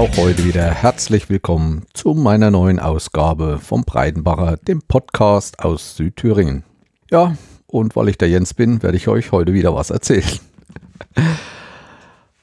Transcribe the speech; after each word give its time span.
auch 0.00 0.16
heute 0.16 0.46
wieder 0.46 0.70
herzlich 0.70 1.28
willkommen 1.28 1.84
zu 1.92 2.14
meiner 2.14 2.50
neuen 2.50 2.80
Ausgabe 2.80 3.58
vom 3.58 3.84
Breidenbacher, 3.84 4.56
dem 4.56 4.80
Podcast 4.80 5.58
aus 5.58 5.94
Südthüringen. 5.94 6.64
Ja, 7.10 7.36
und 7.66 7.94
weil 7.96 8.08
ich 8.08 8.16
der 8.16 8.30
Jens 8.30 8.54
bin, 8.54 8.82
werde 8.82 8.96
ich 8.96 9.08
euch 9.08 9.30
heute 9.30 9.52
wieder 9.52 9.74
was 9.74 9.90
erzählen. 9.90 10.40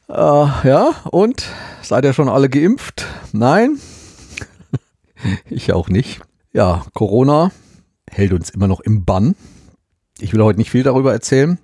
äh, 0.07 0.13
ja, 0.67 0.91
und 1.09 1.47
seid 1.81 2.05
ihr 2.05 2.13
schon 2.13 2.29
alle 2.29 2.47
geimpft? 2.47 3.07
Nein? 3.31 3.79
ich 5.49 5.73
auch 5.73 5.89
nicht. 5.89 6.21
Ja, 6.53 6.85
Corona 6.93 7.51
hält 8.07 8.33
uns 8.33 8.51
immer 8.51 8.67
noch 8.67 8.81
im 8.81 9.03
Bann. 9.03 9.33
Ich 10.19 10.31
will 10.31 10.43
heute 10.43 10.59
nicht 10.59 10.69
viel 10.69 10.83
darüber 10.83 11.11
erzählen. 11.11 11.57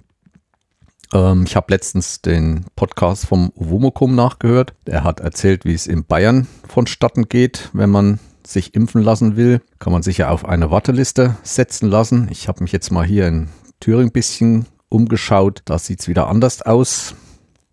Ähm, 1.14 1.44
ich 1.46 1.56
habe 1.56 1.72
letztens 1.72 2.22
den 2.22 2.66
Podcast 2.76 3.28
vom 3.28 3.52
Uwomokum 3.56 4.16
nachgehört. 4.16 4.74
Er 4.86 5.04
hat 5.04 5.20
erzählt, 5.20 5.64
wie 5.64 5.74
es 5.74 5.88
in 5.88 6.06
Bayern 6.06 6.48
vonstatten 6.68 7.30
geht, 7.30 7.70
wenn 7.74 7.90
man 7.90 8.20
sich 8.46 8.74
impfen 8.74 9.04
lassen 9.04 9.38
will. 9.38 9.62
Kann 9.80 9.94
man 9.94 10.04
sich 10.04 10.18
ja 10.18 10.30
auf 10.30 10.46
eine 10.46 10.72
Warteliste 10.72 11.38
setzen 11.44 11.90
lassen. 11.90 12.28
Ich 12.32 12.48
habe 12.48 12.64
mich 12.64 12.72
jetzt 12.72 12.92
mal 12.92 13.06
hier 13.06 13.28
in 13.28 13.50
Thüringen 13.80 14.08
ein 14.08 14.12
bisschen 14.12 14.66
umgeschaut. 14.90 15.62
Da 15.66 15.80
sieht 15.80 16.02
es 16.02 16.08
wieder 16.08 16.28
anders 16.28 16.62
aus. 16.62 17.16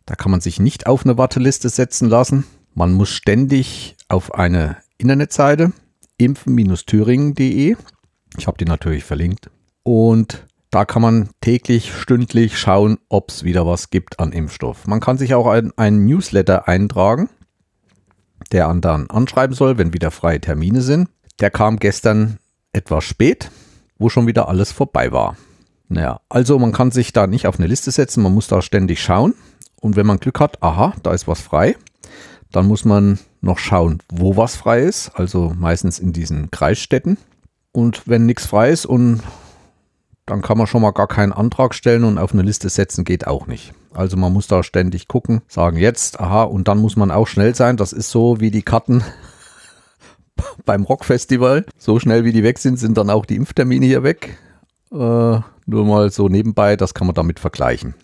Da 0.07 0.15
kann 0.15 0.31
man 0.31 0.41
sich 0.41 0.61
nicht 0.61 0.87
auf 0.87 1.05
eine 1.05 1.19
Warteliste 1.19 1.69
setzen 1.69 2.09
lassen. 2.09 2.45
Man 2.75 2.93
muss 2.93 3.11
ständig 3.11 3.97
auf 4.09 4.35
eine 4.35 4.77
Internetseite 4.99 5.73
impfen-thüringen.de. 6.19 7.77
Ich 8.39 8.47
habe 8.47 8.59
die 8.59 8.65
natürlich 8.65 9.05
verlinkt. 9.05 9.51
Und 9.83 10.47
da 10.71 10.85
kann 10.85 11.03
man 11.03 11.31
täglich, 11.41 11.93
stündlich 11.93 12.59
schauen, 12.59 12.99
ob 13.09 13.31
es 13.31 13.43
wieder 13.43 13.67
was 13.67 13.91
gibt 13.91 14.21
an 14.21 14.33
Impfstoff. 14.33 14.87
Man 14.87 15.01
kann 15.01 15.19
sich 15.19 15.35
auch 15.35 15.47
einen 15.49 16.07
Newsletter 16.07 16.69
eintragen, 16.69 17.29
der 18.53 18.73
dann 18.75 19.11
anschreiben 19.11 19.55
soll, 19.55 19.79
wenn 19.79 19.93
wieder 19.93 20.11
freie 20.11 20.41
Termine 20.41 20.81
sind. 20.81 21.09
Der 21.41 21.51
kam 21.51 21.79
gestern 21.79 22.39
etwas 22.73 23.05
spät, 23.05 23.51
wo 23.99 24.09
schon 24.09 24.27
wieder 24.27 24.49
alles 24.49 24.71
vorbei 24.71 25.11
war. 25.11 25.37
Naja, 25.89 26.21
also 26.29 26.59
man 26.59 26.73
kann 26.73 26.93
sich 26.93 27.13
da 27.13 27.27
nicht 27.27 27.49
auf 27.49 27.59
eine 27.59 27.67
Liste 27.67 27.91
setzen, 27.91 28.23
man 28.23 28.33
muss 28.33 28.47
da 28.47 28.63
ständig 28.63 29.03
schauen. 29.03 29.35
Und 29.81 29.97
wenn 29.97 30.07
man 30.07 30.19
Glück 30.19 30.39
hat, 30.39 30.63
aha, 30.63 30.95
da 31.03 31.13
ist 31.13 31.27
was 31.27 31.41
frei, 31.41 31.77
dann 32.53 32.67
muss 32.67 32.85
man 32.85 33.19
noch 33.41 33.59
schauen, 33.59 34.01
wo 34.13 34.37
was 34.37 34.55
frei 34.55 34.83
ist, 34.83 35.11
also 35.15 35.53
meistens 35.57 35.99
in 35.99 36.13
diesen 36.13 36.51
Kreisstädten. 36.51 37.17
Und 37.73 38.07
wenn 38.07 38.27
nichts 38.27 38.47
frei 38.47 38.71
ist 38.71 38.87
und 38.87 39.23
dann 40.31 40.43
kann 40.43 40.57
man 40.57 40.69
schon 40.69 40.83
mal 40.83 40.93
gar 40.93 41.09
keinen 41.09 41.33
Antrag 41.33 41.75
stellen 41.75 42.05
und 42.05 42.17
auf 42.17 42.33
eine 42.33 42.43
Liste 42.43 42.69
setzen 42.69 43.05
geht 43.05 43.27
auch 43.27 43.49
nicht. 43.49 43.73
Also 43.93 44.17
man 44.17 44.33
muss 44.33 44.47
da 44.47 44.63
ständig 44.63 45.09
gucken, 45.09 45.41
sagen 45.49 45.77
jetzt, 45.77 46.21
aha, 46.21 46.45
und 46.45 46.69
dann 46.69 46.79
muss 46.79 46.95
man 46.95 47.11
auch 47.11 47.27
schnell 47.27 47.57
sein. 47.57 47.77
Das 47.77 47.93
ist 47.93 48.11
so 48.11 48.39
wie 48.39 48.53
die 48.53 48.63
Karten 48.63 49.03
beim 50.65 50.85
Rockfestival. 50.85 51.67
So 51.77 51.99
schnell 51.99 52.25
wie 52.25 52.31
die 52.31 52.45
weg 52.45 52.59
sind, 52.59 52.79
sind 52.79 52.97
dann 52.97 53.11
auch 53.11 53.27
die 53.27 53.35
Impftermine 53.35 53.85
hier 53.85 54.05
weg. 54.05 54.39
Äh, 54.93 54.95
nur 54.95 55.85
mal 55.85 56.13
so 56.13 56.29
nebenbei, 56.29 56.77
das 56.77 56.95
kann 56.95 57.09
man 57.09 57.15
damit 57.15 57.41
vergleichen. 57.41 57.95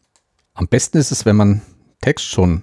Am 0.52 0.66
besten 0.66 0.98
ist 0.98 1.12
es, 1.12 1.26
wenn 1.26 1.36
man 1.36 1.62
Text 2.00 2.24
schon 2.24 2.62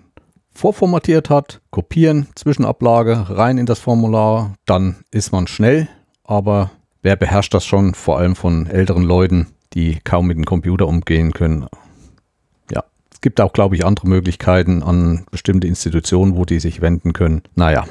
vorformatiert 0.53 1.30
hat, 1.30 1.61
kopieren, 1.69 2.28
Zwischenablage, 2.36 3.28
rein 3.30 3.58
in 3.58 3.66
das 3.66 3.80
Formular, 3.80 4.56
dann 4.66 5.06
ist 5.09 5.31
man 5.31 5.47
schnell, 5.47 5.88
aber 6.25 6.72
wer 7.02 7.16
beherrscht 7.16 7.53
das 7.53 7.66
schon, 7.66 7.94
vor 7.94 8.17
allem 8.17 8.36
von 8.36 8.67
älteren 8.67 9.03
Leuten, 9.03 9.52
die 9.73 9.99
kaum 10.03 10.27
mit 10.27 10.38
dem 10.38 10.45
Computer 10.45 10.88
umgehen 10.88 11.31
können. 11.34 11.67
Ja, 12.72 12.84
es 13.11 13.22
gibt 13.22 13.41
auch, 13.41 13.53
glaube 13.53 13.75
ich, 13.75 13.85
andere 13.85 14.07
Möglichkeiten 14.07 14.84
an 14.84 15.25
bestimmte 15.31 15.67
Institutionen, 15.67 16.35
wo 16.35 16.45
die 16.45 16.59
sich 16.59 16.81
wenden 16.81 17.13
können. 17.13 17.41
Naja, 17.56 17.85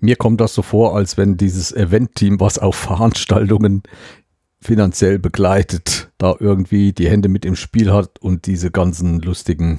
mir 0.00 0.16
kommt 0.16 0.40
das 0.40 0.54
so 0.54 0.62
vor, 0.62 0.96
als 0.96 1.16
wenn 1.16 1.36
dieses 1.36 1.72
Event-Team, 1.72 2.40
was 2.40 2.58
auch 2.58 2.74
Veranstaltungen 2.74 3.82
finanziell 4.60 5.18
begleitet, 5.18 6.10
da 6.18 6.34
irgendwie 6.38 6.92
die 6.92 7.08
Hände 7.08 7.28
mit 7.28 7.44
im 7.44 7.54
Spiel 7.54 7.92
hat 7.92 8.18
und 8.18 8.46
diese 8.46 8.70
ganzen 8.70 9.20
lustigen 9.20 9.78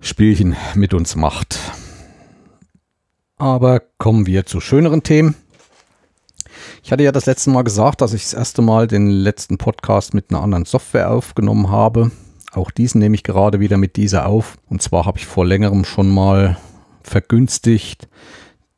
Spielchen 0.00 0.56
mit 0.74 0.94
uns 0.94 1.16
macht. 1.16 1.58
Aber 3.36 3.82
kommen 3.98 4.26
wir 4.26 4.46
zu 4.46 4.60
schöneren 4.60 5.02
Themen. 5.02 5.34
Ich 6.82 6.92
hatte 6.92 7.02
ja 7.02 7.12
das 7.12 7.26
letzte 7.26 7.50
Mal 7.50 7.62
gesagt, 7.62 8.00
dass 8.00 8.12
ich 8.12 8.22
das 8.22 8.34
erste 8.34 8.62
Mal 8.62 8.86
den 8.86 9.08
letzten 9.08 9.58
Podcast 9.58 10.14
mit 10.14 10.30
einer 10.30 10.42
anderen 10.42 10.64
Software 10.64 11.10
aufgenommen 11.10 11.70
habe. 11.70 12.10
Auch 12.52 12.70
diesen 12.70 12.98
nehme 12.98 13.14
ich 13.14 13.22
gerade 13.22 13.60
wieder 13.60 13.76
mit 13.76 13.96
dieser 13.96 14.26
auf. 14.26 14.58
Und 14.68 14.82
zwar 14.82 15.06
habe 15.06 15.18
ich 15.18 15.26
vor 15.26 15.46
längerem 15.46 15.84
schon 15.84 16.10
mal 16.10 16.56
vergünstigt 17.02 18.08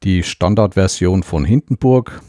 die 0.03 0.23
Standardversion 0.23 1.23
von 1.23 1.45
Hindenburg 1.45 2.21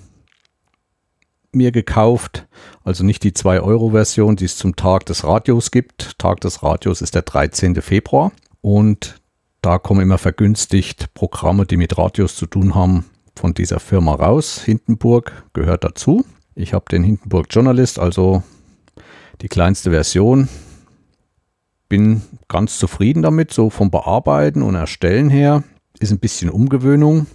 mir 1.51 1.71
gekauft. 1.71 2.47
Also 2.83 3.03
nicht 3.03 3.23
die 3.23 3.31
2-Euro-Version, 3.31 4.35
die 4.35 4.45
es 4.45 4.57
zum 4.57 4.75
Tag 4.75 5.05
des 5.05 5.23
Radios 5.23 5.71
gibt. 5.71 6.17
Tag 6.19 6.41
des 6.41 6.63
Radios 6.63 7.01
ist 7.01 7.15
der 7.15 7.21
13. 7.21 7.81
Februar. 7.81 8.31
Und 8.61 9.21
da 9.61 9.79
kommen 9.79 10.01
immer 10.01 10.17
vergünstigt 10.17 11.13
Programme, 11.13 11.65
die 11.65 11.77
mit 11.77 11.97
Radios 11.97 12.35
zu 12.35 12.45
tun 12.45 12.75
haben, 12.75 13.05
von 13.37 13.53
dieser 13.53 13.79
Firma 13.79 14.15
raus. 14.15 14.61
Hindenburg 14.63 15.45
gehört 15.53 15.83
dazu. 15.83 16.25
Ich 16.55 16.73
habe 16.73 16.85
den 16.89 17.03
Hindenburg 17.03 17.47
Journalist, 17.49 17.99
also 17.99 18.43
die 19.41 19.47
kleinste 19.47 19.91
Version. 19.91 20.47
Bin 21.89 22.21
ganz 22.47 22.79
zufrieden 22.79 23.21
damit, 23.21 23.53
so 23.53 23.69
vom 23.69 23.91
Bearbeiten 23.91 24.61
und 24.61 24.75
Erstellen 24.75 25.29
her. 25.29 25.63
Ist 25.99 26.11
ein 26.11 26.19
bisschen 26.19 26.49
Umgewöhnung. 26.49 27.27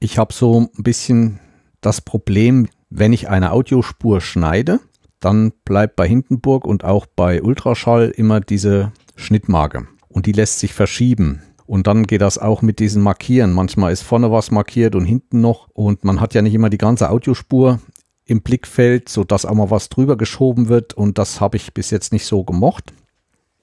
Ich 0.00 0.18
habe 0.18 0.32
so 0.32 0.68
ein 0.76 0.82
bisschen 0.82 1.40
das 1.80 2.00
Problem, 2.00 2.68
wenn 2.90 3.12
ich 3.12 3.28
eine 3.28 3.52
Audiospur 3.52 4.20
schneide, 4.20 4.80
dann 5.20 5.52
bleibt 5.64 5.96
bei 5.96 6.06
Hindenburg 6.06 6.66
und 6.66 6.84
auch 6.84 7.06
bei 7.06 7.42
Ultraschall 7.42 8.10
immer 8.10 8.40
diese 8.40 8.92
Schnittmarke. 9.16 9.86
Und 10.08 10.26
die 10.26 10.32
lässt 10.32 10.58
sich 10.58 10.74
verschieben. 10.74 11.42
Und 11.66 11.86
dann 11.86 12.06
geht 12.06 12.20
das 12.20 12.38
auch 12.38 12.62
mit 12.62 12.78
diesen 12.78 13.02
Markieren. 13.02 13.52
Manchmal 13.52 13.92
ist 13.92 14.02
vorne 14.02 14.30
was 14.30 14.50
markiert 14.50 14.94
und 14.94 15.04
hinten 15.04 15.40
noch. 15.40 15.68
Und 15.72 16.04
man 16.04 16.20
hat 16.20 16.34
ja 16.34 16.42
nicht 16.42 16.54
immer 16.54 16.70
die 16.70 16.78
ganze 16.78 17.10
Audiospur 17.10 17.80
im 18.26 18.42
Blickfeld, 18.42 19.08
sodass 19.08 19.46
auch 19.46 19.54
mal 19.54 19.70
was 19.70 19.88
drüber 19.88 20.16
geschoben 20.16 20.68
wird. 20.68 20.94
Und 20.94 21.18
das 21.18 21.40
habe 21.40 21.56
ich 21.56 21.72
bis 21.72 21.90
jetzt 21.90 22.12
nicht 22.12 22.26
so 22.26 22.44
gemocht. 22.44 22.92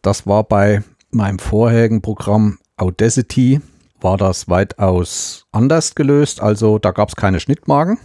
Das 0.02 0.26
war 0.26 0.44
bei 0.44 0.84
meinem 1.12 1.40
vorherigen 1.40 2.02
Programm 2.02 2.58
Audacity, 2.78 3.62
war 4.00 4.18
das 4.18 4.50
weitaus 4.50 5.46
anders 5.52 5.94
gelöst. 5.94 6.42
Also 6.42 6.80
da 6.80 6.92
gab 6.92 7.10
es 7.10 7.16
keine 7.16 7.40
Schnittmarken, 7.40 8.00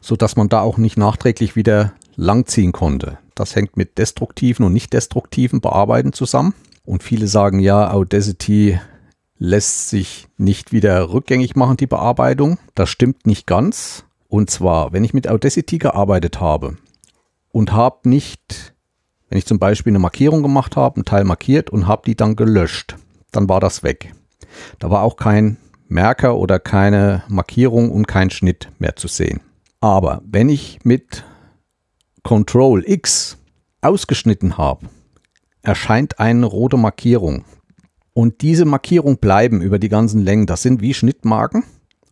sodass 0.00 0.34
man 0.34 0.48
da 0.48 0.60
auch 0.60 0.78
nicht 0.78 0.96
nachträglich 0.96 1.54
wieder 1.54 1.92
langziehen 2.16 2.72
konnte. 2.72 3.18
Das 3.36 3.54
hängt 3.54 3.76
mit 3.76 3.98
destruktiven 3.98 4.66
und 4.66 4.72
nicht 4.72 4.92
destruktiven 4.92 5.60
Bearbeiten 5.60 6.12
zusammen. 6.12 6.54
Und 6.84 7.04
viele 7.04 7.28
sagen 7.28 7.60
ja, 7.60 7.92
Audacity 7.92 8.80
lässt 9.42 9.88
sich 9.88 10.28
nicht 10.36 10.72
wieder 10.72 11.12
rückgängig 11.12 11.56
machen, 11.56 11.76
die 11.76 11.88
Bearbeitung. 11.88 12.58
Das 12.76 12.88
stimmt 12.88 13.26
nicht 13.26 13.44
ganz. 13.44 14.04
Und 14.28 14.50
zwar, 14.50 14.92
wenn 14.92 15.02
ich 15.02 15.14
mit 15.14 15.26
Audacity 15.28 15.78
gearbeitet 15.78 16.40
habe 16.40 16.76
und 17.50 17.72
habe 17.72 18.08
nicht, 18.08 18.72
wenn 19.28 19.38
ich 19.38 19.44
zum 19.44 19.58
Beispiel 19.58 19.90
eine 19.90 19.98
Markierung 19.98 20.42
gemacht 20.42 20.76
habe, 20.76 20.96
einen 20.96 21.04
Teil 21.04 21.24
markiert 21.24 21.70
und 21.70 21.88
habe 21.88 22.02
die 22.06 22.14
dann 22.14 22.36
gelöscht, 22.36 22.96
dann 23.32 23.48
war 23.48 23.58
das 23.58 23.82
weg. 23.82 24.14
Da 24.78 24.90
war 24.90 25.02
auch 25.02 25.16
kein 25.16 25.56
Merker 25.88 26.36
oder 26.36 26.60
keine 26.60 27.24
Markierung 27.26 27.90
und 27.90 28.06
kein 28.06 28.30
Schnitt 28.30 28.68
mehr 28.78 28.94
zu 28.94 29.08
sehen. 29.08 29.40
Aber 29.80 30.22
wenn 30.24 30.48
ich 30.48 30.78
mit 30.84 31.24
Ctrl 32.22 32.84
X 32.86 33.38
ausgeschnitten 33.80 34.56
habe, 34.56 34.88
erscheint 35.62 36.20
eine 36.20 36.46
rote 36.46 36.76
Markierung. 36.76 37.44
Und 38.14 38.42
diese 38.42 38.64
Markierungen 38.64 39.18
bleiben 39.18 39.62
über 39.62 39.78
die 39.78 39.88
ganzen 39.88 40.22
Längen. 40.22 40.46
Das 40.46 40.62
sind 40.62 40.80
wie 40.80 40.94
Schnittmarken. 40.94 41.64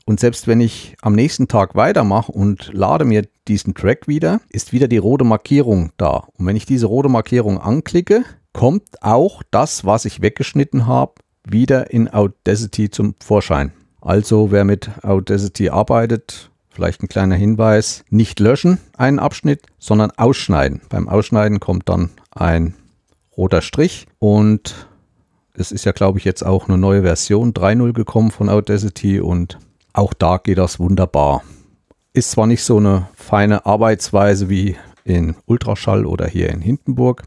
Und 0.07 0.19
selbst 0.19 0.49
wenn 0.49 0.61
ich 0.61 0.97
am 1.03 1.15
nächsten 1.15 1.47
Tag 1.47 1.75
weitermache 1.75 2.33
und 2.33 2.71
lade 2.73 3.05
mir 3.05 3.29
diesen 3.47 3.75
Track 3.75 4.09
wieder, 4.09 4.41
ist 4.49 4.73
wieder 4.73 4.89
die 4.89 4.99
rote 4.99 5.25
Markierung 5.25 5.93
da. 5.99 6.29
Und 6.37 6.47
wenn 6.47 6.57
ich 6.57 6.67
diese 6.67 6.87
rote 6.87 7.09
Markierung 7.09 7.61
anklicke, 7.61 8.25
kommt 8.53 9.03
auch 9.03 9.43
das, 9.51 9.85
was 9.85 10.07
ich 10.07 10.23
weggeschnitten 10.23 10.87
habe, 10.87 11.15
wieder 11.45 11.91
in 11.93 12.13
Audacity 12.13 12.91
zum 12.91 13.15
Vorschein. 13.23 13.73
Also 14.01 14.51
wer 14.51 14.65
mit 14.65 14.91
Audacity 15.03 15.69
arbeitet, 15.69 16.51
vielleicht 16.71 17.03
ein 17.03 17.09
kleiner 17.09 17.37
Hinweis, 17.37 18.05
nicht 18.11 18.41
löschen 18.41 18.79
einen 18.97 19.19
Abschnitt, 19.19 19.63
sondern 19.79 20.11
ausschneiden. 20.13 20.81
Beim 20.89 21.09
Ausschneiden 21.09 21.61
kommt 21.61 21.89
dann 21.89 22.11
ein 22.31 22.75
roter 23.37 23.63
Strich 23.63 24.07
und 24.19 24.89
es 25.55 25.73
ist 25.73 25.85
ja, 25.85 25.93
glaube 25.93 26.19
ich, 26.19 26.25
jetzt 26.25 26.45
auch 26.45 26.69
eine 26.69 26.79
neue 26.79 27.03
Version 27.03 27.53
3.0 27.53 27.93
gekommen 27.93 28.31
von 28.31 28.49
Audacity 28.49 29.21
und 29.21 29.59
auch 29.93 30.15
da 30.15 30.39
geht 30.39 30.59
das 30.59 30.79
wunderbar. 30.79 31.43
Ist 32.13 32.33
zwar 32.33 32.47
nicht 32.47 32.63
so 32.65 32.79
eine 32.79 33.09
feine 33.15 33.67
Arbeitsweise 33.67 34.49
wie 34.49 34.77
in 35.05 35.35
Ultraschall 35.47 36.07
oder 36.07 36.27
hier 36.27 36.51
in 36.51 36.61
Hindenburg, 36.61 37.25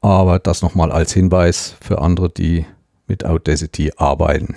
aber 0.00 0.38
das 0.38 0.62
nochmal 0.62 0.92
als 0.92 1.12
Hinweis 1.12 1.76
für 1.80 2.00
andere, 2.00 2.30
die 2.30 2.66
mit 3.06 3.24
Audacity 3.24 3.92
arbeiten. 3.96 4.56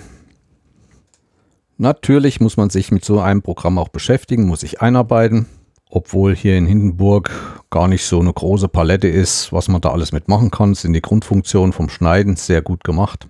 Natürlich 1.78 2.40
muss 2.40 2.56
man 2.56 2.70
sich 2.70 2.92
mit 2.92 3.04
so 3.04 3.20
einem 3.20 3.42
Programm 3.42 3.78
auch 3.78 3.88
beschäftigen, 3.88 4.46
muss 4.46 4.60
sich 4.60 4.80
einarbeiten, 4.80 5.46
obwohl 5.94 6.34
hier 6.34 6.56
in 6.56 6.64
Hindenburg 6.64 7.30
gar 7.68 7.86
nicht 7.86 8.06
so 8.06 8.18
eine 8.18 8.32
große 8.32 8.68
Palette 8.68 9.08
ist, 9.08 9.52
was 9.52 9.68
man 9.68 9.82
da 9.82 9.90
alles 9.90 10.10
mitmachen 10.12 10.50
kann, 10.50 10.74
sind 10.74 10.94
die 10.94 11.02
Grundfunktionen 11.02 11.74
vom 11.74 11.90
Schneiden 11.90 12.36
sehr 12.36 12.62
gut 12.62 12.82
gemacht. 12.82 13.28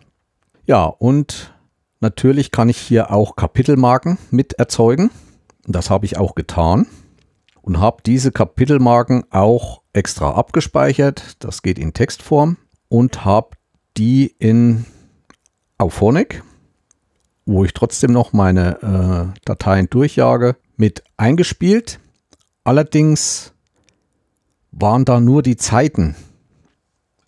Ja, 0.65 0.85
und 0.85 1.53
natürlich 1.99 2.53
kann 2.53 2.69
ich 2.69 2.79
hier 2.79 3.11
auch 3.11 3.35
Kapitelmarken 3.35 4.17
mit 4.31 4.53
erzeugen. 4.55 5.11
Das 5.67 5.91
habe 5.91 6.07
ich 6.07 6.19
auch 6.19 6.37
getan 6.37 6.87
und 7.63 7.81
habe 7.81 8.01
diese 8.07 8.31
Kapitelmarken 8.31 9.25
auch 9.31 9.83
extra 9.93 10.31
abgespeichert. 10.31 11.37
Das 11.41 11.63
geht 11.63 11.81
in 11.81 11.95
Textform 11.95 12.59
und 12.89 13.25
habe 13.25 13.57
die 13.97 14.37
in 14.39 14.85
Auphonic, 15.79 16.45
wo 17.45 17.65
ich 17.65 17.75
trotzdem 17.75 18.13
noch 18.13 18.33
meine 18.33 19.35
äh, 19.35 19.41
Dateien 19.45 19.91
durchjage, 19.91 20.55
mit 20.77 21.03
eingespielt. 21.17 21.99
Allerdings 22.65 23.53
waren 24.71 25.05
da 25.05 25.21
nur 25.21 25.43
die 25.43 25.57
Zeiten 25.57 26.17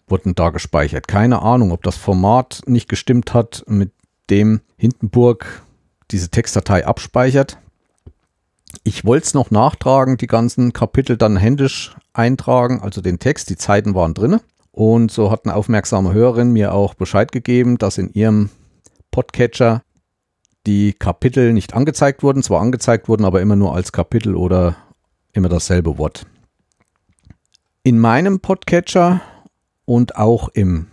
wurden 0.06 0.34
da 0.34 0.50
gespeichert. 0.50 1.08
Keine 1.08 1.42
Ahnung, 1.42 1.72
ob 1.72 1.82
das 1.82 1.96
Format 1.96 2.62
nicht 2.66 2.88
gestimmt 2.88 3.34
hat, 3.34 3.64
mit 3.66 3.92
dem 4.30 4.60
Hindenburg 4.76 5.62
diese 6.10 6.28
Textdatei 6.28 6.86
abspeichert. 6.86 7.58
Ich 8.82 9.04
wollte 9.04 9.26
es 9.26 9.34
noch 9.34 9.50
nachtragen, 9.50 10.16
die 10.16 10.26
ganzen 10.26 10.72
Kapitel 10.72 11.16
dann 11.16 11.36
händisch 11.36 11.96
eintragen, 12.12 12.80
also 12.80 13.00
den 13.00 13.18
Text, 13.18 13.50
die 13.50 13.56
Zeiten 13.56 13.94
waren 13.94 14.14
drin. 14.14 14.40
Und 14.72 15.10
so 15.10 15.30
hat 15.30 15.44
eine 15.44 15.54
aufmerksame 15.54 16.12
Hörerin 16.12 16.52
mir 16.52 16.74
auch 16.74 16.94
Bescheid 16.94 17.32
gegeben, 17.32 17.78
dass 17.78 17.98
in 17.98 18.12
ihrem 18.12 18.50
Podcatcher 19.10 19.82
die 20.66 20.92
Kapitel 20.92 21.52
nicht 21.52 21.74
angezeigt 21.74 22.22
wurden, 22.22 22.42
zwar 22.42 22.60
angezeigt 22.60 23.08
wurden, 23.08 23.24
aber 23.24 23.40
immer 23.40 23.56
nur 23.56 23.74
als 23.74 23.92
Kapitel 23.92 24.34
oder 24.34 24.76
immer 25.34 25.48
dasselbe 25.48 25.98
Wort. 25.98 26.26
In 27.82 27.98
meinem 27.98 28.40
Podcatcher 28.40 29.20
und 29.84 30.16
auch 30.16 30.48
im 30.48 30.86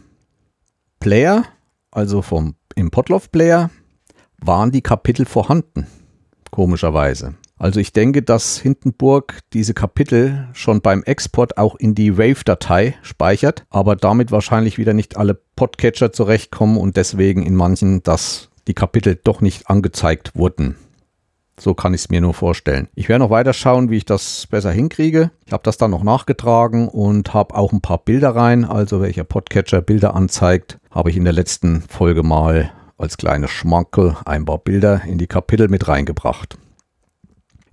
Player, 0.99 1.45
also 1.91 2.21
vom, 2.21 2.55
im 2.75 2.91
Podlove 2.91 3.29
Player, 3.29 3.69
waren 4.37 4.71
die 4.71 4.81
Kapitel 4.81 5.25
vorhanden, 5.25 5.87
komischerweise. 6.51 7.35
Also 7.57 7.79
ich 7.79 7.93
denke, 7.93 8.23
dass 8.23 8.57
Hindenburg 8.57 9.39
diese 9.53 9.75
Kapitel 9.75 10.47
schon 10.53 10.81
beim 10.81 11.03
Export 11.03 11.57
auch 11.59 11.75
in 11.75 11.93
die 11.93 12.17
Wave-Datei 12.17 12.95
speichert, 13.03 13.65
aber 13.69 13.95
damit 13.95 14.31
wahrscheinlich 14.31 14.79
wieder 14.79 14.95
nicht 14.95 15.15
alle 15.15 15.39
Podcatcher 15.55 16.11
zurechtkommen 16.11 16.77
und 16.77 16.97
deswegen 16.97 17.43
in 17.43 17.55
manchen, 17.55 18.01
dass 18.01 18.49
die 18.67 18.73
Kapitel 18.73 19.19
doch 19.23 19.41
nicht 19.41 19.69
angezeigt 19.69 20.35
wurden. 20.35 20.75
So 21.59 21.73
kann 21.73 21.93
ich 21.93 22.01
es 22.01 22.09
mir 22.09 22.21
nur 22.21 22.33
vorstellen. 22.33 22.87
Ich 22.95 23.07
werde 23.09 23.23
noch 23.23 23.29
weiter 23.29 23.53
schauen, 23.53 23.89
wie 23.89 23.97
ich 23.97 24.05
das 24.05 24.47
besser 24.47 24.71
hinkriege. 24.71 25.31
Ich 25.45 25.53
habe 25.53 25.63
das 25.63 25.77
dann 25.77 25.91
noch 25.91 26.03
nachgetragen 26.03 26.87
und 26.87 27.33
habe 27.33 27.55
auch 27.55 27.71
ein 27.71 27.81
paar 27.81 27.99
Bilder 27.99 28.35
rein. 28.35 28.65
Also 28.65 29.01
welcher 29.01 29.23
Podcatcher 29.23 29.81
Bilder 29.81 30.15
anzeigt, 30.15 30.79
habe 30.89 31.09
ich 31.09 31.17
in 31.17 31.23
der 31.23 31.33
letzten 31.33 31.81
Folge 31.81 32.23
mal 32.23 32.71
als 32.97 33.17
kleine 33.17 33.47
Schmankel 33.47 34.15
ein 34.25 34.45
paar 34.45 34.59
Bilder 34.59 35.01
in 35.05 35.17
die 35.17 35.27
Kapitel 35.27 35.67
mit 35.67 35.87
reingebracht. 35.87 36.57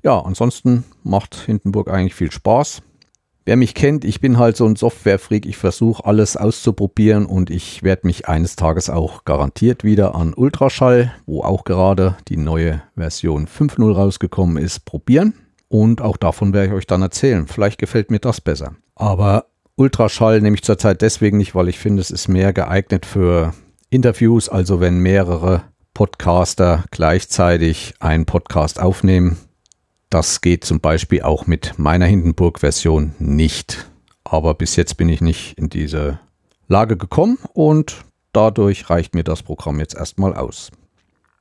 Ja, 0.03 0.21
ansonsten 0.21 0.85
macht 1.03 1.35
Hindenburg 1.35 1.89
eigentlich 1.89 2.15
viel 2.15 2.31
Spaß. 2.31 2.83
Wer 3.49 3.57
mich 3.57 3.73
kennt, 3.73 4.05
ich 4.05 4.21
bin 4.21 4.37
halt 4.37 4.59
so 4.59 4.67
ein 4.67 4.77
Softwarefreak. 4.77 5.47
Ich 5.47 5.57
versuche 5.57 6.05
alles 6.05 6.37
auszuprobieren 6.37 7.25
und 7.25 7.49
ich 7.49 7.83
werde 7.83 8.07
mich 8.07 8.29
eines 8.29 8.57
Tages 8.57 8.91
auch 8.91 9.25
garantiert 9.25 9.85
wieder 9.85 10.15
an 10.15 10.35
Ultraschall, 10.35 11.15
wo 11.25 11.41
auch 11.41 11.65
gerade 11.65 12.19
die 12.29 12.37
neue 12.37 12.83
Version 12.95 13.47
5.0 13.47 13.91
rausgekommen 13.91 14.63
ist, 14.63 14.85
probieren. 14.85 15.33
Und 15.69 16.03
auch 16.03 16.19
davon 16.19 16.53
werde 16.53 16.67
ich 16.67 16.75
euch 16.75 16.87
dann 16.87 17.01
erzählen. 17.01 17.47
Vielleicht 17.47 17.79
gefällt 17.79 18.11
mir 18.11 18.19
das 18.19 18.43
besser. 18.43 18.75
Aber 18.95 19.47
Ultraschall 19.77 20.43
nehme 20.43 20.57
ich 20.57 20.63
zurzeit 20.63 21.01
deswegen 21.01 21.39
nicht, 21.39 21.55
weil 21.55 21.71
ich 21.71 21.79
finde, 21.79 22.03
es 22.03 22.11
ist 22.11 22.29
mehr 22.29 22.53
geeignet 22.53 23.07
für 23.07 23.55
Interviews. 23.89 24.51
Also 24.51 24.81
wenn 24.81 24.99
mehrere 24.99 25.63
Podcaster 25.95 26.85
gleichzeitig 26.91 27.95
einen 27.99 28.27
Podcast 28.27 28.79
aufnehmen, 28.79 29.39
das 30.11 30.41
geht 30.41 30.65
zum 30.65 30.81
Beispiel 30.81 31.23
auch 31.23 31.47
mit 31.47 31.79
meiner 31.79 32.07
Hindenburg-Version 32.07 33.15
nicht. 33.19 33.91
Aber 34.25 34.55
bis 34.55 34.77
jetzt 34.77 34.97
bin 34.97 35.09
ich 35.09 35.21
nicht 35.21 35.59
in 35.59 35.69
diese 35.69 36.21
Lage 36.67 36.97
gekommen 36.97 37.39
und 37.53 38.05
dadurch 38.33 38.91
reicht 38.91 39.15
mir 39.15 39.25
das 39.25 39.43
Programm 39.43 39.81
jetzt 39.81 39.95
erstmal 39.95 40.35
aus. 40.35 40.71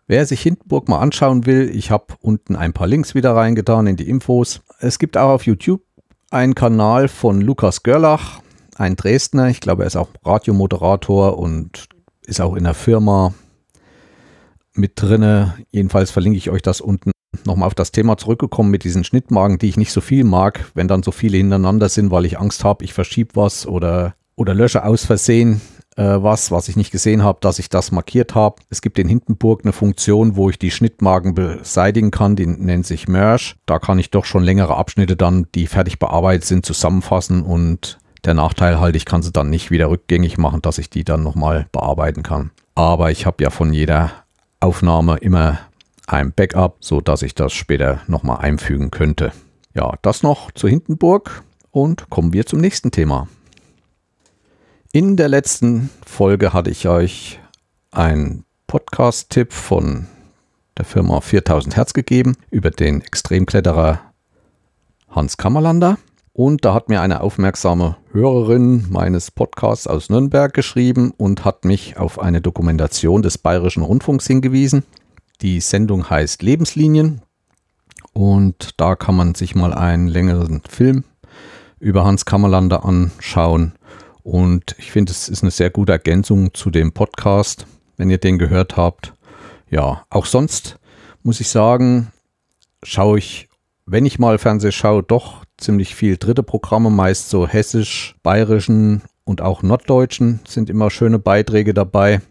Wer 0.07 0.25
sich 0.25 0.41
Hindenburg 0.41 0.87
mal 0.87 0.99
anschauen 0.99 1.45
will, 1.45 1.69
ich 1.73 1.91
habe 1.91 2.15
unten 2.21 2.55
ein 2.55 2.71
paar 2.71 2.87
Links 2.87 3.13
wieder 3.13 3.35
reingetan 3.35 3.87
in 3.87 3.97
die 3.97 4.09
Infos. 4.09 4.61
Es 4.79 4.99
gibt 4.99 5.17
auch 5.17 5.29
auf 5.29 5.45
YouTube 5.45 5.81
einen 6.31 6.55
Kanal 6.55 7.09
von 7.09 7.41
Lukas 7.41 7.83
Görlach, 7.83 8.39
ein 8.77 8.95
Dresdner. 8.95 9.49
Ich 9.49 9.59
glaube, 9.59 9.83
er 9.83 9.87
ist 9.87 9.97
auch 9.97 10.09
Radiomoderator 10.23 11.37
und 11.37 11.89
ist 12.25 12.39
auch 12.39 12.55
in 12.55 12.63
der 12.63 12.73
Firma 12.73 13.33
mit 14.77 14.93
drinne. 14.95 15.55
Jedenfalls 15.71 16.11
verlinke 16.11 16.37
ich 16.37 16.49
euch 16.49 16.61
das 16.61 16.81
unten 16.81 17.11
nochmal 17.45 17.67
auf 17.67 17.75
das 17.75 17.91
Thema 17.91 18.17
zurückgekommen 18.17 18.71
mit 18.71 18.83
diesen 18.83 19.03
Schnittmarken, 19.03 19.59
die 19.59 19.69
ich 19.69 19.77
nicht 19.77 19.91
so 19.91 20.01
viel 20.01 20.23
mag, 20.23 20.71
wenn 20.73 20.87
dann 20.87 21.03
so 21.03 21.11
viele 21.11 21.37
hintereinander 21.37 21.89
sind, 21.89 22.11
weil 22.11 22.25
ich 22.25 22.39
Angst 22.39 22.63
habe, 22.63 22.83
ich 22.83 22.93
verschiebe 22.93 23.35
was 23.35 23.67
oder, 23.67 24.15
oder 24.35 24.53
lösche 24.53 24.83
aus 24.83 25.05
Versehen 25.05 25.61
äh, 25.97 26.21
was, 26.23 26.51
was 26.51 26.69
ich 26.69 26.75
nicht 26.75 26.91
gesehen 26.91 27.23
habe, 27.23 27.39
dass 27.41 27.59
ich 27.59 27.69
das 27.69 27.91
markiert 27.91 28.35
habe. 28.35 28.57
Es 28.69 28.81
gibt 28.81 28.99
in 28.99 29.09
Hindenburg 29.09 29.61
eine 29.63 29.73
Funktion, 29.73 30.35
wo 30.35 30.49
ich 30.49 30.59
die 30.59 30.71
Schnittmarken 30.71 31.33
beseitigen 31.33 32.11
kann, 32.11 32.35
die 32.35 32.45
nennt 32.45 32.85
sich 32.85 33.07
Merge. 33.07 33.55
Da 33.65 33.79
kann 33.79 33.99
ich 33.99 34.11
doch 34.11 34.25
schon 34.25 34.43
längere 34.43 34.77
Abschnitte 34.77 35.15
dann, 35.15 35.47
die 35.55 35.67
fertig 35.67 35.99
bearbeitet 35.99 36.45
sind, 36.45 36.65
zusammenfassen 36.65 37.41
und 37.41 37.97
der 38.25 38.33
Nachteil 38.33 38.79
halt, 38.79 38.95
ich 38.95 39.05
kann 39.05 39.21
sie 39.21 39.31
dann 39.31 39.49
nicht 39.49 39.71
wieder 39.71 39.89
rückgängig 39.89 40.37
machen, 40.37 40.61
dass 40.61 40.77
ich 40.77 40.89
die 40.89 41.03
dann 41.03 41.23
nochmal 41.23 41.67
bearbeiten 41.71 42.23
kann. 42.23 42.51
Aber 42.75 43.11
ich 43.11 43.25
habe 43.25 43.43
ja 43.43 43.49
von 43.49 43.73
jeder 43.73 44.11
Aufnahme 44.59 45.17
immer 45.17 45.59
ein 46.07 46.31
Backup, 46.33 46.77
so 46.79 47.01
dass 47.01 47.21
ich 47.21 47.35
das 47.35 47.53
später 47.53 48.01
nochmal 48.07 48.37
einfügen 48.39 48.91
könnte. 48.91 49.31
Ja, 49.73 49.93
das 50.01 50.23
noch 50.23 50.51
zu 50.51 50.67
Hindenburg 50.67 51.43
und 51.71 52.09
kommen 52.09 52.33
wir 52.33 52.45
zum 52.45 52.59
nächsten 52.59 52.91
Thema. 52.91 53.27
In 54.91 55.17
der 55.17 55.27
letzten 55.27 55.89
Folge 56.05 56.53
hatte 56.53 56.71
ich 56.71 56.87
euch 56.87 57.39
einen 57.91 58.45
Podcast-Tipp 58.67 59.53
von 59.53 60.07
der 60.77 60.85
Firma 60.85 61.21
4000 61.21 61.75
Hertz 61.75 61.93
gegeben 61.93 62.35
über 62.49 62.71
den 62.71 63.01
Extremkletterer 63.01 64.01
Hans 65.09 65.37
Kammerlander. 65.37 65.97
Und 66.37 66.65
da 66.65 66.75
hat 66.75 66.87
mir 66.87 67.01
eine 67.01 67.21
aufmerksame 67.21 67.97
Hörerin 68.11 68.85
meines 68.91 69.31
Podcasts 69.31 69.87
aus 69.87 70.11
Nürnberg 70.11 70.53
geschrieben 70.53 71.11
und 71.17 71.45
hat 71.45 71.65
mich 71.65 71.97
auf 71.97 72.19
eine 72.19 72.41
Dokumentation 72.41 73.23
des 73.23 73.39
Bayerischen 73.39 73.81
Rundfunks 73.81 74.27
hingewiesen. 74.27 74.83
Die 75.41 75.59
Sendung 75.61 76.11
heißt 76.11 76.43
Lebenslinien 76.43 77.23
und 78.13 78.79
da 78.79 78.95
kann 78.95 79.15
man 79.15 79.33
sich 79.33 79.55
mal 79.55 79.73
einen 79.73 80.07
längeren 80.07 80.61
Film 80.69 81.05
über 81.79 82.05
Hans 82.05 82.25
Kammerlander 82.25 82.85
anschauen. 82.85 83.73
Und 84.21 84.75
ich 84.77 84.91
finde, 84.91 85.13
es 85.13 85.29
ist 85.29 85.41
eine 85.41 85.49
sehr 85.49 85.71
gute 85.71 85.93
Ergänzung 85.93 86.53
zu 86.53 86.69
dem 86.69 86.91
Podcast, 86.91 87.65
wenn 87.95 88.11
ihr 88.11 88.19
den 88.19 88.37
gehört 88.37 88.77
habt. 88.77 89.15
Ja, 89.71 90.05
auch 90.11 90.27
sonst 90.27 90.77
muss 91.23 91.39
ich 91.39 91.49
sagen, 91.49 92.11
schaue 92.83 93.17
ich, 93.17 93.49
wenn 93.87 94.05
ich 94.05 94.19
mal 94.19 94.37
Fernseh 94.37 94.71
schaue, 94.71 95.01
doch 95.01 95.46
ziemlich 95.57 95.95
viel 95.95 96.17
dritte 96.17 96.43
Programme, 96.43 96.89
meist 96.89 97.29
so 97.29 97.47
hessisch, 97.47 98.15
bayerischen 98.23 99.01
und 99.23 99.41
auch 99.41 99.63
norddeutschen 99.63 100.39
sind 100.47 100.69
immer 100.69 100.89
schöne 100.89 101.19
Beiträge 101.19 101.73
dabei. 101.73 102.21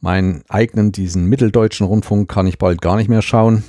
Meinen 0.00 0.44
eigenen, 0.48 0.92
diesen 0.92 1.26
mitteldeutschen 1.26 1.86
Rundfunk, 1.86 2.28
kann 2.30 2.46
ich 2.46 2.58
bald 2.58 2.80
gar 2.80 2.96
nicht 2.96 3.08
mehr 3.08 3.22
schauen. 3.22 3.64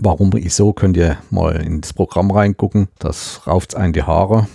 Warum 0.00 0.34
ich 0.36 0.54
so, 0.54 0.72
könnt 0.72 0.96
ihr 0.96 1.18
mal 1.30 1.56
ins 1.56 1.92
Programm 1.92 2.30
reingucken. 2.30 2.88
Das 2.98 3.46
rauft 3.46 3.74
einen 3.74 3.92
die 3.92 4.02
Haare. 4.02 4.48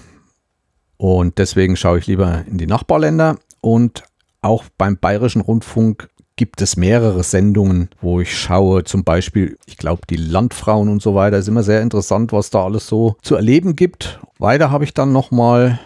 Und 0.98 1.38
deswegen 1.38 1.76
schaue 1.76 2.00
ich 2.00 2.08
lieber 2.08 2.44
in 2.46 2.58
die 2.58 2.68
Nachbarländer. 2.68 3.38
Und 3.62 4.04
auch 4.42 4.66
beim 4.78 4.98
Bayerischen 4.98 5.42
Rundfunk 5.42 6.10
gibt 6.40 6.62
es 6.62 6.78
mehrere 6.78 7.22
Sendungen, 7.22 7.90
wo 8.00 8.22
ich 8.22 8.34
schaue. 8.34 8.86
Zum 8.86 9.04
Beispiel, 9.04 9.58
ich 9.66 9.76
glaube, 9.76 10.04
die 10.10 10.16
Landfrauen 10.16 10.88
und 10.88 11.02
so 11.02 11.14
weiter. 11.14 11.38
Ist 11.38 11.50
immer 11.50 11.64
sehr 11.64 11.82
interessant, 11.82 12.32
was 12.32 12.50
da 12.50 12.64
alles 12.64 12.88
so 12.88 13.18
zu 13.22 13.36
erleben 13.36 13.76
gibt. 13.76 14.22
Weiter 14.38 14.72
habe 14.72 14.86
ich 14.86 14.94
dann 14.94 15.12
nochmal 15.12 15.82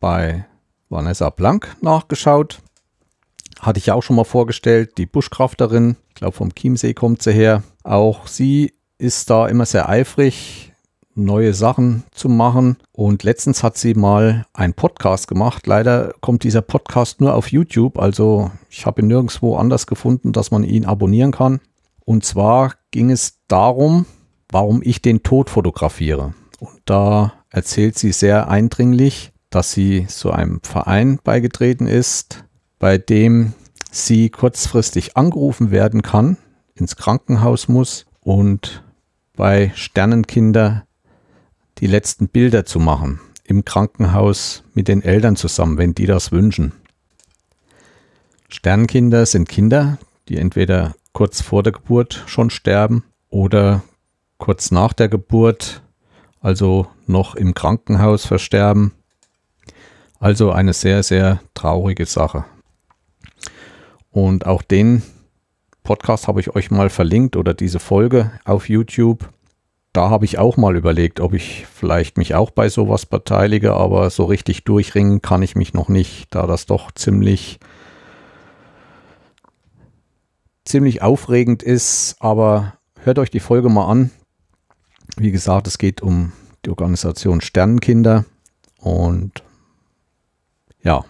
bei 0.00 0.44
Vanessa 0.90 1.30
Blank 1.30 1.74
nachgeschaut 1.80 2.60
hatte 3.60 3.78
ich 3.78 3.86
ja 3.86 3.94
auch 3.94 4.02
schon 4.02 4.16
mal 4.16 4.24
vorgestellt, 4.24 4.98
die 4.98 5.06
Buschkrafterin, 5.06 5.96
ich 6.08 6.16
glaube 6.16 6.36
vom 6.36 6.54
Chiemsee 6.54 6.92
kommt 6.92 7.22
sie 7.22 7.32
her. 7.32 7.62
Auch 7.82 8.26
sie 8.26 8.74
ist 8.98 9.30
da 9.30 9.48
immer 9.48 9.64
sehr 9.64 9.88
eifrig, 9.88 10.73
neue 11.14 11.54
Sachen 11.54 12.04
zu 12.10 12.28
machen. 12.28 12.76
Und 12.92 13.22
letztens 13.22 13.62
hat 13.62 13.76
sie 13.76 13.94
mal 13.94 14.46
einen 14.52 14.74
Podcast 14.74 15.28
gemacht. 15.28 15.66
Leider 15.66 16.14
kommt 16.20 16.44
dieser 16.44 16.62
Podcast 16.62 17.20
nur 17.20 17.34
auf 17.34 17.50
YouTube. 17.50 17.98
Also 17.98 18.50
ich 18.70 18.86
habe 18.86 19.02
ihn 19.02 19.08
nirgendwo 19.08 19.56
anders 19.56 19.86
gefunden, 19.86 20.32
dass 20.32 20.50
man 20.50 20.64
ihn 20.64 20.84
abonnieren 20.84 21.32
kann. 21.32 21.60
Und 22.04 22.24
zwar 22.24 22.74
ging 22.90 23.10
es 23.10 23.38
darum, 23.48 24.06
warum 24.50 24.82
ich 24.82 25.02
den 25.02 25.22
Tod 25.22 25.50
fotografiere. 25.50 26.34
Und 26.60 26.80
da 26.84 27.32
erzählt 27.50 27.98
sie 27.98 28.12
sehr 28.12 28.48
eindringlich, 28.48 29.32
dass 29.50 29.72
sie 29.72 30.06
zu 30.06 30.30
einem 30.32 30.60
Verein 30.62 31.18
beigetreten 31.22 31.86
ist, 31.86 32.44
bei 32.78 32.98
dem 32.98 33.54
sie 33.90 34.30
kurzfristig 34.30 35.16
angerufen 35.16 35.70
werden 35.70 36.02
kann, 36.02 36.36
ins 36.74 36.96
Krankenhaus 36.96 37.68
muss 37.68 38.06
und 38.20 38.82
bei 39.36 39.72
Sternenkinder 39.74 40.83
die 41.78 41.86
letzten 41.86 42.28
Bilder 42.28 42.64
zu 42.64 42.78
machen 42.78 43.20
im 43.44 43.64
Krankenhaus 43.64 44.64
mit 44.74 44.88
den 44.88 45.02
Eltern 45.02 45.36
zusammen, 45.36 45.78
wenn 45.78 45.94
die 45.94 46.06
das 46.06 46.32
wünschen. 46.32 46.72
Sternkinder 48.48 49.26
sind 49.26 49.48
Kinder, 49.48 49.98
die 50.28 50.38
entweder 50.38 50.94
kurz 51.12 51.42
vor 51.42 51.62
der 51.62 51.72
Geburt 51.72 52.22
schon 52.26 52.50
sterben 52.50 53.04
oder 53.28 53.82
kurz 54.38 54.70
nach 54.70 54.92
der 54.92 55.08
Geburt, 55.08 55.82
also 56.40 56.86
noch 57.06 57.34
im 57.34 57.54
Krankenhaus 57.54 58.26
versterben. 58.26 58.92
Also 60.18 60.52
eine 60.52 60.72
sehr, 60.72 61.02
sehr 61.02 61.40
traurige 61.54 62.06
Sache. 62.06 62.44
Und 64.10 64.46
auch 64.46 64.62
den 64.62 65.02
Podcast 65.82 66.28
habe 66.28 66.40
ich 66.40 66.54
euch 66.54 66.70
mal 66.70 66.88
verlinkt 66.88 67.36
oder 67.36 67.52
diese 67.52 67.80
Folge 67.80 68.30
auf 68.44 68.68
YouTube. 68.68 69.28
Da 69.94 70.10
habe 70.10 70.24
ich 70.24 70.38
auch 70.38 70.56
mal 70.56 70.74
überlegt, 70.74 71.20
ob 71.20 71.34
ich 71.34 71.66
vielleicht 71.72 72.18
mich 72.18 72.34
auch 72.34 72.50
bei 72.50 72.68
sowas 72.68 73.06
beteilige, 73.06 73.74
aber 73.74 74.10
so 74.10 74.24
richtig 74.24 74.64
durchringen 74.64 75.22
kann 75.22 75.40
ich 75.40 75.54
mich 75.54 75.72
noch 75.72 75.88
nicht, 75.88 76.34
da 76.34 76.48
das 76.48 76.66
doch 76.66 76.90
ziemlich 76.90 77.60
ziemlich 80.64 81.00
aufregend 81.00 81.62
ist, 81.62 82.16
aber 82.18 82.74
hört 83.04 83.20
euch 83.20 83.30
die 83.30 83.38
Folge 83.38 83.68
mal 83.68 83.86
an. 83.86 84.10
Wie 85.16 85.30
gesagt, 85.30 85.68
es 85.68 85.78
geht 85.78 86.02
um 86.02 86.32
die 86.64 86.70
Organisation 86.70 87.40
Sternenkinder 87.40 88.24
und 88.80 89.44
ja, 90.82 91.04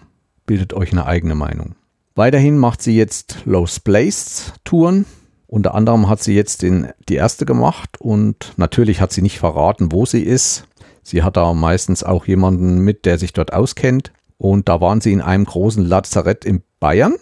bildet 0.45 0.75
euch 0.75 0.93
eine 0.93 1.07
eigene 1.07 1.35
Meinung. 1.35 1.75
Weiterhin 2.17 2.59
macht 2.59 2.83
sie 2.83 2.95
jetzt 2.95 3.47
Lost 3.47 3.83
Place 3.85 4.53
Touren. 4.63 5.07
Unter 5.55 5.77
anderem 5.77 6.09
hat 6.09 6.21
sie 6.21 6.35
jetzt 6.35 6.63
den, 6.63 6.89
die 7.09 7.15
erste 7.15 7.47
gemacht 7.47 8.01
und 8.01 8.55
natürlich 8.57 9.01
hat 9.01 9.13
sie 9.13 9.23
nicht 9.23 9.39
verraten, 9.39 9.93
wo 9.93 10.05
sie 10.05 10.23
ist. 10.23 10.65
Sie 11.05 11.23
hat 11.23 11.37
da 11.37 11.55
meistens 11.55 12.03
auch 12.03 12.27
jemanden 12.27 12.81
mit, 12.81 13.05
der 13.05 13.19
sich 13.19 13.33
dort 13.33 13.53
auskennt. 13.53 14.13
Und 14.37 14.69
da 14.69 14.81
waren 14.81 15.01
sie 15.01 15.13
in 15.13 15.21
einem 15.21 15.45
großen 15.45 15.85
Lazarett 15.85 16.45
in 16.45 16.65
Bayern 16.81 17.15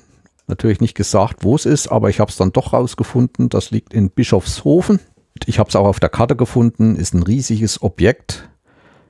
Natürlich 0.46 0.80
nicht 0.80 0.94
gesagt, 0.94 1.44
wo 1.44 1.56
es 1.56 1.66
ist, 1.66 1.88
aber 1.88 2.08
ich 2.08 2.20
habe 2.20 2.30
es 2.30 2.38
dann 2.38 2.52
doch 2.52 2.72
rausgefunden. 2.72 3.50
Das 3.50 3.70
liegt 3.70 3.92
in 3.92 4.08
Bischofshofen. 4.08 4.98
Ich 5.44 5.58
habe 5.58 5.68
es 5.68 5.76
auch 5.76 5.86
auf 5.86 6.00
der 6.00 6.08
Karte 6.08 6.34
gefunden. 6.34 6.96
Ist 6.96 7.12
ein 7.12 7.22
riesiges 7.22 7.82
Objekt. 7.82 8.48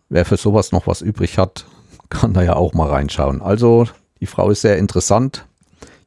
Wer 0.08 0.24
für 0.24 0.36
sowas 0.36 0.72
noch 0.72 0.88
was 0.88 1.00
übrig 1.00 1.38
hat, 1.38 1.64
kann 2.10 2.34
da 2.34 2.42
ja 2.42 2.56
auch 2.56 2.74
mal 2.74 2.90
reinschauen. 2.90 3.40
Also 3.40 3.86
die 4.20 4.26
Frau 4.26 4.50
ist 4.50 4.62
sehr 4.62 4.78
interessant. 4.78 5.46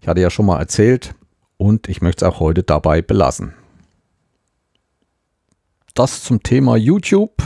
Ich 0.01 0.09
hatte 0.09 0.19
ja 0.19 0.29
schon 0.29 0.47
mal 0.47 0.59
erzählt 0.59 1.15
und 1.57 1.87
ich 1.89 2.01
möchte 2.01 2.25
es 2.25 2.31
auch 2.31 2.39
heute 2.39 2.63
dabei 2.63 3.01
belassen. 3.01 3.53
Das 5.93 6.23
zum 6.23 6.43
Thema 6.43 6.75
YouTube. 6.75 7.41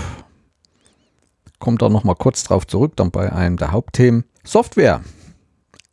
Kommt 1.59 1.81
da 1.81 1.89
noch 1.89 2.03
mal 2.03 2.15
kurz 2.15 2.43
drauf 2.43 2.65
zurück, 2.65 2.93
dann 2.95 3.11
bei 3.11 3.31
einem 3.31 3.57
der 3.57 3.71
Hauptthemen. 3.71 4.23
Software, 4.43 5.01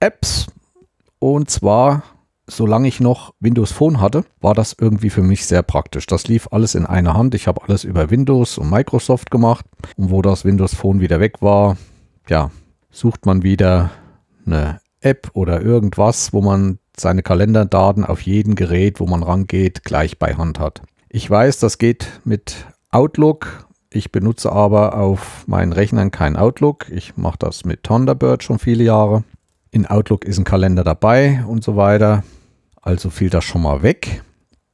Apps, 0.01 0.47
und 1.19 1.51
zwar, 1.51 2.03
solange 2.47 2.89
ich 2.89 3.01
noch 3.01 3.35
Windows 3.41 3.73
Phone 3.73 4.01
hatte, 4.01 4.25
war 4.41 4.55
das 4.55 4.77
irgendwie 4.79 5.11
für 5.11 5.23
mich 5.23 5.47
sehr 5.47 5.63
praktisch. 5.63 6.07
Das 6.07 6.29
lief 6.29 6.49
alles 6.51 6.75
in 6.75 6.87
einer 6.87 7.15
Hand. 7.15 7.35
Ich 7.35 7.47
habe 7.47 7.63
alles 7.65 7.85
über 7.85 8.11
Windows 8.11 8.59
und 8.59 8.71
Microsoft 8.71 9.31
gemacht. 9.31 9.67
Und 9.97 10.11
wo 10.11 10.23
das 10.23 10.45
Windows 10.45 10.75
Phone 10.75 11.01
wieder 11.01 11.21
weg 11.21 11.43
war, 11.43 11.77
ja, 12.29 12.51
sucht 12.91 13.27
man 13.27 13.43
wieder 13.43 13.91
eine 14.47 14.81
App 15.01 15.31
oder 15.35 15.61
irgendwas, 15.61 16.33
wo 16.33 16.41
man 16.41 16.79
seine 17.01 17.23
Kalenderdaten 17.23 18.05
auf 18.05 18.21
jedem 18.23 18.55
Gerät, 18.55 19.01
wo 19.01 19.07
man 19.07 19.23
rangeht, 19.23 19.85
gleich 19.85 20.19
bei 20.19 20.35
Hand 20.35 20.59
hat. 20.59 20.83
Ich 21.09 21.29
weiß, 21.31 21.59
das 21.61 21.79
geht 21.79 22.21
mit 22.25 22.67
Outlook. 22.91 23.67
Ich 23.91 24.13
benutze 24.13 24.53
aber 24.53 24.99
auf 24.99 25.47
meinen 25.47 25.73
Rechnern 25.73 26.11
kein 26.11 26.37
Outlook. 26.37 26.87
Ich 26.91 27.17
mache 27.17 27.39
das 27.39 27.65
mit 27.65 27.83
Thunderbird 27.85 28.43
schon 28.43 28.59
viele 28.59 28.85
Jahre. 28.85 29.25
In 29.71 29.87
Outlook 29.87 30.25
ist 30.25 30.39
ein 30.39 30.45
Kalender 30.45 30.85
dabei 30.85 31.45
und 31.47 31.63
so 31.63 31.77
weiter. 31.77 32.25
Also 32.83 33.11
fiel 33.11 33.31
das 33.31 33.45
schon 33.45 33.63
mal 33.63 33.83
weg. 33.83 34.23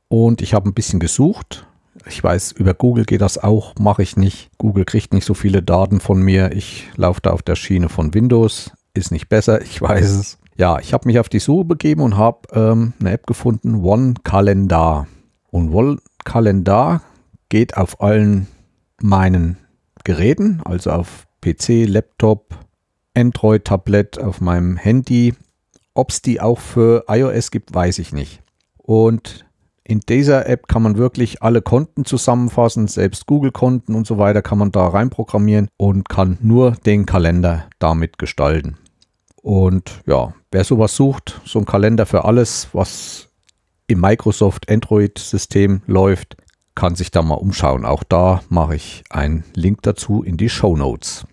Und 0.08 0.42
ich 0.42 0.54
habe 0.54 0.68
ein 0.68 0.74
bisschen 0.74 1.00
gesucht. 1.00 1.66
Ich 2.06 2.22
weiß, 2.22 2.52
über 2.52 2.74
Google 2.74 3.04
geht 3.04 3.20
das 3.20 3.38
auch, 3.38 3.74
mache 3.78 4.02
ich 4.02 4.16
nicht. 4.16 4.50
Google 4.58 4.84
kriegt 4.84 5.14
nicht 5.14 5.24
so 5.24 5.34
viele 5.34 5.62
Daten 5.62 6.00
von 6.00 6.20
mir. 6.20 6.52
Ich 6.52 6.88
laufe 6.96 7.20
da 7.22 7.30
auf 7.30 7.42
der 7.42 7.56
Schiene 7.56 7.88
von 7.88 8.12
Windows. 8.14 8.72
Ist 8.94 9.12
nicht 9.12 9.28
besser, 9.28 9.62
ich 9.62 9.80
weiß 9.80 10.10
es. 10.10 10.38
Ja, 10.56 10.78
ich 10.78 10.92
habe 10.92 11.08
mich 11.08 11.18
auf 11.18 11.28
die 11.28 11.38
Suche 11.38 11.64
begeben 11.64 12.02
und 12.02 12.16
habe 12.16 12.40
ähm, 12.52 12.92
eine 13.00 13.12
App 13.12 13.26
gefunden, 13.26 13.82
One 13.82 14.14
Calendar. 14.22 15.06
Und 15.50 15.72
One 15.72 15.98
Calendar 16.24 17.02
geht 17.48 17.76
auf 17.76 18.00
allen 18.00 18.46
meinen 19.00 19.56
Geräten, 20.04 20.60
also 20.64 20.90
auf 20.90 21.26
PC, 21.40 21.86
Laptop, 21.86 22.54
Android-Tablet, 23.14 24.18
auf 24.20 24.40
meinem 24.40 24.76
Handy. 24.76 25.34
Ob 25.94 26.10
es 26.10 26.22
die 26.22 26.40
auch 26.40 26.58
für 26.58 27.04
iOS 27.08 27.50
gibt, 27.50 27.74
weiß 27.74 27.98
ich 27.98 28.12
nicht. 28.12 28.42
Und 28.76 29.44
in 29.84 30.00
dieser 30.00 30.48
App 30.48 30.68
kann 30.68 30.82
man 30.82 30.96
wirklich 30.96 31.42
alle 31.42 31.60
Konten 31.60 32.04
zusammenfassen, 32.04 32.86
selbst 32.86 33.26
Google-Konten 33.26 33.94
und 33.94 34.06
so 34.06 34.16
weiter 34.16 34.40
kann 34.40 34.58
man 34.58 34.70
da 34.70 34.86
reinprogrammieren 34.86 35.68
und 35.76 36.08
kann 36.08 36.38
nur 36.40 36.72
den 36.72 37.04
Kalender 37.04 37.66
damit 37.78 38.18
gestalten. 38.18 38.78
Und 39.42 40.00
ja, 40.06 40.32
wer 40.52 40.64
sowas 40.64 40.96
sucht, 40.96 41.40
so 41.44 41.58
ein 41.58 41.66
Kalender 41.66 42.06
für 42.06 42.24
alles, 42.24 42.68
was 42.72 43.28
im 43.88 44.00
Microsoft 44.00 44.70
Android-System 44.70 45.82
läuft, 45.86 46.36
kann 46.74 46.94
sich 46.94 47.10
da 47.10 47.22
mal 47.22 47.34
umschauen. 47.34 47.84
Auch 47.84 48.04
da 48.04 48.42
mache 48.48 48.76
ich 48.76 49.04
einen 49.10 49.44
Link 49.54 49.82
dazu 49.82 50.22
in 50.22 50.36
die 50.36 50.48
Show 50.48 50.76
Notes. 50.76 51.26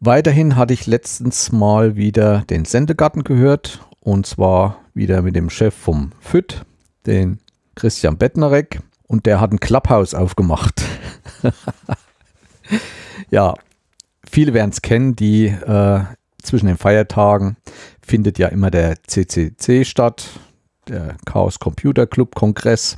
Weiterhin 0.00 0.56
hatte 0.56 0.74
ich 0.74 0.86
letztens 0.86 1.52
mal 1.52 1.96
wieder 1.96 2.40
den 2.50 2.64
Sendegarten 2.64 3.22
gehört 3.22 3.86
und 4.00 4.26
zwar 4.26 4.78
wieder 4.94 5.22
mit 5.22 5.36
dem 5.36 5.48
Chef 5.48 5.74
vom 5.74 6.10
FÜD, 6.20 6.64
den 7.06 7.38
Christian 7.76 8.18
Bettnerek 8.18 8.80
und 9.06 9.26
der 9.26 9.40
hat 9.40 9.52
ein 9.52 9.60
Clubhouse 9.60 10.14
aufgemacht. 10.14 10.82
ja, 13.30 13.54
viele 14.28 14.52
werden 14.52 14.70
es 14.70 14.82
kennen, 14.82 15.14
die 15.14 15.46
äh, 15.46 16.00
zwischen 16.42 16.66
den 16.66 16.76
Feiertagen 16.76 17.56
findet 18.00 18.38
ja 18.38 18.48
immer 18.48 18.70
der 18.70 19.02
CCC 19.04 19.84
statt, 19.84 20.28
der 20.88 21.16
Chaos 21.24 21.58
Computer 21.58 22.06
Club 22.06 22.34
Kongress 22.34 22.96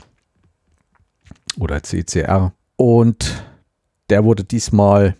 oder 1.58 1.82
CCR 1.82 2.52
und 2.76 3.44
der 4.10 4.24
wurde 4.24 4.44
diesmal 4.44 5.16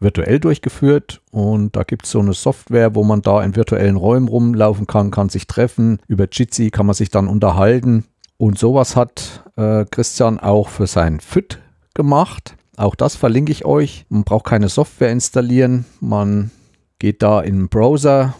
virtuell 0.00 0.38
durchgeführt 0.40 1.22
und 1.30 1.74
da 1.76 1.82
gibt 1.82 2.04
es 2.04 2.10
so 2.10 2.20
eine 2.20 2.34
Software, 2.34 2.94
wo 2.94 3.02
man 3.02 3.22
da 3.22 3.42
in 3.42 3.56
virtuellen 3.56 3.96
Räumen 3.96 4.28
rumlaufen 4.28 4.86
kann, 4.86 5.10
kann 5.10 5.28
sich 5.28 5.46
treffen. 5.46 6.00
Über 6.06 6.26
Jitsi 6.30 6.70
kann 6.70 6.86
man 6.86 6.94
sich 6.94 7.10
dann 7.10 7.28
unterhalten 7.28 8.04
und 8.36 8.58
sowas 8.58 8.96
hat 8.96 9.44
äh, 9.56 9.84
Christian 9.90 10.38
auch 10.38 10.68
für 10.68 10.86
sein 10.86 11.20
FIT 11.20 11.60
gemacht. 11.94 12.56
Auch 12.76 12.94
das 12.94 13.16
verlinke 13.16 13.52
ich 13.52 13.64
euch. 13.64 14.04
Man 14.10 14.24
braucht 14.24 14.44
keine 14.44 14.68
Software 14.68 15.10
installieren. 15.10 15.86
Man 16.00 16.50
geht 16.98 17.22
da 17.22 17.40
in 17.40 17.56
den 17.56 17.68
Browser 17.68 18.34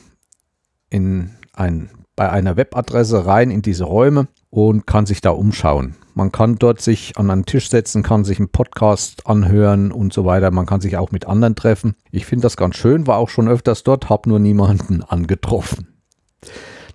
in 0.91 1.31
ein, 1.53 1.91
bei 2.15 2.31
einer 2.31 2.57
Webadresse 2.57 3.27
rein 3.27 3.51
in 3.51 3.63
diese 3.63 3.85
Räume 3.85 4.29
und 4.51 4.87
kann 4.87 5.07
sich 5.07 5.21
da 5.21 5.31
umschauen. 5.31 5.97
Man 6.15 6.33
kann 6.33 6.57
dort 6.57 6.81
sich 6.81 7.19
an 7.19 7.31
einen 7.31 7.45
Tisch 7.45 7.69
setzen, 7.69 8.03
kann 8.03 8.25
sich 8.25 8.39
einen 8.39 8.49
Podcast 8.49 9.27
anhören 9.27 9.93
und 9.93 10.15
so 10.15 10.25
weiter. 10.25 10.51
Man 10.51 10.65
kann 10.65 10.81
sich 10.81 10.97
auch 10.97 11.13
mit 11.13 11.27
anderen 11.27 11.57
treffen. 11.57 11.95
Ich 12.11 12.25
finde 12.25 12.45
das 12.45 12.57
ganz 12.57 12.77
schön, 12.77 13.07
war 13.07 13.19
auch 13.19 13.29
schon 13.29 13.49
öfters 13.49 13.83
dort, 13.83 14.09
habe 14.09 14.31
nur 14.31 14.39
niemanden 14.39 15.03
angetroffen. 15.07 15.89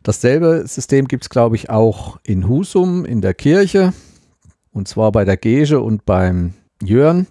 Dasselbe 0.03 0.63
System 0.65 1.07
gibt 1.07 1.25
es, 1.25 1.29
glaube 1.29 1.55
ich, 1.55 1.69
auch 1.69 2.19
in 2.23 2.47
Husum 2.47 3.05
in 3.05 3.21
der 3.21 3.35
Kirche. 3.35 3.93
Und 4.71 4.87
zwar 4.87 5.11
bei 5.11 5.25
der 5.25 5.37
Gege 5.37 5.81
und 5.81 6.05
beim 6.05 6.55
Jörn. 6.81 7.27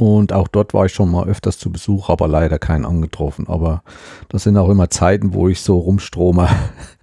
Und 0.00 0.32
auch 0.32 0.48
dort 0.48 0.72
war 0.72 0.86
ich 0.86 0.94
schon 0.94 1.10
mal 1.10 1.28
öfters 1.28 1.58
zu 1.58 1.70
Besuch, 1.70 2.08
aber 2.08 2.26
leider 2.26 2.58
keinen 2.58 2.86
angetroffen. 2.86 3.46
Aber 3.48 3.82
das 4.30 4.44
sind 4.44 4.56
auch 4.56 4.70
immer 4.70 4.88
Zeiten, 4.88 5.34
wo 5.34 5.48
ich 5.48 5.60
so 5.60 5.78
rumstrome. 5.78 6.48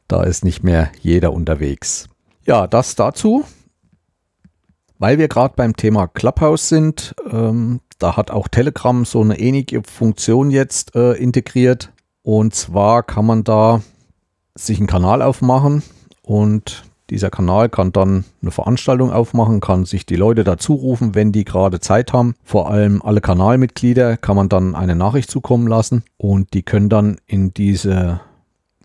Da 0.10 0.24
ist 0.24 0.46
nicht 0.46 0.64
mehr 0.64 0.90
jeder 1.02 1.34
unterwegs. 1.34 2.08
Ja, 2.46 2.66
das 2.66 2.96
dazu. 2.96 3.44
Weil 5.00 5.18
wir 5.18 5.28
gerade 5.28 5.54
beim 5.58 5.76
Thema 5.76 6.08
Clubhouse 6.08 6.70
sind, 6.70 7.14
ähm, 7.30 7.82
da 8.00 8.16
hat 8.16 8.32
auch 8.32 8.48
Telegram 8.48 9.04
so 9.04 9.20
eine 9.20 9.38
ähnliche 9.38 9.84
Funktion 9.84 10.50
jetzt 10.50 10.96
äh, 10.96 11.12
integriert. 11.16 11.92
Und 12.24 12.56
zwar 12.56 13.04
kann 13.04 13.26
man 13.26 13.44
da 13.44 13.82
sich 14.56 14.78
einen 14.78 14.88
Kanal 14.88 15.22
aufmachen 15.22 15.84
und 16.22 16.86
Dieser 17.10 17.30
Kanal 17.30 17.70
kann 17.70 17.94
dann 17.94 18.26
eine 18.42 18.52
Veranstaltung 18.52 19.12
aufmachen, 19.12 19.62
kann 19.62 19.86
sich 19.86 20.06
die 20.06 20.18
Leute 20.18 20.44
dazu 20.44 20.74
rufen, 20.74 21.16
wenn 21.16 21.32
die 21.32 21.46
gerade 21.46 21.80
Zeit 21.80 22.12
haben. 22.12 22.36
Vor 22.44 22.70
allem 22.70 23.02
alle 23.02 23.22
Kanalmitglieder 23.22 24.18
kann 24.18 24.36
man 24.36 24.50
dann 24.50 24.76
eine 24.76 24.96
Nachricht 24.96 25.32
zukommen 25.32 25.68
lassen 25.68 26.04
und 26.18 26.54
die 26.54 26.64
können 26.64 26.90
dann 26.90 27.18
in 27.26 27.54
diese 27.54 28.20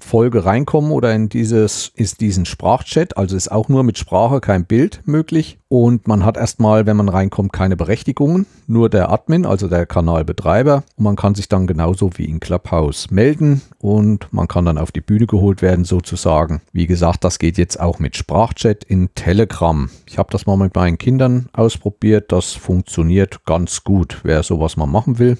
Folge 0.02 0.44
reinkommen 0.44 0.90
oder 0.90 1.14
in 1.14 1.28
dieses, 1.28 1.92
ist 1.94 2.20
diesen 2.20 2.44
Sprachchat. 2.44 3.16
Also 3.16 3.36
ist 3.36 3.50
auch 3.50 3.68
nur 3.68 3.82
mit 3.82 3.98
Sprache, 3.98 4.40
kein 4.40 4.64
Bild 4.64 5.00
möglich. 5.04 5.58
Und 5.68 6.06
man 6.06 6.24
hat 6.24 6.36
erstmal, 6.36 6.84
wenn 6.84 6.98
man 6.98 7.08
reinkommt, 7.08 7.52
keine 7.52 7.76
Berechtigungen. 7.76 8.46
Nur 8.66 8.90
der 8.90 9.10
Admin, 9.10 9.46
also 9.46 9.68
der 9.68 9.86
Kanalbetreiber. 9.86 10.84
Und 10.96 11.04
man 11.04 11.16
kann 11.16 11.34
sich 11.34 11.48
dann 11.48 11.66
genauso 11.66 12.10
wie 12.16 12.26
in 12.26 12.40
Clubhouse 12.40 13.10
melden 13.10 13.62
und 13.78 14.30
man 14.32 14.48
kann 14.48 14.66
dann 14.66 14.78
auf 14.78 14.92
die 14.92 15.00
Bühne 15.00 15.26
geholt 15.26 15.62
werden 15.62 15.84
sozusagen. 15.84 16.60
Wie 16.72 16.86
gesagt, 16.86 17.24
das 17.24 17.38
geht 17.38 17.56
jetzt 17.56 17.80
auch 17.80 17.98
mit 17.98 18.16
Sprachchat 18.16 18.84
in 18.84 19.14
Telegram. 19.14 19.88
Ich 20.06 20.18
habe 20.18 20.30
das 20.30 20.44
mal 20.46 20.56
mit 20.56 20.74
meinen 20.74 20.98
Kindern 20.98 21.48
ausprobiert. 21.52 22.32
Das 22.32 22.52
funktioniert 22.52 23.44
ganz 23.46 23.82
gut, 23.82 24.20
wer 24.24 24.42
sowas 24.42 24.76
mal 24.76 24.86
machen 24.86 25.18
will. 25.18 25.38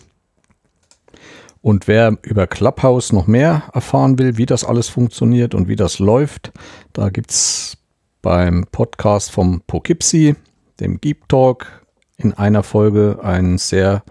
Und 1.62 1.87
wer 1.87 2.19
über 2.23 2.49
Clubhouse 2.49 3.12
noch 3.12 3.28
mehr 3.28 3.62
erfahren 3.73 4.19
will, 4.19 4.37
wie 4.37 4.47
das 4.47 4.64
alles 4.64 4.88
funktioniert 4.88 5.54
und 5.54 5.69
wie 5.69 5.76
das 5.76 6.00
läuft, 6.00 6.52
da 6.92 7.09
gibt 7.09 7.31
es 7.31 7.78
beim 8.21 8.66
Podcast 8.73 9.31
vom 9.31 9.62
Poughkeepsie, 9.69 10.35
dem 10.81 11.00
Geek 11.00 11.28
Talk, 11.28 11.66
in 12.16 12.33
einer 12.33 12.64
Folge 12.64 13.21
einen 13.23 13.59
sehr 13.59 14.02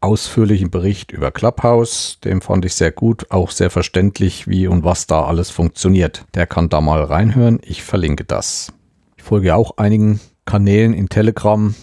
ausführlichen 0.00 0.70
Bericht 0.70 1.10
über 1.10 1.32
Clubhouse. 1.32 2.18
Den 2.22 2.40
fand 2.40 2.64
ich 2.64 2.74
sehr 2.74 2.92
gut, 2.92 3.28
auch 3.30 3.50
sehr 3.50 3.70
verständlich, 3.70 4.46
wie 4.46 4.68
und 4.68 4.84
was 4.84 5.08
da 5.08 5.24
alles 5.24 5.50
funktioniert. 5.50 6.24
Der 6.34 6.46
kann 6.46 6.68
da 6.68 6.80
mal 6.80 7.02
reinhören. 7.02 7.58
Ich 7.62 7.82
verlinke 7.82 8.24
das. 8.24 8.72
Ich 9.16 9.24
folge 9.24 9.56
auch 9.56 9.78
einigen 9.78 10.20
Kanälen 10.44 10.94
in 10.94 11.08
Telegram. 11.08 11.74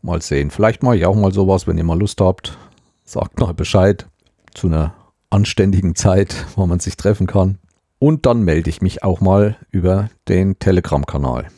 Mal 0.00 0.22
sehen. 0.22 0.50
Vielleicht 0.50 0.82
mache 0.82 0.96
ich 0.96 1.04
auch 1.04 1.16
mal 1.16 1.32
sowas, 1.32 1.66
wenn 1.66 1.76
ihr 1.76 1.84
mal 1.84 1.98
Lust 1.98 2.22
habt. 2.22 2.56
Sagt 3.04 3.38
mal 3.38 3.52
Bescheid 3.52 4.06
zu 4.56 4.68
einer 4.68 4.94
anständigen 5.30 5.94
Zeit, 5.94 6.46
wo 6.56 6.66
man 6.66 6.80
sich 6.80 6.96
treffen 6.96 7.26
kann. 7.26 7.58
Und 7.98 8.26
dann 8.26 8.42
melde 8.42 8.70
ich 8.70 8.82
mich 8.82 9.02
auch 9.02 9.20
mal 9.20 9.56
über 9.70 10.10
den 10.28 10.58
Telegram-Kanal. 10.58 11.48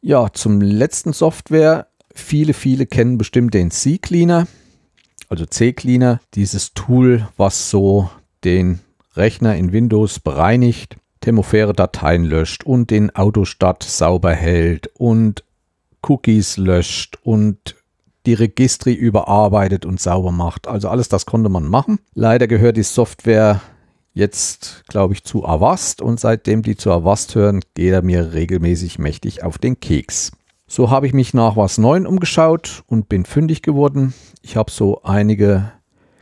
Ja, 0.00 0.32
zum 0.32 0.60
letzten 0.60 1.12
Software. 1.12 1.86
Viele, 2.14 2.52
viele 2.52 2.86
kennen 2.86 3.16
bestimmt 3.16 3.54
den 3.54 3.70
C-Cleaner, 3.70 4.46
also 5.28 5.46
C-Cleaner, 5.46 6.20
dieses 6.34 6.74
Tool, 6.74 7.26
was 7.38 7.70
so 7.70 8.10
den 8.44 8.80
Rechner 9.16 9.56
in 9.56 9.72
Windows 9.72 10.20
bereinigt, 10.20 10.96
thermophäre 11.20 11.72
Dateien 11.72 12.24
löscht 12.24 12.64
und 12.64 12.90
den 12.90 13.14
Autostat 13.14 13.82
sauber 13.82 14.34
hält 14.34 14.88
und 14.94 15.44
Cookies 16.02 16.56
löscht 16.58 17.18
und 17.22 17.76
die 18.26 18.34
Registri 18.34 18.94
überarbeitet 18.94 19.84
und 19.84 20.00
sauber 20.00 20.32
macht. 20.32 20.68
Also 20.68 20.88
alles 20.88 21.08
das 21.08 21.26
konnte 21.26 21.48
man 21.48 21.66
machen. 21.66 21.98
Leider 22.14 22.46
gehört 22.46 22.76
die 22.76 22.82
Software 22.82 23.60
jetzt, 24.14 24.84
glaube 24.88 25.14
ich, 25.14 25.24
zu 25.24 25.46
Avast 25.46 26.02
und 26.02 26.20
seitdem 26.20 26.62
die 26.62 26.76
zu 26.76 26.90
Avast 26.92 27.34
hören, 27.34 27.60
geht 27.74 27.92
er 27.92 28.02
mir 28.02 28.32
regelmäßig 28.32 28.98
mächtig 28.98 29.42
auf 29.42 29.58
den 29.58 29.80
Keks. 29.80 30.32
So 30.66 30.90
habe 30.90 31.06
ich 31.06 31.12
mich 31.12 31.34
nach 31.34 31.56
was 31.56 31.78
Neuem 31.78 32.06
umgeschaut 32.06 32.82
und 32.86 33.08
bin 33.08 33.24
fündig 33.24 33.62
geworden. 33.62 34.14
Ich 34.40 34.56
habe 34.56 34.70
so 34.70 35.02
einige 35.02 35.72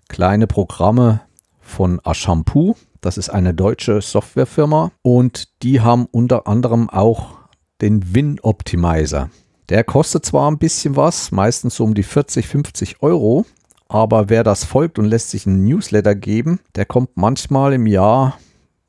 kleine 0.08 0.46
Programme 0.46 1.20
von 1.60 2.00
Ashampoo. 2.02 2.74
Das 3.00 3.16
ist 3.16 3.30
eine 3.30 3.54
deutsche 3.54 4.00
Softwarefirma 4.00 4.90
und 5.02 5.62
die 5.62 5.80
haben 5.80 6.06
unter 6.10 6.46
anderem 6.46 6.90
auch 6.90 7.38
den 7.80 8.14
Win 8.14 8.40
Optimizer. 8.40 9.30
Der 9.70 9.84
kostet 9.84 10.26
zwar 10.26 10.50
ein 10.50 10.58
bisschen 10.58 10.96
was, 10.96 11.30
meistens 11.30 11.76
so 11.76 11.84
um 11.84 11.94
die 11.94 12.02
40, 12.02 12.48
50 12.48 13.02
Euro, 13.02 13.46
aber 13.88 14.28
wer 14.28 14.42
das 14.42 14.64
folgt 14.64 14.98
und 14.98 15.04
lässt 15.04 15.30
sich 15.30 15.46
einen 15.46 15.64
Newsletter 15.64 16.16
geben, 16.16 16.58
der 16.74 16.86
kommt 16.86 17.10
manchmal 17.16 17.72
im 17.72 17.86
Jahr 17.86 18.36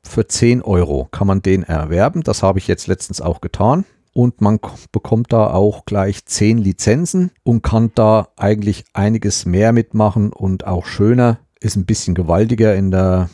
für 0.02 0.26
10 0.26 0.60
Euro, 0.60 1.06
kann 1.12 1.28
man 1.28 1.40
den 1.40 1.62
erwerben. 1.62 2.22
Das 2.22 2.42
habe 2.42 2.58
ich 2.58 2.66
jetzt 2.66 2.88
letztens 2.88 3.20
auch 3.20 3.40
getan. 3.40 3.84
Und 4.12 4.40
man 4.40 4.58
bekommt 4.90 5.32
da 5.32 5.52
auch 5.52 5.86
gleich 5.86 6.26
10 6.26 6.58
Lizenzen 6.58 7.30
und 7.44 7.62
kann 7.62 7.92
da 7.94 8.28
eigentlich 8.36 8.84
einiges 8.92 9.46
mehr 9.46 9.72
mitmachen 9.72 10.32
und 10.32 10.66
auch 10.66 10.84
schöner, 10.84 11.38
ist 11.60 11.76
ein 11.76 11.86
bisschen 11.86 12.16
gewaltiger 12.16 12.74
in 12.74 12.90
der 12.90 13.30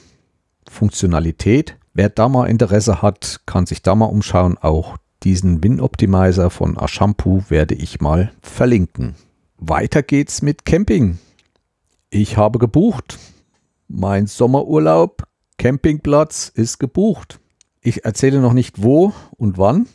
Funktionalität. 0.71 1.77
Wer 1.95 2.11
da 2.11 2.29
mal 2.29 2.47
Interesse 2.47 3.01
hat, 3.01 3.41
kann 3.47 3.65
sich 3.65 3.83
da 3.83 3.95
mal 3.95 4.05
umschauen. 4.05 4.59
Auch 4.59 4.99
diesen 5.25 5.63
Win-Optimizer 5.63 6.51
von 6.51 6.79
Ashampoo 6.79 7.43
werde 7.49 7.75
ich 7.75 8.01
mal 8.01 8.31
verlinken. 8.41 9.15
Weiter 9.57 10.03
geht's 10.03 10.43
mit 10.43 10.65
Camping. 10.65 11.19
Ich 12.11 12.37
habe 12.37 12.59
gebucht. 12.59 13.19
Mein 13.89 14.27
Sommerurlaub, 14.27 15.25
Campingplatz 15.57 16.53
ist 16.55 16.79
gebucht. 16.79 17.41
Ich 17.81 18.05
erzähle 18.05 18.41
noch 18.41 18.53
nicht 18.53 18.83
wo 18.83 19.13
und 19.37 19.59
wann. 19.59 19.87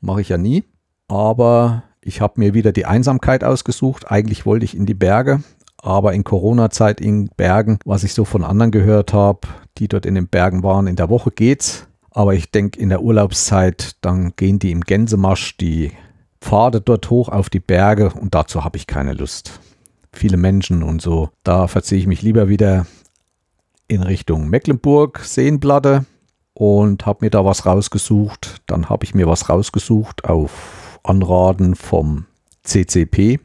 Mache 0.00 0.20
ich 0.20 0.28
ja 0.28 0.38
nie. 0.38 0.64
Aber 1.08 1.82
ich 2.00 2.20
habe 2.20 2.40
mir 2.40 2.54
wieder 2.54 2.72
die 2.72 2.86
Einsamkeit 2.86 3.44
ausgesucht. 3.44 4.10
Eigentlich 4.10 4.46
wollte 4.46 4.64
ich 4.64 4.76
in 4.76 4.86
die 4.86 4.94
Berge, 4.94 5.42
aber 5.78 6.12
in 6.12 6.24
Corona-Zeit 6.24 7.00
in 7.00 7.28
Bergen, 7.36 7.78
was 7.84 8.04
ich 8.04 8.14
so 8.14 8.24
von 8.24 8.44
anderen 8.44 8.70
gehört 8.70 9.12
habe, 9.12 9.40
die 9.78 9.88
dort 9.88 10.06
in 10.06 10.14
den 10.14 10.28
Bergen 10.28 10.62
waren, 10.62 10.86
in 10.86 10.96
der 10.96 11.10
Woche 11.10 11.30
geht's. 11.30 11.88
Aber 12.14 12.34
ich 12.34 12.50
denke, 12.50 12.78
in 12.78 12.90
der 12.90 13.02
Urlaubszeit, 13.02 13.96
dann 14.02 14.34
gehen 14.36 14.58
die 14.58 14.70
im 14.70 14.82
Gänsemarsch 14.82 15.56
die 15.56 15.92
Pfade 16.40 16.80
dort 16.80 17.08
hoch 17.08 17.28
auf 17.28 17.48
die 17.48 17.60
Berge 17.60 18.10
und 18.10 18.34
dazu 18.34 18.64
habe 18.64 18.76
ich 18.76 18.86
keine 18.86 19.14
Lust. 19.14 19.60
Viele 20.12 20.36
Menschen 20.36 20.82
und 20.82 21.00
so. 21.00 21.30
Da 21.42 21.68
verziehe 21.68 22.00
ich 22.00 22.06
mich 22.06 22.20
lieber 22.20 22.48
wieder 22.48 22.86
in 23.88 24.02
Richtung 24.02 24.48
Mecklenburg, 24.48 25.20
Seenplatte 25.20 26.04
und 26.52 27.06
habe 27.06 27.24
mir 27.24 27.30
da 27.30 27.44
was 27.44 27.64
rausgesucht. 27.64 28.60
Dann 28.66 28.90
habe 28.90 29.04
ich 29.04 29.14
mir 29.14 29.26
was 29.26 29.48
rausgesucht 29.48 30.24
auf 30.24 30.98
Anraten 31.02 31.74
vom 31.74 32.26
CCP, 32.64 33.40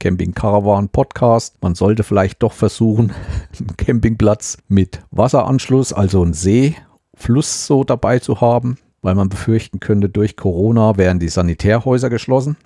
Camping 0.00 0.34
Caravan 0.34 0.90
Podcast. 0.90 1.62
Man 1.62 1.74
sollte 1.74 2.02
vielleicht 2.02 2.42
doch 2.42 2.52
versuchen, 2.52 3.12
einen 3.58 3.76
Campingplatz 3.78 4.58
mit 4.68 5.00
Wasseranschluss, 5.12 5.94
also 5.94 6.22
einen 6.22 6.34
See 6.34 6.76
Fluss 7.22 7.66
so 7.68 7.84
dabei 7.84 8.18
zu 8.18 8.40
haben, 8.40 8.78
weil 9.00 9.14
man 9.14 9.28
befürchten 9.28 9.78
könnte, 9.78 10.08
durch 10.08 10.36
Corona 10.36 10.96
wären 10.96 11.20
die 11.20 11.28
Sanitärhäuser 11.28 12.10
geschlossen. 12.10 12.56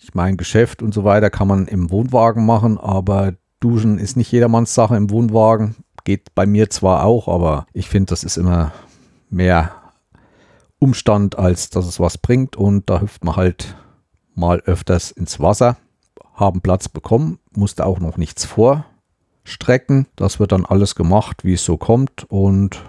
Ich 0.00 0.14
meine, 0.14 0.38
Geschäft 0.38 0.80
und 0.80 0.94
so 0.94 1.04
weiter 1.04 1.28
kann 1.28 1.46
man 1.46 1.66
im 1.66 1.90
Wohnwagen 1.90 2.46
machen, 2.46 2.78
aber 2.78 3.34
Duschen 3.60 3.98
ist 3.98 4.16
nicht 4.16 4.32
jedermanns 4.32 4.74
Sache 4.74 4.96
im 4.96 5.10
Wohnwagen. 5.10 5.76
Geht 6.04 6.34
bei 6.34 6.46
mir 6.46 6.70
zwar 6.70 7.04
auch, 7.04 7.28
aber 7.28 7.66
ich 7.74 7.90
finde, 7.90 8.10
das 8.10 8.24
ist 8.24 8.38
immer 8.38 8.72
mehr 9.28 9.72
Umstand, 10.78 11.38
als 11.38 11.68
dass 11.68 11.84
es 11.84 12.00
was 12.00 12.16
bringt. 12.16 12.56
Und 12.56 12.88
da 12.88 13.00
hüpft 13.00 13.24
man 13.24 13.36
halt 13.36 13.76
mal 14.34 14.60
öfters 14.60 15.10
ins 15.10 15.38
Wasser. 15.38 15.76
Haben 16.32 16.62
Platz 16.62 16.88
bekommen, 16.88 17.40
musste 17.54 17.84
auch 17.84 18.00
noch 18.00 18.16
nichts 18.16 18.46
vorstrecken. 18.46 20.06
Das 20.16 20.40
wird 20.40 20.52
dann 20.52 20.64
alles 20.64 20.94
gemacht, 20.94 21.44
wie 21.44 21.54
es 21.54 21.64
so 21.64 21.76
kommt. 21.76 22.24
Und 22.28 22.82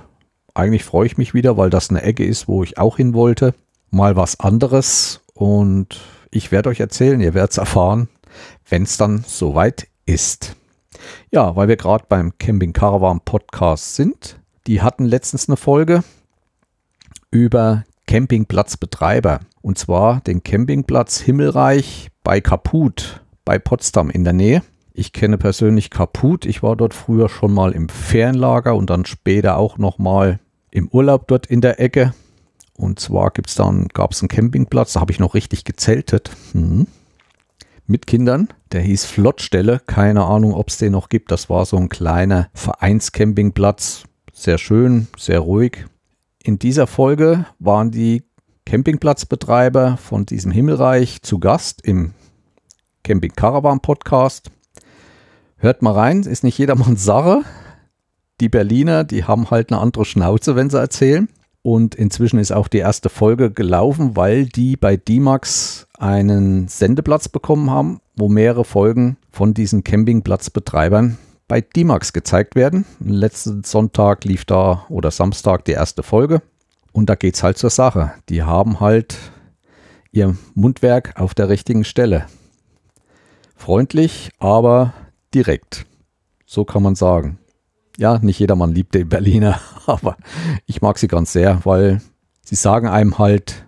eigentlich 0.57 0.83
freue 0.83 1.05
ich 1.05 1.17
mich 1.17 1.33
wieder, 1.33 1.57
weil 1.57 1.69
das 1.69 1.89
eine 1.89 2.01
Ecke 2.01 2.25
ist, 2.25 2.47
wo 2.47 2.63
ich 2.63 2.77
auch 2.77 2.97
hin 2.97 3.13
wollte. 3.13 3.53
Mal 3.89 4.15
was 4.15 4.39
anderes 4.39 5.21
und 5.33 6.01
ich 6.31 6.51
werde 6.51 6.69
euch 6.69 6.79
erzählen, 6.79 7.21
ihr 7.21 7.33
werdet 7.33 7.51
es 7.51 7.57
erfahren, 7.57 8.09
wenn 8.67 8.83
es 8.83 8.97
dann 8.97 9.23
soweit 9.25 9.87
ist. 10.05 10.55
Ja, 11.31 11.55
weil 11.55 11.67
wir 11.67 11.77
gerade 11.77 12.05
beim 12.09 12.37
Camping 12.37 12.73
Caravan 12.73 13.21
Podcast 13.21 13.95
sind. 13.95 14.39
Die 14.65 14.81
hatten 14.81 15.05
letztens 15.05 15.47
eine 15.47 15.57
Folge 15.57 16.03
über 17.31 17.83
Campingplatzbetreiber. 18.07 19.41
Und 19.61 19.77
zwar 19.77 20.21
den 20.21 20.43
Campingplatz 20.43 21.19
Himmelreich 21.19 22.09
bei 22.23 22.41
Kaput 22.41 23.21
bei 23.45 23.59
Potsdam 23.59 24.09
in 24.09 24.23
der 24.23 24.33
Nähe. 24.33 24.63
Ich 24.93 25.13
kenne 25.13 25.37
persönlich 25.37 25.91
Kaput. 25.91 26.45
Ich 26.45 26.63
war 26.63 26.75
dort 26.75 26.93
früher 26.93 27.29
schon 27.29 27.53
mal 27.53 27.71
im 27.73 27.89
Ferienlager 27.89 28.75
und 28.75 28.89
dann 28.89 29.05
später 29.05 29.57
auch 29.57 29.77
noch 29.77 29.99
mal 29.99 30.39
im 30.77 30.87
Urlaub 30.89 31.27
dort 31.27 31.47
in 31.47 31.61
der 31.61 31.79
Ecke. 31.79 32.13
Und 32.75 32.99
zwar 32.99 33.31
gibt's 33.31 33.55
dann, 33.55 33.87
gab 33.87 34.11
es 34.11 34.21
einen 34.21 34.29
Campingplatz, 34.29 34.93
da 34.93 35.01
habe 35.01 35.11
ich 35.11 35.19
noch 35.19 35.33
richtig 35.33 35.63
gezeltet. 35.65 36.31
Mhm. 36.53 36.87
Mit 37.87 38.05
Kindern. 38.05 38.49
Der 38.73 38.81
hieß 38.81 39.05
Flottstelle. 39.05 39.81
Keine 39.87 40.25
Ahnung, 40.25 40.53
ob 40.53 40.69
es 40.69 40.77
den 40.77 40.91
noch 40.91 41.09
gibt. 41.09 41.31
Das 41.31 41.49
war 41.49 41.65
so 41.65 41.77
ein 41.77 41.89
kleiner 41.89 42.49
Vereinscampingplatz. 42.53 44.03
Sehr 44.33 44.57
schön, 44.57 45.07
sehr 45.17 45.39
ruhig. 45.39 45.85
In 46.43 46.59
dieser 46.59 46.85
Folge 46.85 47.45
waren 47.59 47.91
die 47.91 48.23
Campingplatzbetreiber 48.65 49.97
von 49.97 50.25
diesem 50.25 50.51
Himmelreich 50.51 51.21
zu 51.21 51.39
Gast 51.39 51.81
im 51.81 52.13
Camping 53.03 53.31
Caravan 53.31 53.79
Podcast. 53.79 54.51
Hört 55.55 55.81
mal 55.81 55.93
rein, 55.93 56.23
ist 56.23 56.43
nicht 56.43 56.57
jedermanns 56.57 57.03
Sache 57.03 57.43
die 58.39 58.49
Berliner, 58.49 59.03
die 59.03 59.23
haben 59.23 59.49
halt 59.49 59.71
eine 59.71 59.81
andere 59.81 60.05
Schnauze, 60.05 60.55
wenn 60.55 60.69
sie 60.69 60.79
erzählen. 60.79 61.29
Und 61.63 61.95
inzwischen 61.95 62.39
ist 62.39 62.51
auch 62.51 62.67
die 62.67 62.77
erste 62.77 63.09
Folge 63.09 63.51
gelaufen, 63.51 64.15
weil 64.15 64.45
die 64.45 64.77
bei 64.77 64.95
D-Max 64.95 65.87
einen 65.97 66.67
Sendeplatz 66.67 67.27
bekommen 67.27 67.69
haben, 67.69 67.99
wo 68.15 68.29
mehrere 68.29 68.63
Folgen 68.63 69.17
von 69.31 69.53
diesen 69.53 69.83
Campingplatzbetreibern 69.83 71.17
bei 71.47 71.61
D-Max 71.61 72.13
gezeigt 72.13 72.55
werden. 72.55 72.85
Letzten 72.99 73.63
Sonntag 73.63 74.23
lief 74.23 74.45
da 74.45 74.85
oder 74.89 75.11
Samstag 75.11 75.65
die 75.65 75.73
erste 75.73 76.03
Folge. 76.03 76.41
Und 76.91 77.09
da 77.09 77.15
geht 77.15 77.35
es 77.35 77.43
halt 77.43 77.57
zur 77.57 77.69
Sache. 77.69 78.13
Die 78.29 78.43
haben 78.43 78.79
halt 78.79 79.17
ihr 80.11 80.35
Mundwerk 80.55 81.19
auf 81.19 81.33
der 81.33 81.49
richtigen 81.49 81.83
Stelle. 81.83 82.27
Freundlich, 83.55 84.29
aber 84.39 84.93
direkt. 85.33 85.85
So 86.45 86.63
kann 86.63 86.83
man 86.83 86.95
sagen. 86.95 87.39
Ja, 87.97 88.19
nicht 88.19 88.39
jedermann 88.39 88.73
liebt 88.73 88.93
den 88.93 89.09
Berliner, 89.09 89.59
aber 89.85 90.17
ich 90.65 90.81
mag 90.81 90.97
sie 90.99 91.07
ganz 91.07 91.33
sehr, 91.33 91.61
weil 91.65 92.01
sie 92.45 92.55
sagen 92.55 92.87
einem 92.87 93.17
halt, 93.17 93.65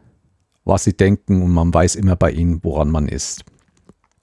was 0.64 0.84
sie 0.84 0.94
denken 0.94 1.42
und 1.42 1.52
man 1.52 1.74
weiß 1.74 1.96
immer 1.96 2.16
bei 2.16 2.32
ihnen, 2.32 2.64
woran 2.64 2.92
man 2.92 3.08
ist. 3.08 3.44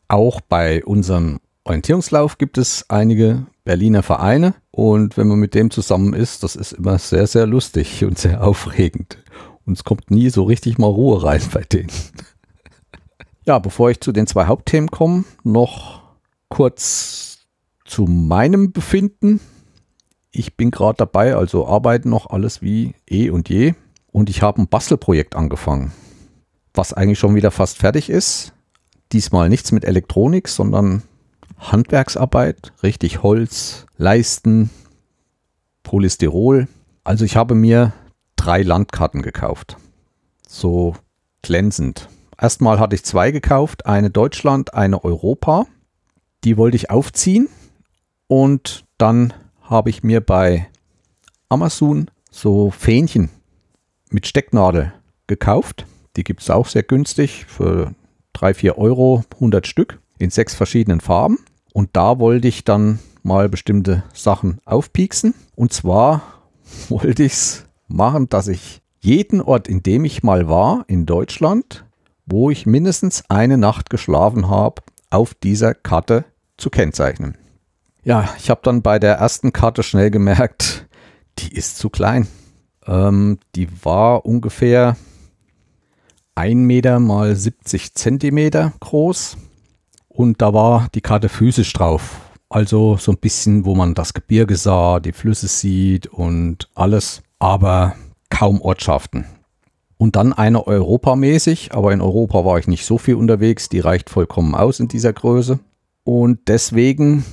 Auch 0.08 0.40
bei 0.40 0.84
unserem 0.84 1.40
Orientierungslauf 1.64 2.38
gibt 2.38 2.58
es 2.58 2.88
einige 2.88 3.46
Berliner 3.64 4.04
Vereine 4.04 4.54
und 4.70 5.16
wenn 5.16 5.26
man 5.26 5.40
mit 5.40 5.54
dem 5.54 5.72
zusammen 5.72 6.14
ist, 6.14 6.44
das 6.44 6.54
ist 6.54 6.72
immer 6.72 6.98
sehr, 6.98 7.26
sehr 7.26 7.46
lustig 7.46 8.04
und 8.06 8.16
sehr 8.16 8.44
aufregend. 8.44 9.18
Und 9.66 9.76
es 9.76 9.82
kommt 9.82 10.12
nie 10.12 10.30
so 10.30 10.44
richtig 10.44 10.78
mal 10.78 10.86
Ruhe 10.86 11.22
rein 11.24 11.42
bei 11.52 11.62
denen. 11.62 11.90
Ja, 13.48 13.60
bevor 13.60 13.90
ich 13.90 14.00
zu 14.00 14.10
den 14.10 14.26
zwei 14.26 14.46
Hauptthemen 14.46 14.90
komme, 14.90 15.22
noch 15.44 16.02
kurz 16.48 17.46
zu 17.84 18.06
meinem 18.06 18.72
Befinden. 18.72 19.38
Ich 20.38 20.54
bin 20.54 20.70
gerade 20.70 20.98
dabei, 20.98 21.34
also 21.34 21.66
arbeite 21.66 22.10
noch 22.10 22.28
alles 22.28 22.60
wie 22.60 22.94
eh 23.08 23.30
und 23.30 23.48
je. 23.48 23.72
Und 24.12 24.28
ich 24.28 24.42
habe 24.42 24.60
ein 24.60 24.68
Bastelprojekt 24.68 25.34
angefangen, 25.34 25.92
was 26.74 26.92
eigentlich 26.92 27.18
schon 27.18 27.34
wieder 27.34 27.50
fast 27.50 27.78
fertig 27.78 28.10
ist. 28.10 28.52
Diesmal 29.12 29.48
nichts 29.48 29.72
mit 29.72 29.86
Elektronik, 29.86 30.48
sondern 30.48 31.04
Handwerksarbeit, 31.56 32.74
richtig 32.82 33.22
Holz, 33.22 33.86
Leisten, 33.96 34.68
Polystyrol. 35.82 36.68
Also 37.02 37.24
ich 37.24 37.34
habe 37.34 37.54
mir 37.54 37.94
drei 38.36 38.60
Landkarten 38.60 39.22
gekauft. 39.22 39.78
So 40.46 40.96
glänzend. 41.40 42.10
Erstmal 42.38 42.78
hatte 42.78 42.94
ich 42.94 43.06
zwei 43.06 43.30
gekauft, 43.30 43.86
eine 43.86 44.10
Deutschland, 44.10 44.74
eine 44.74 45.02
Europa. 45.02 45.66
Die 46.44 46.58
wollte 46.58 46.76
ich 46.76 46.90
aufziehen 46.90 47.48
und 48.28 48.84
dann 48.98 49.32
habe 49.68 49.90
ich 49.90 50.02
mir 50.02 50.20
bei 50.20 50.68
Amazon 51.48 52.10
so 52.30 52.70
Fähnchen 52.70 53.30
mit 54.10 54.26
Stecknadel 54.26 54.92
gekauft. 55.26 55.86
Die 56.16 56.24
gibt 56.24 56.42
es 56.42 56.50
auch 56.50 56.66
sehr 56.66 56.82
günstig 56.82 57.46
für 57.46 57.94
3, 58.32 58.54
4 58.54 58.78
Euro, 58.78 59.24
100 59.34 59.66
Stück 59.66 60.00
in 60.18 60.30
sechs 60.30 60.54
verschiedenen 60.54 61.00
Farben. 61.00 61.38
Und 61.72 61.90
da 61.92 62.18
wollte 62.18 62.48
ich 62.48 62.64
dann 62.64 62.98
mal 63.22 63.48
bestimmte 63.48 64.04
Sachen 64.14 64.58
aufpieksen. 64.64 65.34
Und 65.54 65.72
zwar 65.72 66.22
wollte 66.88 67.24
ich 67.24 67.32
es 67.32 67.66
machen, 67.88 68.28
dass 68.28 68.48
ich 68.48 68.80
jeden 69.00 69.40
Ort, 69.40 69.68
in 69.68 69.82
dem 69.82 70.04
ich 70.04 70.22
mal 70.22 70.48
war 70.48 70.84
in 70.88 71.06
Deutschland, 71.06 71.84
wo 72.24 72.50
ich 72.50 72.66
mindestens 72.66 73.24
eine 73.28 73.56
Nacht 73.56 73.90
geschlafen 73.90 74.48
habe, 74.48 74.82
auf 75.10 75.34
dieser 75.34 75.74
Karte 75.74 76.24
zu 76.56 76.70
kennzeichnen. 76.70 77.36
Ja, 78.06 78.28
ich 78.38 78.50
habe 78.50 78.60
dann 78.62 78.82
bei 78.82 79.00
der 79.00 79.16
ersten 79.16 79.52
Karte 79.52 79.82
schnell 79.82 80.12
gemerkt, 80.12 80.86
die 81.40 81.52
ist 81.52 81.76
zu 81.76 81.90
klein. 81.90 82.28
Ähm, 82.86 83.40
die 83.56 83.66
war 83.84 84.24
ungefähr 84.24 84.96
1 86.36 86.54
Meter 86.54 87.00
mal 87.00 87.34
70 87.34 87.94
Zentimeter 87.94 88.72
groß 88.78 89.38
und 90.06 90.40
da 90.40 90.54
war 90.54 90.86
die 90.94 91.00
Karte 91.00 91.28
physisch 91.28 91.72
drauf. 91.72 92.20
Also 92.48 92.96
so 92.96 93.10
ein 93.10 93.18
bisschen, 93.18 93.64
wo 93.64 93.74
man 93.74 93.94
das 93.94 94.14
Gebirge 94.14 94.56
sah, 94.56 95.00
die 95.00 95.10
Flüsse 95.10 95.48
sieht 95.48 96.06
und 96.06 96.68
alles, 96.76 97.24
aber 97.40 97.96
kaum 98.30 98.60
Ortschaften. 98.60 99.24
Und 99.96 100.14
dann 100.14 100.32
eine 100.32 100.64
europamäßig, 100.64 101.74
aber 101.74 101.92
in 101.92 102.00
Europa 102.00 102.44
war 102.44 102.56
ich 102.60 102.68
nicht 102.68 102.86
so 102.86 102.98
viel 102.98 103.16
unterwegs, 103.16 103.68
die 103.68 103.80
reicht 103.80 104.10
vollkommen 104.10 104.54
aus 104.54 104.78
in 104.78 104.86
dieser 104.86 105.12
Größe. 105.12 105.58
Und 106.04 106.46
deswegen 106.46 107.24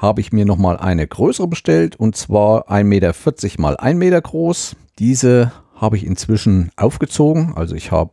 habe 0.00 0.22
ich 0.22 0.32
mir 0.32 0.46
nochmal 0.46 0.78
eine 0.78 1.06
größere 1.06 1.46
bestellt 1.46 1.94
und 1.94 2.16
zwar 2.16 2.70
1,40 2.70 2.84
Meter 2.84 3.14
mal 3.58 3.76
1 3.76 3.98
Meter 3.98 4.20
groß. 4.20 4.74
Diese 4.98 5.52
habe 5.74 5.98
ich 5.98 6.06
inzwischen 6.06 6.70
aufgezogen, 6.76 7.52
also 7.54 7.74
ich 7.74 7.92
habe 7.92 8.12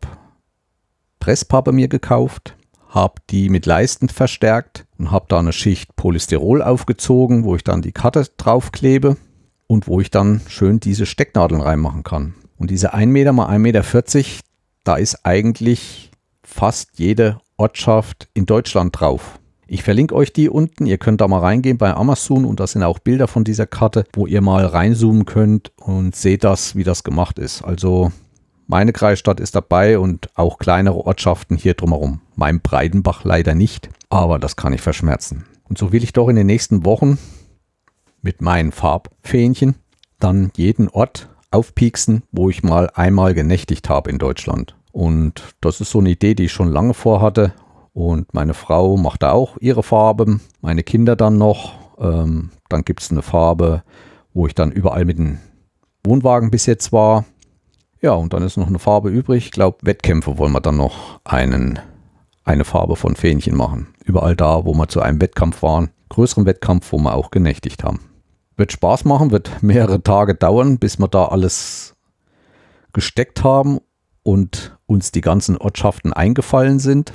Presspappe 1.20 1.72
mir 1.72 1.88
gekauft, 1.88 2.56
habe 2.90 3.16
die 3.30 3.50
mit 3.50 3.66
Leisten 3.66 4.10
verstärkt 4.10 4.86
und 4.98 5.12
habe 5.12 5.26
da 5.30 5.40
eine 5.40 5.54
Schicht 5.54 5.96
Polystyrol 5.96 6.62
aufgezogen, 6.62 7.46
wo 7.46 7.56
ich 7.56 7.64
dann 7.64 7.82
die 7.82 7.94
Karte 7.94 8.28
draufklebe 8.36 9.16
und 9.68 9.88
wo 9.88 10.02
ich 10.02 10.12
dann 10.12 10.42
schön 10.48 10.82
diese 10.82 11.06
Stecknadeln 11.06 11.62
reinmachen 11.62 12.04
kann. 12.04 12.36
Und 12.58 12.70
diese 12.70 12.94
1 12.94 13.12
Meter 13.12 13.32
mal 13.32 13.50
1,40 13.50 13.60
Meter, 13.60 13.84
da 14.84 14.96
ist 14.98 15.26
eigentlich 15.26 16.12
fast 16.44 17.00
jede 17.00 17.40
Ortschaft 17.56 18.28
in 18.34 18.46
Deutschland 18.46 19.00
drauf. 19.00 19.40
Ich 19.68 19.84
verlinke 19.84 20.16
euch 20.16 20.32
die 20.32 20.50
unten. 20.50 20.86
Ihr 20.86 20.98
könnt 20.98 21.20
da 21.20 21.28
mal 21.28 21.40
reingehen 21.40 21.78
bei 21.78 21.94
Amazon 21.94 22.46
und 22.46 22.60
da 22.60 22.68
sind 22.68 22.84
auch 22.84 23.00
Bilder 23.00 23.28
von 23.28 23.44
dieser 23.44 23.68
Karte, 23.68 24.06
wo 24.14 24.26
ihr 24.26 24.42
mal 24.42 24.66
reinzoomen 24.66 25.26
könnt 25.26 25.72
und 25.78 26.16
seht 26.16 26.46
das, 26.46 26.76
wie 26.76 26.86
das 26.86 27.04
gemacht 27.04 27.38
ist. 27.38 27.64
Also 27.64 28.12
meine 28.66 28.94
Kreisstadt 28.94 29.40
ist 29.40 29.56
dabei 29.56 30.00
und 30.00 30.30
auch 30.36 30.58
kleinere 30.58 31.06
Ortschaften 31.06 31.58
hier 31.58 31.74
drumherum. 31.74 32.22
Mein 32.36 32.62
Breidenbach 32.62 33.26
leider 33.26 33.56
nicht, 33.56 33.90
aber 34.10 34.40
das 34.40 34.56
kann 34.56 34.74
ich 34.74 34.82
verschmerzen. 34.82 35.46
Und 35.68 35.78
so 35.78 35.92
will 35.92 36.04
ich 36.04 36.14
doch 36.14 36.30
in 36.30 36.38
den 36.38 36.48
nächsten 36.48 36.86
Wochen 36.86 37.18
mit 38.22 38.42
meinen 38.42 38.72
Farbfähnchen 38.72 39.76
dann 40.20 40.52
jeden 40.56 40.88
Ort 40.90 41.30
aufpieksen, 41.52 42.24
wo 42.32 42.50
ich 42.50 42.64
mal 42.64 42.90
einmal 42.94 43.34
genächtigt 43.34 43.90
habe 43.90 44.10
in 44.10 44.18
Deutschland. 44.18 44.76
Und 44.92 45.44
das 45.62 45.82
ist 45.82 45.92
so 45.92 46.00
eine 46.00 46.10
Idee, 46.10 46.36
die 46.36 46.46
ich 46.46 46.52
schon 46.52 46.70
lange 46.70 46.94
vorhatte. 46.94 47.54
Und 47.98 48.32
meine 48.36 48.54
Frau 48.54 48.96
macht 48.96 49.24
da 49.24 49.32
auch 49.32 49.58
ihre 49.60 49.82
Farben, 49.82 50.42
meine 50.62 50.84
Kinder 50.84 51.16
dann 51.16 51.40
noch. 51.40 51.74
Ähm, 51.98 52.52
dann 52.70 52.86
gibt 52.86 53.02
es 53.02 53.10
eine 53.10 53.24
Farbe, 53.24 53.82
wo 54.36 54.46
ich 54.46 54.54
dann 54.54 54.72
überall 54.72 55.04
mit 55.04 55.18
dem 55.18 55.40
Wohnwagen 56.04 56.52
bis 56.52 56.68
jetzt 56.68 56.94
war. 56.94 57.26
Ja, 58.00 58.12
und 58.12 58.34
dann 58.34 58.44
ist 58.44 58.56
noch 58.56 58.68
eine 58.68 58.78
Farbe 58.78 59.10
übrig. 59.10 59.46
Ich 59.46 59.52
glaube, 59.52 59.80
Wettkämpfe 59.82 60.38
wollen 60.38 60.52
wir 60.52 60.62
dann 60.62 60.78
noch 60.78 61.22
einen, 61.24 61.80
eine 62.44 62.66
Farbe 62.66 62.98
von 62.98 63.16
Fähnchen 63.16 63.58
machen. 63.58 63.88
Überall 64.06 64.36
da, 64.36 64.64
wo 64.64 64.76
wir 64.76 64.88
zu 64.90 65.02
einem 65.02 65.20
Wettkampf 65.20 65.64
waren. 65.64 65.90
Größeren 66.10 66.46
Wettkampf, 66.46 66.92
wo 66.92 67.00
wir 67.00 67.16
auch 67.16 67.32
genächtigt 67.32 67.84
haben. 67.84 68.02
Wird 68.58 68.72
Spaß 68.74 69.06
machen, 69.06 69.32
wird 69.32 69.64
mehrere 69.64 70.04
Tage 70.04 70.36
dauern, 70.36 70.78
bis 70.78 71.00
wir 71.00 71.08
da 71.08 71.26
alles 71.26 71.96
gesteckt 72.94 73.44
haben 73.44 73.80
und 74.22 74.78
uns 74.86 75.12
die 75.12 75.22
ganzen 75.22 75.58
Ortschaften 75.58 76.14
eingefallen 76.14 76.78
sind. 76.78 77.14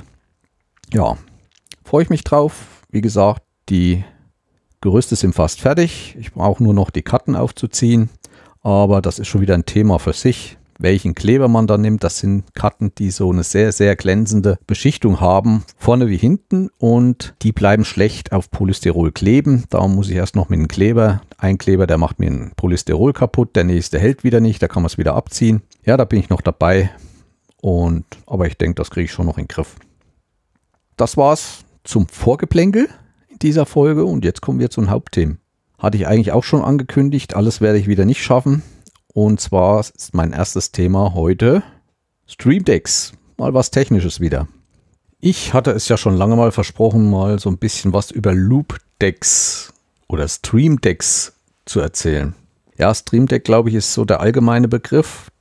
Ja, 0.91 1.17
freue 1.83 2.03
ich 2.03 2.09
mich 2.09 2.23
drauf. 2.23 2.83
Wie 2.89 3.01
gesagt, 3.01 3.43
die 3.69 4.03
Gerüste 4.81 5.15
sind 5.15 5.33
fast 5.33 5.61
fertig. 5.61 6.15
Ich 6.19 6.33
brauche 6.33 6.63
nur 6.63 6.73
noch 6.73 6.89
die 6.89 7.03
Karten 7.03 7.35
aufzuziehen. 7.35 8.09
Aber 8.61 9.01
das 9.01 9.19
ist 9.19 9.27
schon 9.27 9.41
wieder 9.41 9.53
ein 9.53 9.65
Thema 9.65 9.99
für 9.99 10.13
sich 10.13 10.57
welchen 10.79 11.15
Kleber 11.15 11.47
man 11.47 11.67
da 11.67 11.77
nimmt. 11.77 12.03
Das 12.03 12.17
sind 12.19 12.53
Karten, 12.53 12.91
die 12.97 13.11
so 13.11 13.31
eine 13.31 13.43
sehr, 13.43 13.71
sehr 13.71 13.95
glänzende 13.95 14.57
Beschichtung 14.67 15.19
haben, 15.19 15.63
vorne 15.77 16.09
wie 16.09 16.17
hinten 16.17 16.69
und 16.77 17.33
die 17.41 17.51
bleiben 17.51 17.85
schlecht 17.85 18.31
auf 18.31 18.51
Polystyrol 18.51 19.11
kleben. 19.11 19.63
Da 19.69 19.87
muss 19.87 20.09
ich 20.09 20.15
erst 20.15 20.35
noch 20.35 20.49
mit 20.49 20.59
einem 20.59 20.67
Kleber, 20.67 21.21
ein 21.37 21.57
Kleber, 21.57 21.87
der 21.87 21.97
macht 21.97 22.19
mir 22.19 22.29
ein 22.29 22.51
Polystyrol 22.55 23.13
kaputt, 23.13 23.55
der 23.55 23.63
nächste 23.63 23.99
hält 23.99 24.23
wieder 24.23 24.39
nicht, 24.39 24.61
da 24.61 24.67
kann 24.67 24.83
man 24.83 24.87
es 24.87 24.97
wieder 24.97 25.15
abziehen. 25.15 25.61
Ja, 25.85 25.97
da 25.97 26.05
bin 26.05 26.19
ich 26.19 26.29
noch 26.29 26.41
dabei 26.41 26.91
und 27.61 28.05
aber 28.27 28.47
ich 28.47 28.57
denke, 28.57 28.75
das 28.75 28.91
kriege 28.91 29.05
ich 29.05 29.11
schon 29.11 29.25
noch 29.25 29.37
in 29.37 29.45
den 29.45 29.49
Griff. 29.49 29.75
Das 30.97 31.17
war's 31.17 31.65
zum 31.83 32.07
Vorgeplänkel 32.07 32.87
in 33.29 33.39
dieser 33.39 33.65
Folge 33.65 34.05
und 34.05 34.23
jetzt 34.23 34.41
kommen 34.41 34.59
wir 34.59 34.69
zu 34.69 34.81
den 34.81 34.89
Hauptthemen. 34.89 35.39
Hatte 35.77 35.97
ich 35.97 36.07
eigentlich 36.07 36.31
auch 36.31 36.43
schon 36.43 36.61
angekündigt, 36.61 37.35
alles 37.35 37.61
werde 37.61 37.79
ich 37.79 37.87
wieder 37.87 38.05
nicht 38.05 38.23
schaffen. 38.23 38.61
Und 39.13 39.41
zwar 39.41 39.79
ist 39.79 40.13
mein 40.13 40.33
erstes 40.33 40.71
Thema 40.71 41.13
heute 41.13 41.63
Stream 42.25 42.63
Decks. 42.63 43.13
Mal 43.37 43.53
was 43.53 43.71
Technisches 43.71 44.19
wieder. 44.19 44.47
Ich 45.19 45.53
hatte 45.53 45.71
es 45.71 45.87
ja 45.87 45.97
schon 45.97 46.15
lange 46.15 46.35
mal 46.35 46.51
versprochen, 46.51 47.09
mal 47.09 47.39
so 47.39 47.49
ein 47.49 47.57
bisschen 47.57 47.93
was 47.93 48.11
über 48.11 48.33
Loop 48.33 48.79
Decks 49.01 49.73
oder 50.07 50.27
Stream 50.27 50.79
Decks 50.81 51.33
zu 51.65 51.79
erzählen. 51.79 52.35
Ja, 52.77 52.93
Stream 52.93 53.27
Deck, 53.27 53.43
glaube 53.43 53.69
ich, 53.69 53.75
ist 53.75 53.93
so 53.93 54.05
der 54.05 54.19
allgemeine 54.19 54.67
Begriff. 54.67 55.31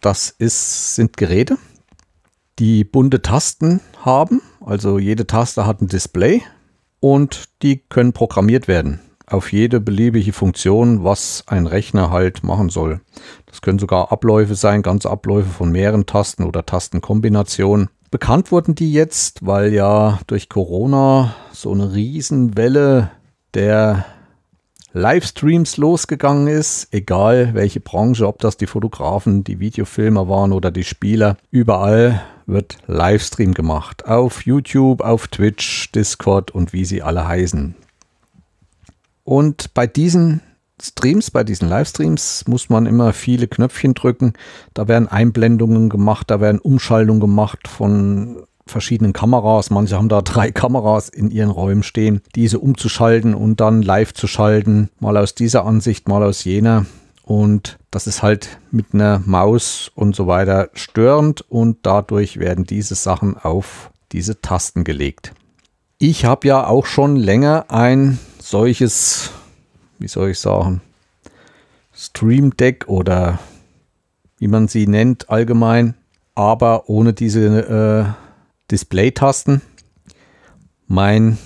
Das 0.00 0.34
ist, 0.36 0.96
sind 0.96 1.16
Geräte, 1.16 1.58
die 2.58 2.84
bunte 2.84 3.22
Tasten 3.22 3.80
haben. 4.04 4.42
Also 4.64 4.98
jede 4.98 5.26
Taste 5.26 5.66
hat 5.66 5.80
ein 5.80 5.88
Display 5.88 6.42
und 7.00 7.44
die 7.62 7.78
können 7.78 8.12
programmiert 8.12 8.68
werden 8.68 9.00
auf 9.32 9.52
jede 9.52 9.80
beliebige 9.80 10.32
Funktion, 10.32 11.04
was 11.04 11.44
ein 11.46 11.66
Rechner 11.66 12.10
halt 12.10 12.44
machen 12.44 12.68
soll. 12.68 13.00
Das 13.46 13.62
können 13.62 13.78
sogar 13.78 14.12
Abläufe 14.12 14.54
sein, 14.54 14.82
ganze 14.82 15.10
Abläufe 15.10 15.48
von 15.48 15.70
mehreren 15.70 16.06
Tasten 16.06 16.44
oder 16.44 16.66
Tastenkombinationen. 16.66 17.88
Bekannt 18.10 18.52
wurden 18.52 18.74
die 18.74 18.92
jetzt, 18.92 19.46
weil 19.46 19.72
ja 19.72 20.18
durch 20.26 20.48
Corona 20.48 21.34
so 21.52 21.72
eine 21.72 21.94
Riesenwelle 21.94 23.10
der 23.54 24.04
Livestreams 24.92 25.78
losgegangen 25.78 26.48
ist, 26.48 26.88
egal 26.90 27.54
welche 27.54 27.80
Branche, 27.80 28.26
ob 28.26 28.40
das 28.40 28.58
die 28.58 28.66
Fotografen, 28.66 29.42
die 29.42 29.58
Videofilmer 29.58 30.28
waren 30.28 30.52
oder 30.52 30.70
die 30.70 30.84
Spieler, 30.84 31.38
überall 31.50 32.20
wird 32.46 32.78
Livestream 32.86 33.54
gemacht. 33.54 34.06
Auf 34.06 34.46
YouTube, 34.46 35.00
auf 35.00 35.28
Twitch, 35.28 35.90
Discord 35.92 36.50
und 36.50 36.72
wie 36.72 36.84
sie 36.84 37.02
alle 37.02 37.26
heißen. 37.26 37.74
Und 39.24 39.72
bei 39.74 39.86
diesen 39.86 40.40
Streams, 40.80 41.30
bei 41.30 41.44
diesen 41.44 41.68
Livestreams 41.68 42.44
muss 42.48 42.68
man 42.68 42.86
immer 42.86 43.12
viele 43.12 43.46
Knöpfchen 43.46 43.94
drücken. 43.94 44.32
Da 44.74 44.88
werden 44.88 45.06
Einblendungen 45.06 45.88
gemacht, 45.88 46.30
da 46.30 46.40
werden 46.40 46.60
Umschaltungen 46.60 47.20
gemacht 47.20 47.68
von 47.68 48.42
verschiedenen 48.66 49.12
Kameras. 49.12 49.70
Manche 49.70 49.96
haben 49.96 50.08
da 50.08 50.22
drei 50.22 50.50
Kameras 50.50 51.08
in 51.08 51.30
ihren 51.30 51.50
Räumen 51.50 51.82
stehen, 51.82 52.22
diese 52.34 52.58
umzuschalten 52.58 53.34
und 53.34 53.60
dann 53.60 53.82
live 53.82 54.12
zu 54.14 54.26
schalten. 54.26 54.90
Mal 54.98 55.16
aus 55.16 55.34
dieser 55.34 55.64
Ansicht, 55.64 56.08
mal 56.08 56.22
aus 56.22 56.44
jener. 56.44 56.86
Und 57.24 57.78
das 57.90 58.06
ist 58.06 58.22
halt 58.22 58.58
mit 58.70 58.94
einer 58.94 59.20
Maus 59.24 59.90
und 59.94 60.16
so 60.16 60.26
weiter 60.26 60.70
störend 60.74 61.42
und 61.50 61.78
dadurch 61.82 62.38
werden 62.38 62.64
diese 62.64 62.94
Sachen 62.94 63.36
auf 63.36 63.90
diese 64.12 64.40
Tasten 64.40 64.84
gelegt. 64.84 65.32
Ich 65.98 66.24
habe 66.24 66.48
ja 66.48 66.66
auch 66.66 66.86
schon 66.86 67.16
länger 67.16 67.66
ein 67.68 68.18
solches, 68.40 69.30
wie 69.98 70.08
soll 70.08 70.30
ich 70.30 70.40
sagen, 70.40 70.80
Stream 71.94 72.56
Deck 72.56 72.88
oder 72.88 73.38
wie 74.38 74.48
man 74.48 74.66
sie 74.66 74.88
nennt 74.88 75.30
allgemein, 75.30 75.94
aber 76.34 76.88
ohne 76.88 77.12
diese 77.12 78.16
äh, 78.16 78.70
Display-Tasten. 78.70 79.62
Mein 80.88 81.38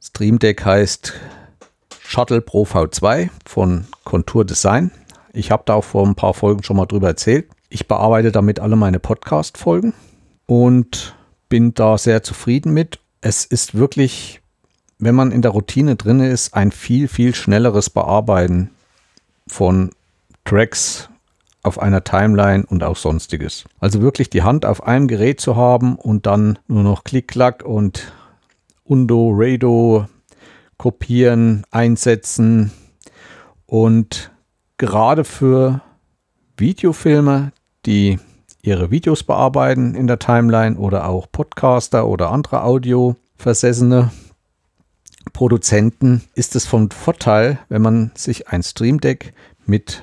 Stream 0.00 0.38
Deck 0.38 0.64
heißt 0.64 1.12
Shuttle 2.00 2.40
Pro 2.40 2.62
V2 2.62 3.28
von 3.44 3.86
Contour 4.04 4.46
Design. 4.46 4.90
Ich 5.38 5.52
habe 5.52 5.62
da 5.66 5.74
auch 5.74 5.84
vor 5.84 6.04
ein 6.04 6.16
paar 6.16 6.34
Folgen 6.34 6.64
schon 6.64 6.76
mal 6.76 6.86
drüber 6.86 7.06
erzählt. 7.06 7.48
Ich 7.68 7.86
bearbeite 7.86 8.32
damit 8.32 8.58
alle 8.58 8.74
meine 8.74 8.98
Podcast-Folgen 8.98 9.94
und 10.46 11.14
bin 11.48 11.74
da 11.74 11.96
sehr 11.96 12.24
zufrieden 12.24 12.74
mit. 12.74 12.98
Es 13.20 13.44
ist 13.44 13.76
wirklich, 13.76 14.40
wenn 14.98 15.14
man 15.14 15.30
in 15.30 15.40
der 15.40 15.52
Routine 15.52 15.94
drin 15.94 16.18
ist, 16.18 16.54
ein 16.54 16.72
viel, 16.72 17.06
viel 17.06 17.36
schnelleres 17.36 17.88
Bearbeiten 17.88 18.70
von 19.46 19.90
Tracks, 20.44 21.08
auf 21.62 21.78
einer 21.78 22.02
Timeline 22.02 22.66
und 22.66 22.82
auch 22.82 22.96
sonstiges. 22.96 23.64
Also 23.78 24.02
wirklich 24.02 24.30
die 24.30 24.42
Hand 24.42 24.66
auf 24.66 24.82
einem 24.82 25.06
Gerät 25.06 25.40
zu 25.40 25.54
haben 25.54 25.94
und 25.94 26.26
dann 26.26 26.58
nur 26.66 26.82
noch 26.82 27.04
Klick-Klack 27.04 27.64
und 27.64 28.12
Undo, 28.82 29.30
Rado 29.32 30.08
kopieren, 30.78 31.64
einsetzen 31.70 32.72
und 33.66 34.32
gerade 34.78 35.24
für 35.24 35.82
Videofilme, 36.56 37.52
die 37.86 38.18
ihre 38.62 38.90
Videos 38.90 39.22
bearbeiten 39.22 39.94
in 39.94 40.06
der 40.06 40.18
Timeline 40.18 40.76
oder 40.76 41.08
auch 41.08 41.26
Podcaster 41.30 42.06
oder 42.06 42.30
andere 42.30 42.62
Audio-Versessene 42.62 44.10
Produzenten 45.32 46.22
ist 46.34 46.56
es 46.56 46.66
von 46.66 46.90
Vorteil, 46.90 47.58
wenn 47.68 47.82
man 47.82 48.10
sich 48.14 48.48
ein 48.48 48.62
Stream 48.62 49.00
Deck 49.00 49.34
mit 49.66 50.02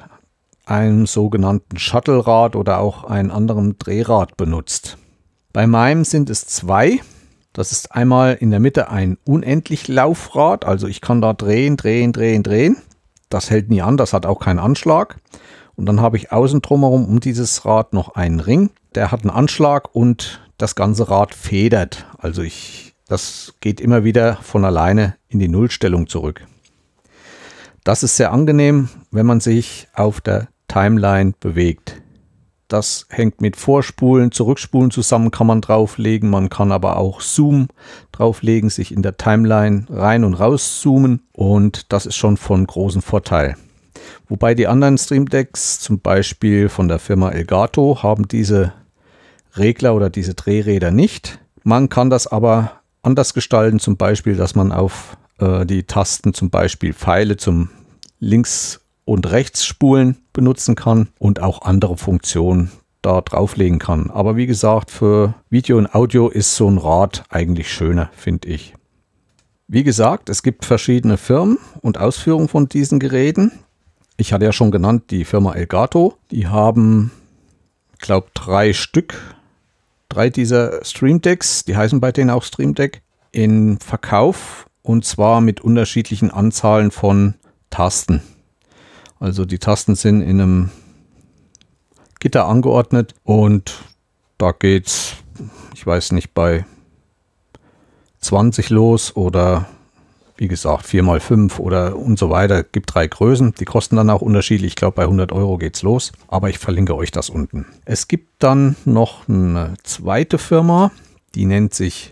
einem 0.65 1.05
sogenannten 1.05 1.77
Shuttle-Rad 1.77 2.55
oder 2.55 2.79
auch 2.79 3.03
einem 3.03 3.31
anderen 3.31 3.77
Drehrad 3.77 4.37
benutzt. 4.37 4.97
Bei 5.53 5.67
meinem 5.67 6.03
sind 6.03 6.29
es 6.29 6.47
zwei. 6.47 6.99
Das 7.53 7.71
ist 7.71 7.93
einmal 7.93 8.33
in 8.33 8.51
der 8.51 8.59
Mitte 8.59 8.89
ein 8.89 9.17
unendlich 9.25 9.87
Laufrad, 9.87 10.65
also 10.65 10.87
ich 10.87 11.01
kann 11.01 11.21
da 11.21 11.33
drehen, 11.33 11.77
drehen, 11.77 12.11
drehen, 12.11 12.43
drehen. 12.43 12.77
Das 13.29 13.49
hält 13.49 13.69
nie 13.69 13.81
an, 13.81 13.97
das 13.97 14.13
hat 14.13 14.25
auch 14.25 14.39
keinen 14.39 14.59
Anschlag. 14.59 15.17
Und 15.75 15.85
dann 15.87 15.99
habe 15.99 16.17
ich 16.17 16.31
außen 16.31 16.61
drumherum 16.61 17.05
um 17.05 17.19
dieses 17.19 17.65
Rad 17.65 17.93
noch 17.93 18.15
einen 18.15 18.39
Ring, 18.39 18.69
der 18.95 19.11
hat 19.11 19.21
einen 19.21 19.29
Anschlag 19.29 19.93
und 19.93 20.41
das 20.57 20.75
ganze 20.75 21.09
Rad 21.09 21.35
federt. 21.35 22.07
Also 22.17 22.41
ich, 22.41 22.95
das 23.07 23.53
geht 23.59 23.81
immer 23.81 24.03
wieder 24.03 24.37
von 24.37 24.63
alleine 24.63 25.15
in 25.27 25.39
die 25.39 25.49
Nullstellung 25.49 26.07
zurück. 26.07 26.45
Das 27.83 28.03
ist 28.03 28.17
sehr 28.17 28.31
angenehm, 28.31 28.89
wenn 29.11 29.25
man 29.25 29.41
sich 29.41 29.87
auf 29.93 30.21
der 30.21 30.47
Timeline 30.67 31.33
bewegt. 31.39 32.01
Das 32.67 33.05
hängt 33.09 33.41
mit 33.41 33.55
Vorspulen, 33.55 34.31
Zurückspulen 34.31 34.89
zusammen, 34.89 35.29
kann 35.29 35.47
man 35.47 35.61
drauflegen. 35.61 36.29
Man 36.29 36.49
kann 36.49 36.71
aber 36.71 36.97
auch 36.97 37.21
Zoom 37.21 37.67
drauflegen, 38.11 38.69
sich 38.69 38.91
in 38.91 39.03
der 39.03 39.17
Timeline 39.17 39.85
rein 39.89 40.23
und 40.23 40.33
raus 40.33 40.81
zoomen. 40.81 41.21
Und 41.31 41.91
das 41.93 42.05
ist 42.05 42.15
schon 42.15 42.37
von 42.37 42.65
großem 42.65 43.01
Vorteil. 43.03 43.55
Wobei 44.27 44.55
die 44.55 44.67
anderen 44.67 44.97
Stream 44.97 45.29
Decks, 45.29 45.79
zum 45.79 45.99
Beispiel 45.99 46.69
von 46.69 46.87
der 46.87 46.99
Firma 46.99 47.29
Elgato, 47.29 48.01
haben 48.01 48.27
diese 48.27 48.73
Regler 49.55 49.95
oder 49.95 50.09
diese 50.09 50.33
Drehräder 50.33 50.91
nicht. 50.91 51.39
Man 51.63 51.89
kann 51.89 52.09
das 52.09 52.27
aber 52.27 52.81
anders 53.03 53.33
gestalten, 53.33 53.79
zum 53.79 53.97
Beispiel, 53.97 54.35
dass 54.35 54.55
man 54.55 54.71
auf 54.71 55.17
äh, 55.39 55.65
die 55.65 55.83
Tasten 55.83 56.33
zum 56.33 56.49
Beispiel 56.49 56.93
Pfeile 56.93 57.37
zum 57.37 57.69
links 58.19 58.81
und 59.05 59.29
Rechtsspulen 59.29 60.17
benutzen 60.33 60.75
kann 60.75 61.09
und 61.19 61.41
auch 61.41 61.61
andere 61.61 61.97
Funktionen 61.97 62.71
da 63.01 63.21
drauflegen 63.21 63.79
kann. 63.79 64.09
Aber 64.09 64.35
wie 64.35 64.47
gesagt, 64.47 64.89
für 64.89 65.35
Video 65.49 65.77
und 65.77 65.93
Audio 65.93 66.27
ist 66.27 66.55
so 66.55 66.69
ein 66.69 66.79
Rad 66.79 67.23
eigentlich 67.29 67.71
schöner, 67.71 68.09
finde 68.15 68.49
ich. 68.49 68.73
Wie 69.67 69.83
gesagt, 69.83 70.29
es 70.29 70.43
gibt 70.43 70.65
verschiedene 70.65 71.17
Firmen 71.17 71.57
und 71.81 71.99
Ausführungen 71.99 72.47
von 72.47 72.67
diesen 72.67 72.99
Geräten. 72.99 73.51
Ich 74.17 74.33
hatte 74.33 74.45
ja 74.45 74.51
schon 74.51 74.71
genannt 74.71 75.05
die 75.09 75.25
Firma 75.25 75.53
Elgato. 75.53 76.17
Die 76.31 76.47
haben, 76.47 77.11
glaube, 77.99 78.27
drei 78.33 78.73
Stück, 78.73 79.35
drei 80.09 80.29
dieser 80.29 80.83
Stream 80.83 81.21
Decks, 81.21 81.63
die 81.63 81.77
heißen 81.77 81.99
bei 81.99 82.11
denen 82.11 82.29
auch 82.29 82.43
Stream 82.43 82.75
Deck, 82.75 83.01
in 83.31 83.79
Verkauf 83.79 84.67
und 84.81 85.03
zwar 85.03 85.41
mit 85.41 85.61
unterschiedlichen 85.61 86.31
Anzahlen 86.31 86.91
von 86.91 87.35
Tasten. 87.69 88.21
Also 89.19 89.45
die 89.45 89.59
Tasten 89.59 89.95
sind 89.95 90.21
in 90.21 90.41
einem 90.41 90.69
Gitter 92.19 92.47
angeordnet 92.47 93.15
und 93.23 93.83
da 94.37 94.51
geht's, 94.51 95.15
ich 95.73 95.85
weiß 95.85 96.11
nicht, 96.11 96.33
bei 96.33 96.65
20 98.19 98.69
los 98.69 99.15
oder 99.15 99.67
wie 100.37 100.47
gesagt 100.47 100.85
4x5 100.85 101.59
oder 101.59 101.95
und 101.95 102.19
so 102.19 102.29
weiter. 102.29 102.63
Gibt 102.63 102.93
drei 102.93 103.07
Größen, 103.07 103.53
die 103.59 103.65
kosten 103.65 103.95
dann 103.95 104.09
auch 104.09 104.21
unterschiedlich. 104.21 104.71
Ich 104.71 104.75
glaube, 104.75 104.95
bei 104.95 105.03
100 105.03 105.31
Euro 105.31 105.57
geht's 105.57 105.81
los, 105.81 106.11
aber 106.27 106.49
ich 106.49 106.59
verlinke 106.59 106.95
euch 106.95 107.11
das 107.11 107.29
unten. 107.29 107.65
Es 107.85 108.07
gibt 108.07 108.43
dann 108.43 108.75
noch 108.85 109.29
eine 109.29 109.75
zweite 109.83 110.37
Firma, 110.37 110.91
die 111.35 111.45
nennt 111.45 111.73
sich 111.73 112.11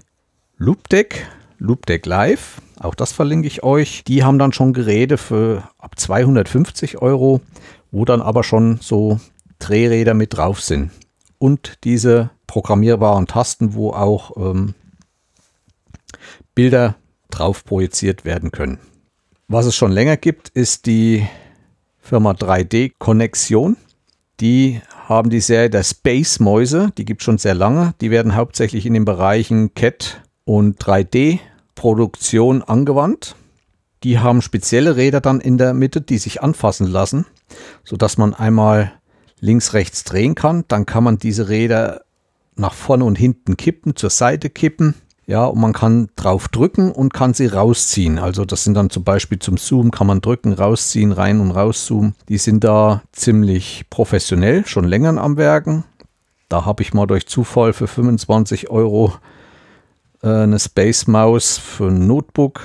Loopdeck, 0.58 1.28
Loopdeck 1.58 2.06
Live. 2.06 2.62
Auch 2.84 2.96
das 2.96 3.14
verlinke 3.14 3.48
ich 3.48 3.64
euch. 3.64 4.04
Die 4.04 4.24
haben 4.24 4.38
dann 4.38 4.52
schon 4.52 4.74
Geräte 4.74 5.18
für 5.18 5.64
ab 5.78 5.98
250 5.98 7.02
Euro, 7.02 7.40
wo 7.92 8.04
dann 8.04 8.22
aber 8.22 8.44
schon 8.44 8.78
so 8.82 9.22
Drehräder 9.60 10.14
mit 10.14 10.36
drauf 10.36 10.60
sind. 10.60 10.92
Und 11.40 11.78
diese 11.86 12.30
programmierbaren 12.46 13.26
Tasten, 13.26 13.74
wo 13.74 13.92
auch 13.92 14.36
ähm, 14.36 14.76
Bilder 16.56 16.96
drauf 17.30 17.64
projiziert 17.64 18.26
werden 18.26 18.52
können. 18.52 18.80
Was 19.48 19.66
es 19.66 19.76
schon 19.76 19.92
länger 19.92 20.18
gibt, 20.18 20.50
ist 20.50 20.86
die 20.86 21.26
Firma 22.02 22.32
3D 22.32 22.92
Connexion. 23.00 23.78
Die 24.42 24.82
haben 25.08 25.30
die 25.30 25.40
Serie 25.40 25.70
der 25.70 25.84
Space 25.84 26.42
Mäuse, 26.42 26.92
die 26.98 27.06
gibt 27.06 27.22
es 27.22 27.26
schon 27.26 27.38
sehr 27.38 27.56
lange. 27.56 27.94
Die 28.02 28.12
werden 28.12 28.36
hauptsächlich 28.36 28.86
in 28.86 28.94
den 28.94 29.06
Bereichen 29.06 29.74
CAT 29.74 30.22
und 30.44 30.84
3D 30.84 31.40
Produktion 31.76 32.62
angewandt. 32.62 33.36
Die 34.04 34.20
haben 34.20 34.42
spezielle 34.42 34.96
Räder 34.96 35.22
dann 35.22 35.40
in 35.40 35.58
der 35.58 35.74
Mitte, 35.74 36.02
die 36.02 36.18
sich 36.18 36.42
anfassen 36.44 36.88
lassen, 36.88 37.26
sodass 37.84 38.18
man 38.18 38.34
einmal 38.34 38.92
links, 39.40 39.74
rechts 39.74 40.04
drehen 40.04 40.36
kann. 40.36 40.66
Dann 40.68 40.86
kann 40.86 41.04
man 41.04 41.18
diese 41.18 41.50
Räder 41.50 42.02
nach 42.56 42.74
vorne 42.74 43.06
und 43.06 43.18
hinten 43.18 43.58
kippen, 43.58 43.96
zur 43.96 44.10
Seite 44.10 44.50
kippen. 44.50 44.96
Ja, 45.26 45.46
und 45.46 45.60
man 45.60 45.72
kann 45.72 46.10
drauf 46.18 46.50
drücken 46.50 46.92
und 46.92 47.14
kann 47.14 47.34
sie 47.34 47.48
rausziehen. 47.48 48.20
Also 48.20 48.44
das 48.44 48.66
sind 48.66 48.74
dann 48.74 48.90
zum 48.90 49.06
Beispiel 49.06 49.40
zum 49.40 49.56
Zoom, 49.58 49.90
kann 49.90 50.08
man 50.08 50.20
drücken, 50.20 50.52
rausziehen, 50.52 51.14
rein 51.14 51.40
und 51.40 51.52
rauszoomen. 51.52 52.16
Die 52.28 52.38
sind 52.38 52.66
da 52.66 53.04
ziemlich 53.14 53.86
professionell, 53.90 54.66
schon 54.66 54.84
länger 54.84 55.18
am 55.22 55.38
Werken. 55.38 55.86
Da 56.50 56.66
habe 56.66 56.84
ich 56.84 56.94
mal 56.94 57.08
durch 57.08 57.26
Zufall 57.26 57.72
für 57.72 57.88
25 57.88 58.70
Euro 58.70 59.14
eine 60.30 60.60
Space 60.60 61.08
Maus 61.08 61.58
für 61.58 61.88
ein 61.88 62.08
Notebook 62.08 62.62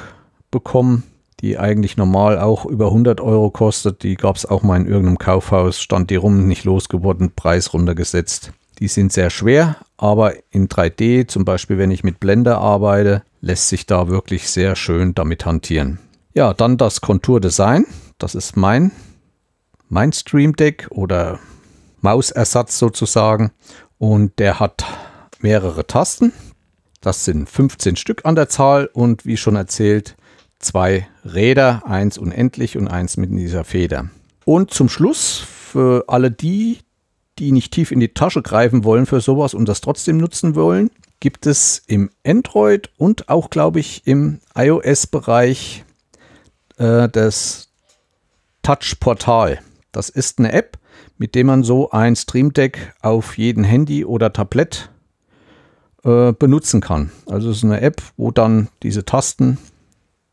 bekommen. 0.51 1.05
die 1.41 1.57
eigentlich 1.57 1.97
normal 1.97 2.41
auch 2.41 2.67
über 2.67 2.87
100 2.87 3.21
Euro 3.21 3.51
kostet. 3.51 4.03
Die 4.03 4.17
gab 4.17 4.35
es 4.35 4.45
auch 4.45 4.65
mal 4.65 4.77
in 4.77 4.89
irgendeinem 4.89 5.19
Kaufhaus, 5.19 5.81
stand 5.81 6.11
die 6.11 6.17
rum, 6.17 6.49
nicht 6.49 6.65
losgeworden, 6.65 7.31
Preis 7.31 7.73
runtergesetzt. 7.73 8.51
Die 8.81 8.89
sind 8.89 9.13
sehr 9.13 9.31
schwer, 9.31 9.77
aber 9.97 10.35
in 10.51 10.69
3D, 10.69 11.29
zum 11.29 11.45
Beispiel 11.45 11.79
wenn 11.79 11.93
ich 11.93 12.03
mit 12.03 12.19
Blender 12.19 12.59
arbeite, 12.59 13.23
lässt 13.41 13.69
sich 13.69 13.87
da 13.87 14.09
wirklich 14.09 14.51
sehr 14.51 14.75
schön 14.75 15.15
damit 15.15 15.47
hantieren. 15.47 16.01
Ja, 16.35 16.55
dann 16.55 16.77
das 16.77 17.01
Konturdesign. 17.01 17.87
Das 18.19 18.35
ist 18.35 18.57
mein, 18.57 18.91
mein 19.89 20.13
Stream 20.13 20.57
Deck 20.57 20.89
oder 20.91 21.39
Mausersatz 22.01 22.79
sozusagen. 22.79 23.53
Und 23.99 24.39
der 24.39 24.61
hat 24.61 24.85
mehrere 25.41 25.87
Tasten. 25.87 26.33
Das 27.01 27.25
sind 27.25 27.49
15 27.49 27.97
Stück 27.97 28.25
an 28.25 28.35
der 28.35 28.49
Zahl 28.49 28.91
und 28.93 29.25
wie 29.25 29.37
schon 29.37 29.57
erzählt, 29.57 30.17
zwei 30.59 31.07
Räder, 31.25 31.83
eins 31.87 32.19
unendlich 32.19 32.77
und 32.77 32.89
eins 32.89 33.17
mit 33.17 33.31
dieser 33.31 33.65
Feder. 33.65 34.11
Und 34.45 34.73
zum 34.73 34.89
Schluss, 34.89 35.39
für 35.39 36.05
alle 36.09 36.31
die, 36.31 36.79
die 37.39 37.53
nicht 37.53 37.73
tief 37.73 37.93
in 37.93 38.01
die 38.01 38.15
Tasche 38.15 38.43
greifen 38.43 38.85
wollen 38.85 39.07
für 39.07 39.21
sowas 39.21 39.55
und 39.55 39.69
das 39.69 39.81
trotzdem 39.81 40.19
nutzen 40.19 40.55
wollen, 40.55 40.91
gibt 41.21 41.47
es 41.47 41.83
im 41.87 42.11
Android 42.25 42.91
und 42.97 43.29
auch, 43.29 43.51
glaube 43.51 43.81
ich, 43.81 44.07
im 44.07 44.41
iOS-Bereich 44.57 45.85
äh, 46.79 47.09
das 47.09 47.69
Touch 48.63 48.97
Portal. 49.01 49.61
Das 49.93 50.09
ist 50.09 50.39
eine 50.39 50.53
App, 50.53 50.79
mit 51.17 51.35
der 51.35 51.45
man 51.45 51.63
so 51.63 51.91
ein 51.91 52.17
Stream 52.17 52.53
Deck 52.53 52.93
auf 53.03 53.39
jeden 53.39 53.65
Handy 53.65 54.05
oder 54.05 54.33
Tablet 54.33 54.91
äh, 56.05 56.33
benutzen 56.33 56.81
kann. 56.81 57.11
Also 57.27 57.51
es 57.51 57.59
ist 57.59 57.65
eine 57.65 57.81
App, 57.81 58.03
wo 58.17 58.31
dann 58.31 58.69
diese 58.83 59.05
Tasten 59.05 59.59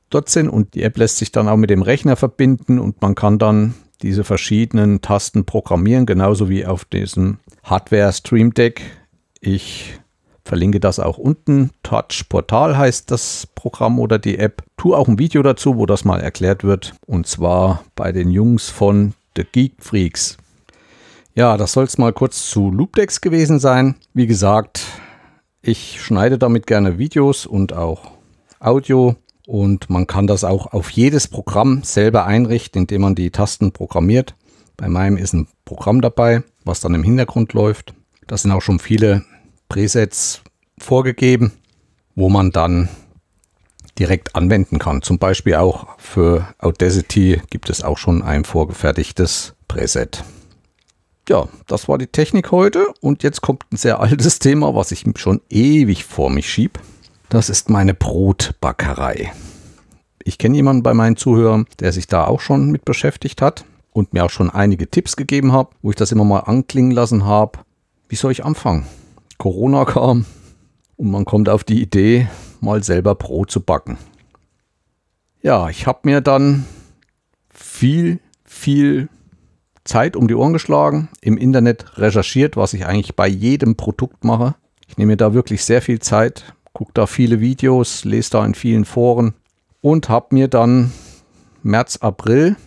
dort 0.09 0.29
sind 0.29 0.49
und 0.49 0.73
die 0.75 0.83
App 0.83 0.97
lässt 0.97 1.17
sich 1.17 1.31
dann 1.31 1.47
auch 1.47 1.57
mit 1.57 1.69
dem 1.69 1.81
Rechner 1.81 2.15
verbinden 2.15 2.79
und 2.79 3.01
man 3.01 3.15
kann 3.15 3.39
dann 3.39 3.73
diese 4.01 4.23
verschiedenen 4.23 5.01
Tasten 5.01 5.45
programmieren, 5.45 6.05
genauso 6.05 6.49
wie 6.49 6.65
auf 6.65 6.85
diesem 6.85 7.39
Hardware 7.63 8.13
Stream 8.13 8.53
Deck. 8.53 8.81
Ich 9.39 9.99
verlinke 10.43 10.79
das 10.79 10.99
auch 10.99 11.17
unten. 11.17 11.71
Touch 11.81 12.25
Portal 12.29 12.77
heißt 12.77 13.09
das 13.09 13.47
Programm 13.55 13.99
oder 13.99 14.19
die 14.19 14.37
App. 14.37 14.63
Tu 14.77 14.93
auch 14.93 15.07
ein 15.07 15.17
Video 15.17 15.41
dazu, 15.41 15.77
wo 15.77 15.85
das 15.85 16.05
mal 16.05 16.21
erklärt 16.21 16.63
wird. 16.63 16.93
Und 17.07 17.25
zwar 17.25 17.83
bei 17.95 18.11
den 18.11 18.29
Jungs 18.29 18.69
von 18.69 19.13
The 19.35 19.43
Geek 19.51 19.73
Freaks. 19.79 20.37
Ja, 21.33 21.57
das 21.57 21.73
soll 21.73 21.85
es 21.85 21.97
mal 21.97 22.13
kurz 22.13 22.49
zu 22.49 22.71
Loopdecks 22.71 23.19
gewesen 23.19 23.59
sein. 23.59 23.95
Wie 24.13 24.27
gesagt, 24.27 24.85
ich 25.67 26.01
schneide 26.01 26.37
damit 26.37 26.67
gerne 26.67 26.97
Videos 26.97 27.45
und 27.45 27.73
auch 27.73 28.11
Audio. 28.59 29.15
Und 29.47 29.89
man 29.89 30.07
kann 30.07 30.27
das 30.27 30.43
auch 30.43 30.73
auf 30.73 30.89
jedes 30.89 31.27
Programm 31.27 31.83
selber 31.83 32.25
einrichten, 32.25 32.83
indem 32.83 33.01
man 33.01 33.15
die 33.15 33.31
Tasten 33.31 33.71
programmiert. 33.71 34.35
Bei 34.77 34.89
meinem 34.89 35.17
ist 35.17 35.33
ein 35.33 35.47
Programm 35.65 36.01
dabei, 36.01 36.43
was 36.63 36.81
dann 36.81 36.93
im 36.93 37.03
Hintergrund 37.03 37.53
läuft. 37.53 37.93
Da 38.27 38.37
sind 38.37 38.51
auch 38.51 38.61
schon 38.61 38.79
viele 38.79 39.23
Presets 39.69 40.41
vorgegeben, 40.77 41.51
wo 42.15 42.29
man 42.29 42.51
dann 42.51 42.89
direkt 43.99 44.35
anwenden 44.35 44.79
kann. 44.79 45.01
Zum 45.01 45.19
Beispiel 45.19 45.55
auch 45.55 45.97
für 45.99 46.47
Audacity 46.59 47.41
gibt 47.49 47.69
es 47.69 47.83
auch 47.83 47.97
schon 47.97 48.21
ein 48.21 48.43
vorgefertigtes 48.43 49.55
Preset. 49.67 50.23
Ja, 51.27 51.47
das 51.65 51.87
war 51.87 51.97
die 51.97 52.05
Technik 52.05 52.51
heute 52.51 52.93
und 53.01 53.23
jetzt 53.23 53.41
kommt 53.41 53.63
ein 53.71 53.77
sehr 53.77 53.99
altes 53.99 54.37
Thema, 54.37 54.75
was 54.75 54.91
ich 54.91 55.05
schon 55.15 55.41
ewig 55.49 56.05
vor 56.05 56.29
mich 56.29 56.47
schiebe. 56.47 56.79
Das 57.29 57.49
ist 57.49 57.69
meine 57.69 57.95
Brotbackerei. 57.95 59.31
Ich 60.23 60.37
kenne 60.37 60.55
jemanden 60.55 60.83
bei 60.83 60.93
meinen 60.93 61.17
Zuhörern, 61.17 61.65
der 61.79 61.93
sich 61.93 62.05
da 62.05 62.25
auch 62.25 62.41
schon 62.41 62.69
mit 62.69 62.85
beschäftigt 62.85 63.41
hat 63.41 63.65
und 63.91 64.13
mir 64.13 64.23
auch 64.23 64.29
schon 64.29 64.51
einige 64.51 64.89
Tipps 64.89 65.15
gegeben 65.15 65.51
hat, 65.51 65.69
wo 65.81 65.89
ich 65.89 65.95
das 65.95 66.11
immer 66.11 66.25
mal 66.25 66.41
anklingen 66.41 66.91
lassen 66.91 67.25
habe. 67.25 67.59
Wie 68.07 68.15
soll 68.15 68.31
ich 68.31 68.45
anfangen? 68.45 68.85
Corona 69.39 69.85
kam 69.85 70.25
und 70.95 71.09
man 71.09 71.25
kommt 71.25 71.49
auf 71.49 71.63
die 71.63 71.81
Idee, 71.81 72.27
mal 72.61 72.83
selber 72.83 73.15
Brot 73.15 73.49
zu 73.49 73.61
backen. 73.61 73.97
Ja, 75.41 75.69
ich 75.69 75.87
habe 75.87 75.99
mir 76.03 76.21
dann 76.21 76.65
viel, 77.49 78.19
viel 78.43 79.09
Zeit 79.85 80.15
um 80.15 80.27
die 80.27 80.35
Ohren 80.35 80.53
geschlagen, 80.53 81.09
im 81.21 81.37
Internet 81.37 81.97
recherchiert, 81.97 82.57
was 82.57 82.73
ich 82.73 82.85
eigentlich 82.85 83.15
bei 83.15 83.27
jedem 83.27 83.75
Produkt 83.75 84.23
mache. 84.23 84.55
Ich 84.87 84.97
nehme 84.97 85.13
mir 85.13 85.17
da 85.17 85.33
wirklich 85.33 85.63
sehr 85.63 85.81
viel 85.81 85.99
Zeit, 85.99 86.53
gucke 86.73 86.91
da 86.93 87.07
viele 87.07 87.39
Videos, 87.39 88.03
lese 88.03 88.31
da 88.31 88.45
in 88.45 88.55
vielen 88.55 88.85
Foren 88.85 89.33
und 89.81 90.09
habe 90.09 90.35
mir 90.35 90.47
dann 90.47 90.91
März, 91.63 91.97
April 91.97 92.57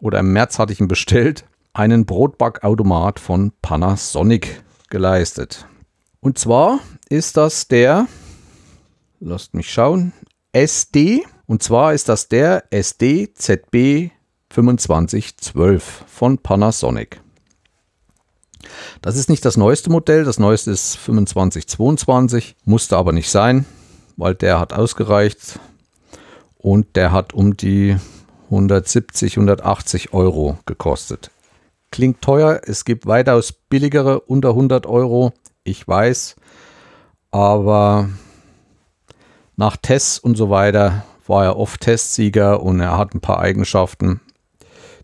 oder 0.00 0.20
im 0.20 0.32
März 0.32 0.58
hatte 0.58 0.72
ich 0.72 0.80
ihn 0.80 0.88
bestellt, 0.88 1.44
einen 1.72 2.06
Brotbackautomat 2.06 3.18
von 3.18 3.52
Panasonic 3.62 4.62
geleistet. 4.88 5.66
Und 6.20 6.38
zwar 6.38 6.80
ist 7.08 7.36
das 7.36 7.68
der, 7.68 8.06
lasst 9.20 9.54
mich 9.54 9.70
schauen, 9.70 10.12
SD. 10.52 11.22
Und 11.46 11.62
zwar 11.62 11.94
ist 11.94 12.08
das 12.08 12.28
der 12.28 12.64
SD 12.70 13.32
ZB 13.34 14.10
2512 14.50 16.04
von 16.06 16.38
Panasonic. 16.38 17.20
Das 19.00 19.16
ist 19.16 19.30
nicht 19.30 19.44
das 19.44 19.56
neueste 19.56 19.90
Modell, 19.90 20.24
das 20.24 20.38
neueste 20.38 20.72
ist 20.72 20.92
2522, 21.04 22.56
musste 22.64 22.96
aber 22.96 23.12
nicht 23.12 23.30
sein, 23.30 23.64
weil 24.16 24.34
der 24.34 24.60
hat 24.60 24.72
ausgereicht 24.72 25.58
und 26.58 26.96
der 26.96 27.12
hat 27.12 27.32
um 27.32 27.56
die 27.56 27.96
170, 28.46 29.36
180 29.36 30.12
Euro 30.12 30.58
gekostet. 30.66 31.30
Klingt 31.90 32.20
teuer, 32.20 32.60
es 32.64 32.84
gibt 32.84 33.06
weitaus 33.06 33.52
billigere 33.52 34.20
unter 34.20 34.50
100 34.50 34.86
Euro, 34.86 35.32
ich 35.64 35.86
weiß, 35.86 36.36
aber 37.30 38.08
nach 39.56 39.76
Tests 39.76 40.18
und 40.18 40.36
so 40.36 40.50
weiter 40.50 41.04
war 41.26 41.44
er 41.44 41.56
oft 41.56 41.80
Testsieger 41.80 42.62
und 42.62 42.80
er 42.80 42.98
hat 42.98 43.14
ein 43.14 43.20
paar 43.20 43.38
Eigenschaften, 43.38 44.20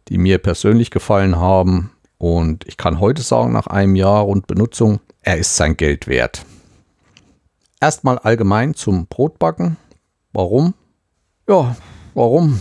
die 0.08 0.18
mir 0.18 0.38
persönlich 0.38 0.90
gefallen 0.90 1.36
haben 1.36 1.90
und 2.18 2.66
ich 2.66 2.76
kann 2.76 3.00
heute 3.00 3.22
sagen, 3.22 3.52
nach 3.52 3.66
einem 3.66 3.94
Jahr 3.94 4.22
rund 4.22 4.46
Benutzung, 4.46 5.00
er 5.22 5.38
ist 5.38 5.56
sein 5.56 5.76
Geld 5.76 6.06
wert. 6.06 6.44
Erstmal 7.80 8.18
allgemein 8.18 8.74
zum 8.74 9.06
Brotbacken. 9.06 9.76
Warum? 10.32 10.74
Ja, 11.48 11.76
warum? 12.14 12.60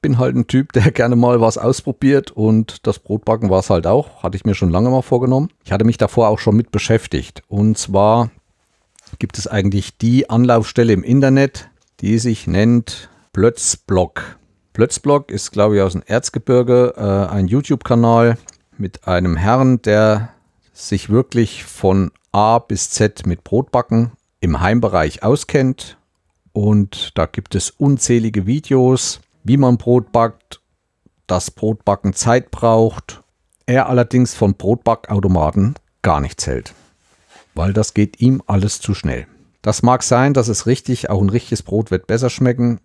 Bin 0.00 0.18
halt 0.18 0.36
ein 0.36 0.46
Typ, 0.46 0.72
der 0.72 0.90
gerne 0.92 1.16
mal 1.16 1.40
was 1.40 1.58
ausprobiert 1.58 2.30
und 2.30 2.86
das 2.86 3.00
Brotbacken 3.00 3.50
war 3.50 3.60
es 3.60 3.70
halt 3.70 3.86
auch. 3.86 4.22
Hatte 4.22 4.36
ich 4.36 4.44
mir 4.44 4.54
schon 4.54 4.70
lange 4.70 4.90
mal 4.90 5.02
vorgenommen. 5.02 5.50
Ich 5.64 5.72
hatte 5.72 5.84
mich 5.84 5.98
davor 5.98 6.28
auch 6.28 6.38
schon 6.38 6.56
mit 6.56 6.70
beschäftigt. 6.70 7.42
Und 7.48 7.76
zwar 7.76 8.30
gibt 9.18 9.38
es 9.38 9.46
eigentlich 9.46 9.98
die 9.98 10.30
Anlaufstelle 10.30 10.92
im 10.92 11.02
Internet, 11.02 11.68
die 12.00 12.18
sich 12.18 12.46
nennt 12.46 13.10
Plötzblock. 13.32 14.38
Plötzblock 14.72 15.30
ist, 15.30 15.50
glaube 15.50 15.76
ich, 15.76 15.82
aus 15.82 15.92
dem 15.92 16.02
Erzgebirge 16.06 16.94
äh, 16.96 17.32
ein 17.32 17.46
YouTube-Kanal 17.46 18.38
mit 18.78 19.06
einem 19.06 19.36
Herrn, 19.36 19.82
der 19.82 20.30
sich 20.72 21.10
wirklich 21.10 21.64
von 21.64 22.10
A 22.32 22.58
bis 22.58 22.90
Z 22.90 23.26
mit 23.26 23.44
Brotbacken 23.44 24.12
im 24.40 24.60
Heimbereich 24.60 25.22
auskennt. 25.22 25.98
Und 26.52 27.16
da 27.16 27.26
gibt 27.26 27.54
es 27.54 27.70
unzählige 27.70 28.46
Videos, 28.46 29.20
wie 29.44 29.58
man 29.58 29.76
Brot 29.76 30.10
backt, 30.12 30.60
dass 31.26 31.50
Brotbacken 31.50 32.14
Zeit 32.14 32.50
braucht. 32.50 33.22
Er 33.66 33.88
allerdings 33.88 34.34
von 34.34 34.54
Brotbackautomaten 34.54 35.74
gar 36.02 36.20
nichts 36.20 36.46
hält, 36.46 36.74
weil 37.54 37.72
das 37.72 37.94
geht 37.94 38.20
ihm 38.20 38.42
alles 38.46 38.80
zu 38.80 38.94
schnell. 38.94 39.26
Das 39.60 39.82
mag 39.82 40.02
sein, 40.02 40.34
dass 40.34 40.48
es 40.48 40.66
richtig, 40.66 41.08
auch 41.10 41.22
ein 41.22 41.30
richtiges 41.30 41.62
Brot 41.62 41.90
wird 41.90 42.06
besser 42.06 42.30
schmecken 42.30 42.80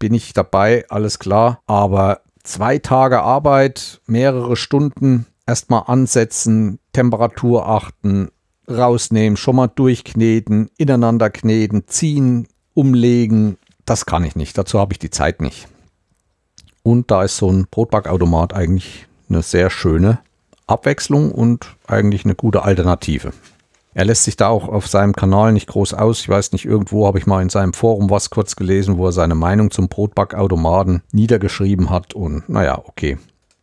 bin 0.00 0.14
ich 0.14 0.32
dabei, 0.32 0.84
alles 0.88 1.20
klar. 1.20 1.60
Aber 1.68 2.22
zwei 2.42 2.78
Tage 2.78 3.22
Arbeit, 3.22 4.00
mehrere 4.06 4.56
Stunden, 4.56 5.26
erstmal 5.46 5.84
ansetzen, 5.86 6.80
Temperatur 6.92 7.68
achten, 7.68 8.30
rausnehmen, 8.68 9.36
schon 9.36 9.56
mal 9.56 9.68
durchkneten, 9.68 10.70
ineinander 10.76 11.30
kneten, 11.30 11.86
ziehen, 11.86 12.48
umlegen. 12.74 13.56
Das 13.84 14.06
kann 14.06 14.24
ich 14.24 14.34
nicht. 14.34 14.58
Dazu 14.58 14.80
habe 14.80 14.94
ich 14.94 14.98
die 14.98 15.10
Zeit 15.10 15.40
nicht. 15.40 15.68
Und 16.82 17.10
da 17.10 17.22
ist 17.22 17.36
so 17.36 17.50
ein 17.50 17.66
Brotbackautomat 17.70 18.54
eigentlich 18.54 19.06
eine 19.28 19.42
sehr 19.42 19.70
schöne 19.70 20.18
Abwechslung 20.66 21.30
und 21.30 21.76
eigentlich 21.86 22.24
eine 22.24 22.34
gute 22.34 22.62
Alternative. 22.62 23.32
Er 23.92 24.04
lässt 24.04 24.24
sich 24.24 24.36
da 24.36 24.48
auch 24.48 24.68
auf 24.68 24.86
seinem 24.86 25.14
Kanal 25.14 25.52
nicht 25.52 25.66
groß 25.66 25.94
aus. 25.94 26.20
Ich 26.20 26.28
weiß 26.28 26.52
nicht, 26.52 26.64
irgendwo 26.64 27.06
habe 27.06 27.18
ich 27.18 27.26
mal 27.26 27.42
in 27.42 27.48
seinem 27.48 27.72
Forum 27.72 28.08
was 28.10 28.30
kurz 28.30 28.56
gelesen, 28.56 28.98
wo 28.98 29.06
er 29.06 29.12
seine 29.12 29.34
Meinung 29.34 29.70
zum 29.70 29.88
Brotbackautomaten 29.88 31.02
niedergeschrieben 31.12 31.90
hat. 31.90 32.14
Und 32.14 32.48
naja, 32.48 32.80
okay. 32.86 33.18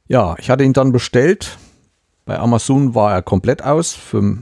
Ja, 0.07 0.35
ich 0.37 0.49
hatte 0.49 0.63
ihn 0.63 0.73
dann 0.73 0.91
bestellt. 0.91 1.57
Bei 2.25 2.39
Amazon 2.39 2.93
war 2.93 3.13
er 3.13 3.21
komplett 3.21 3.63
aus. 3.63 3.93
Für 3.93 4.37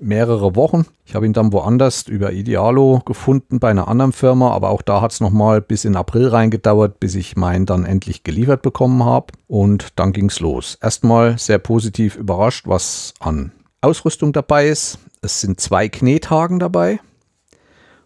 mehrere 0.00 0.54
Wochen. 0.54 0.86
Ich 1.04 1.14
habe 1.14 1.26
ihn 1.26 1.32
dann 1.32 1.52
woanders 1.52 2.06
über 2.08 2.32
Idealo 2.32 3.00
gefunden 3.04 3.60
bei 3.60 3.70
einer 3.70 3.88
anderen 3.88 4.12
Firma, 4.12 4.50
aber 4.50 4.70
auch 4.70 4.82
da 4.82 5.00
hat 5.00 5.12
es 5.12 5.20
nochmal 5.20 5.60
bis 5.60 5.84
in 5.84 5.96
April 5.96 6.28
reingedauert, 6.28 7.00
bis 7.00 7.14
ich 7.14 7.36
meinen 7.36 7.66
dann 7.66 7.84
endlich 7.84 8.22
geliefert 8.22 8.62
bekommen 8.62 9.04
habe. 9.04 9.32
Und 9.46 9.88
dann 9.96 10.12
ging 10.12 10.26
es 10.26 10.40
los. 10.40 10.78
Erstmal 10.80 11.38
sehr 11.38 11.58
positiv 11.58 12.16
überrascht, 12.16 12.66
was 12.66 13.14
an 13.20 13.52
Ausrüstung 13.80 14.32
dabei 14.32 14.68
ist. 14.68 14.98
Es 15.24 15.40
sind 15.40 15.58
zwei 15.58 15.88
Knethaken 15.88 16.58
dabei. 16.58 17.00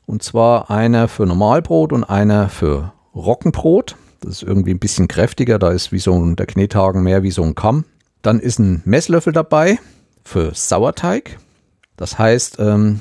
Und 0.07 0.23
zwar 0.23 0.71
einer 0.71 1.09
für 1.09 1.27
Normalbrot 1.27 1.93
und 1.93 2.05
einer 2.05 2.49
für 2.49 2.93
Roggenbrot. 3.15 3.97
Das 4.21 4.35
ist 4.35 4.43
irgendwie 4.43 4.71
ein 4.71 4.79
bisschen 4.79 5.09
kräftiger, 5.09 5.59
da 5.59 5.71
ist 5.71 5.91
wie 5.91 5.99
so 5.99 6.15
ein, 6.15 6.37
der 6.37 6.47
Knethaken 6.47 7.03
mehr 7.03 7.25
wie 7.25 7.31
so 7.33 7.43
ein 7.43 7.57
Kamm. 7.57 7.85
Dann 8.23 8.39
ist 8.39 8.59
ein 8.59 8.83
Messlöffel 8.85 9.33
dabei 9.33 9.79
für 10.25 10.55
Sauerteig. 10.55 11.39
Das 11.97 12.19
heißt, 12.19 12.59
ähm, 12.61 13.01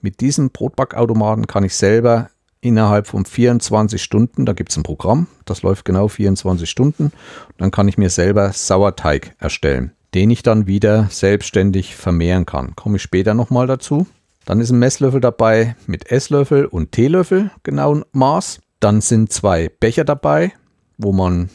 mit 0.00 0.20
diesem 0.20 0.50
Brotbackautomaten 0.50 1.46
kann 1.46 1.64
ich 1.64 1.76
selber 1.76 2.30
innerhalb 2.60 3.06
von 3.06 3.26
24 3.26 4.02
Stunden, 4.02 4.46
da 4.46 4.54
gibt 4.54 4.70
es 4.70 4.76
ein 4.76 4.82
Programm, 4.82 5.26
das 5.44 5.62
läuft 5.62 5.84
genau 5.84 6.08
24 6.08 6.68
Stunden, 6.68 7.12
dann 7.58 7.70
kann 7.70 7.86
ich 7.86 7.98
mir 7.98 8.10
selber 8.10 8.52
Sauerteig 8.52 9.36
erstellen, 9.38 9.92
den 10.16 10.30
ich 10.30 10.42
dann 10.42 10.66
wieder 10.66 11.08
selbstständig 11.10 11.94
vermehren 11.94 12.46
kann. 12.46 12.74
Komme 12.74 12.96
ich 12.96 13.02
später 13.02 13.34
nochmal 13.34 13.66
dazu. 13.66 14.06
Dann 14.46 14.60
ist 14.60 14.70
ein 14.70 14.78
Messlöffel 14.78 15.20
dabei 15.20 15.76
mit 15.86 16.10
Esslöffel 16.10 16.64
und 16.64 16.92
Teelöffel 16.92 17.50
genauen 17.64 18.02
Maß. 18.12 18.60
Dann 18.80 19.02
sind 19.02 19.30
zwei 19.30 19.68
Becher 19.68 20.04
dabei, 20.04 20.54
wo 20.96 21.12
man 21.12 21.50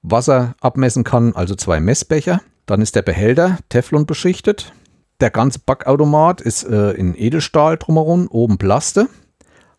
Wasser 0.00 0.54
abmessen 0.60 1.02
kann, 1.02 1.34
also 1.34 1.56
zwei 1.56 1.80
Messbecher. 1.80 2.40
Dann 2.66 2.82
ist 2.82 2.94
der 2.94 3.02
Behälter 3.02 3.58
Teflon 3.68 4.06
beschichtet. 4.06 4.72
Der 5.18 5.30
ganze 5.30 5.58
Backautomat 5.58 6.40
ist 6.40 6.62
äh, 6.62 6.92
in 6.92 7.16
Edelstahl 7.16 7.78
drumherum, 7.78 8.28
oben 8.28 8.58
Plaste, 8.58 9.08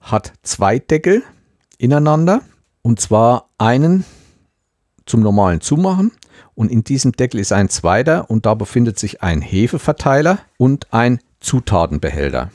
hat 0.01 0.34
zwei 0.43 0.78
Deckel 0.78 1.24
ineinander 1.78 2.41
und 2.82 2.99
zwar 2.99 3.49
einen 3.57 4.03
zum 5.05 5.22
normalen 5.22 5.61
Zumachen 5.61 6.11
und 6.56 6.72
in 6.72 6.84
diesem 6.84 7.12
Deckel 7.12 7.39
ist 7.39 7.52
ein 7.52 7.70
zweiter 7.70 8.30
und 8.30 8.46
da 8.46 8.54
befindet 8.54 9.00
sich 9.00 9.22
ein 9.22 9.42
Hefeverteiler 9.42 10.39
und 10.58 10.94
ein 10.94 11.20
Zutatenbehälter. 11.39 12.52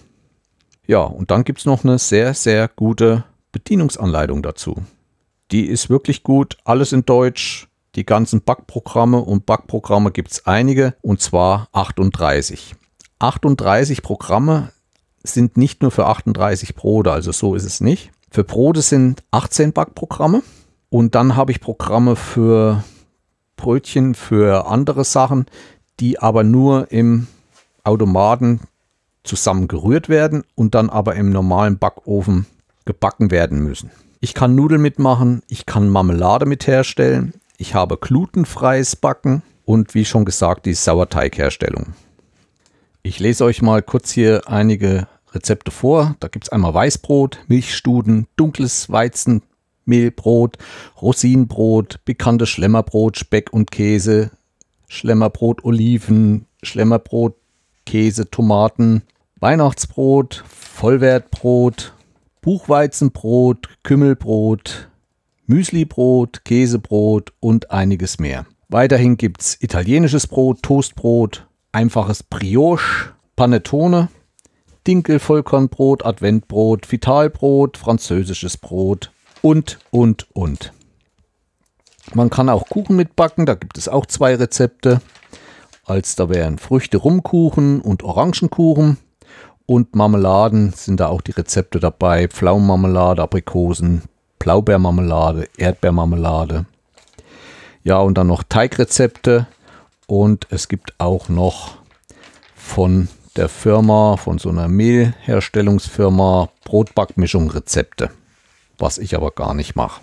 Ja, 0.87 1.01
und 1.01 1.31
dann 1.31 1.45
gibt 1.45 1.61
es 1.61 1.65
noch 1.65 1.85
eine 1.85 1.99
sehr, 1.99 2.35
sehr 2.35 2.69
gute 2.69 3.25
Bedienungsanleitung 3.53 4.43
dazu. 4.43 4.77
Die 5.51 5.67
ist 5.67 5.91
wirklich 5.91 6.23
gut, 6.23 6.57
alles 6.65 6.93
in 6.93 7.05
Deutsch, 7.05 7.69
die 7.95 8.05
ganzen 8.05 8.43
Backprogramme 8.43 9.19
und 9.19 9.47
Backprogramme 9.47 10.11
gibt 10.11 10.33
es 10.33 10.47
einige 10.47 10.95
und 11.03 11.21
zwar 11.21 11.69
38. 11.73 12.75
38 13.19 14.03
Programme 14.03 14.71
sind 15.23 15.57
nicht 15.57 15.83
nur 15.83 15.91
für 15.91 16.07
38 16.07 16.75
Brote, 16.75 17.11
also 17.11 17.33
so 17.33 17.55
ist 17.55 17.65
es 17.65 17.81
nicht. 17.81 18.13
Für 18.31 18.45
Brote 18.45 18.83
sind 18.83 19.23
18 19.31 19.73
Backprogramme 19.73 20.43
und 20.91 21.15
dann 21.15 21.37
habe 21.37 21.53
ich 21.53 21.61
Programme 21.61 22.17
für 22.17 22.85
Brötchen, 23.57 24.15
für 24.15 24.67
andere 24.67 25.05
Sachen, 25.05 25.47
die 26.01 26.19
aber 26.19 26.45
nur 26.45 26.91
im 26.93 27.27
Automaten 27.85 28.61
zusammen 29.25 29.69
gerührt 29.69 30.09
werden 30.09 30.45
und 30.55 30.75
dann 30.75 30.91
aber 30.91 31.17
im 31.17 31.31
normalen 31.31 31.79
Backofen 31.79 32.47
gebacken 32.85 33.31
werden 33.31 33.61
müssen. 33.63 33.91
Ich 34.21 34.35
kann 34.35 34.55
Nudeln 34.55 34.81
mitmachen, 34.81 35.43
ich 35.49 35.67
kann 35.67 35.89
Marmelade 35.89 36.47
mit 36.47 36.67
herstellen, 36.67 37.35
ich 37.59 37.75
habe 37.75 37.97
glutenfreies 37.97 38.97
Backen 38.97 39.43
und 39.65 39.95
wie 39.95 40.05
schon 40.05 40.25
gesagt 40.25 40.67
die 40.67 40.75
Sauerteigherstellung. 40.75 41.95
Ich 43.03 43.19
lese 43.19 43.45
euch 43.45 43.63
mal 43.63 43.83
kurz 43.83 44.11
hier 44.11 44.43
einige 44.47 45.07
Rezepte 45.33 45.71
vor. 45.71 46.17
Da 46.21 46.29
gibt 46.29 46.47
es 46.47 46.49
einmal 46.49 46.75
Weißbrot, 46.75 47.39
Milchstuden, 47.47 48.27
dunkles 48.37 48.91
Weizenmehlbrot, 49.87 50.59
Rosinenbrot, 51.01 52.01
bekanntes 52.05 52.49
Schlemmerbrot, 52.49 53.17
Speck 53.17 53.53
und 53.53 53.71
Käse, 53.71 54.31
Schlemmerbrot, 54.89 55.65
Oliven, 55.65 56.47
Schlemmerbrot, 56.63 57.37
Käse, 57.85 58.31
Tomaten, 58.31 59.03
Weihnachtsbrot, 59.41 60.45
Vollwertbrot, 60.47 61.93
Buchweizenbrot, 62.43 63.69
Kümmelbrot, 63.83 64.89
Müslibrot, 65.47 66.45
Käsebrot 66.45 67.33
und 67.41 67.71
einiges 67.71 68.19
mehr. 68.19 68.47
Weiterhin 68.69 69.17
gibt 69.17 69.43
es 69.43 69.63
italienisches 69.63 70.27
Brot, 70.27 70.63
Toastbrot, 70.63 71.47
einfaches 71.71 72.25
Brioche, 72.25 73.13
Panettone, 73.37 74.09
Dinkel-Vollkornbrot, 74.87 76.05
Adventbrot, 76.05 76.91
Vitalbrot, 76.91 77.77
französisches 77.77 78.57
Brot 78.57 79.13
und, 79.47 79.79
und, 79.93 80.27
und. 80.33 80.73
Man 82.15 82.31
kann 82.31 82.49
auch 82.49 82.69
Kuchen 82.69 82.97
mitbacken, 82.97 83.47
da 83.47 83.55
gibt 83.55 83.79
es 83.79 83.89
auch 83.89 84.05
zwei 84.07 84.35
Rezepte. 84.35 85.01
Als 85.85 86.17
da 86.17 86.29
wären 86.29 86.59
Früchte-Rumkuchen 86.59 87.81
und 87.81 88.03
Orangenkuchen. 88.03 88.99
Und 89.65 89.95
Marmeladen 89.95 90.73
sind 90.73 90.99
da 90.99 91.07
auch 91.07 91.21
die 91.21 91.31
Rezepte 91.31 91.79
dabei. 91.79 92.27
Pflaumenmarmelade, 92.27 93.23
Aprikosen, 93.23 94.03
Blaubeermarmelade, 94.41 95.49
Erdbeermarmelade. 95.57 96.67
Ja, 97.85 98.01
und 98.01 98.19
dann 98.19 98.27
noch 98.27 98.43
Teigrezepte. 98.43 99.47
Und 100.09 100.49
es 100.51 100.67
gibt 100.67 100.93
auch 100.99 101.29
noch 101.29 101.77
von 102.57 103.07
der 103.37 103.49
Firma, 103.49 104.17
von 104.17 104.39
so 104.39 104.49
einer 104.49 104.67
Mehlherstellungsfirma, 104.67 106.49
Brotbackmischung 106.65 107.49
Rezepte. 107.49 108.11
Was 108.79 108.99
ich 108.99 109.15
aber 109.17 109.31
gar 109.31 109.55
nicht 109.55 109.77
mache. 109.77 110.01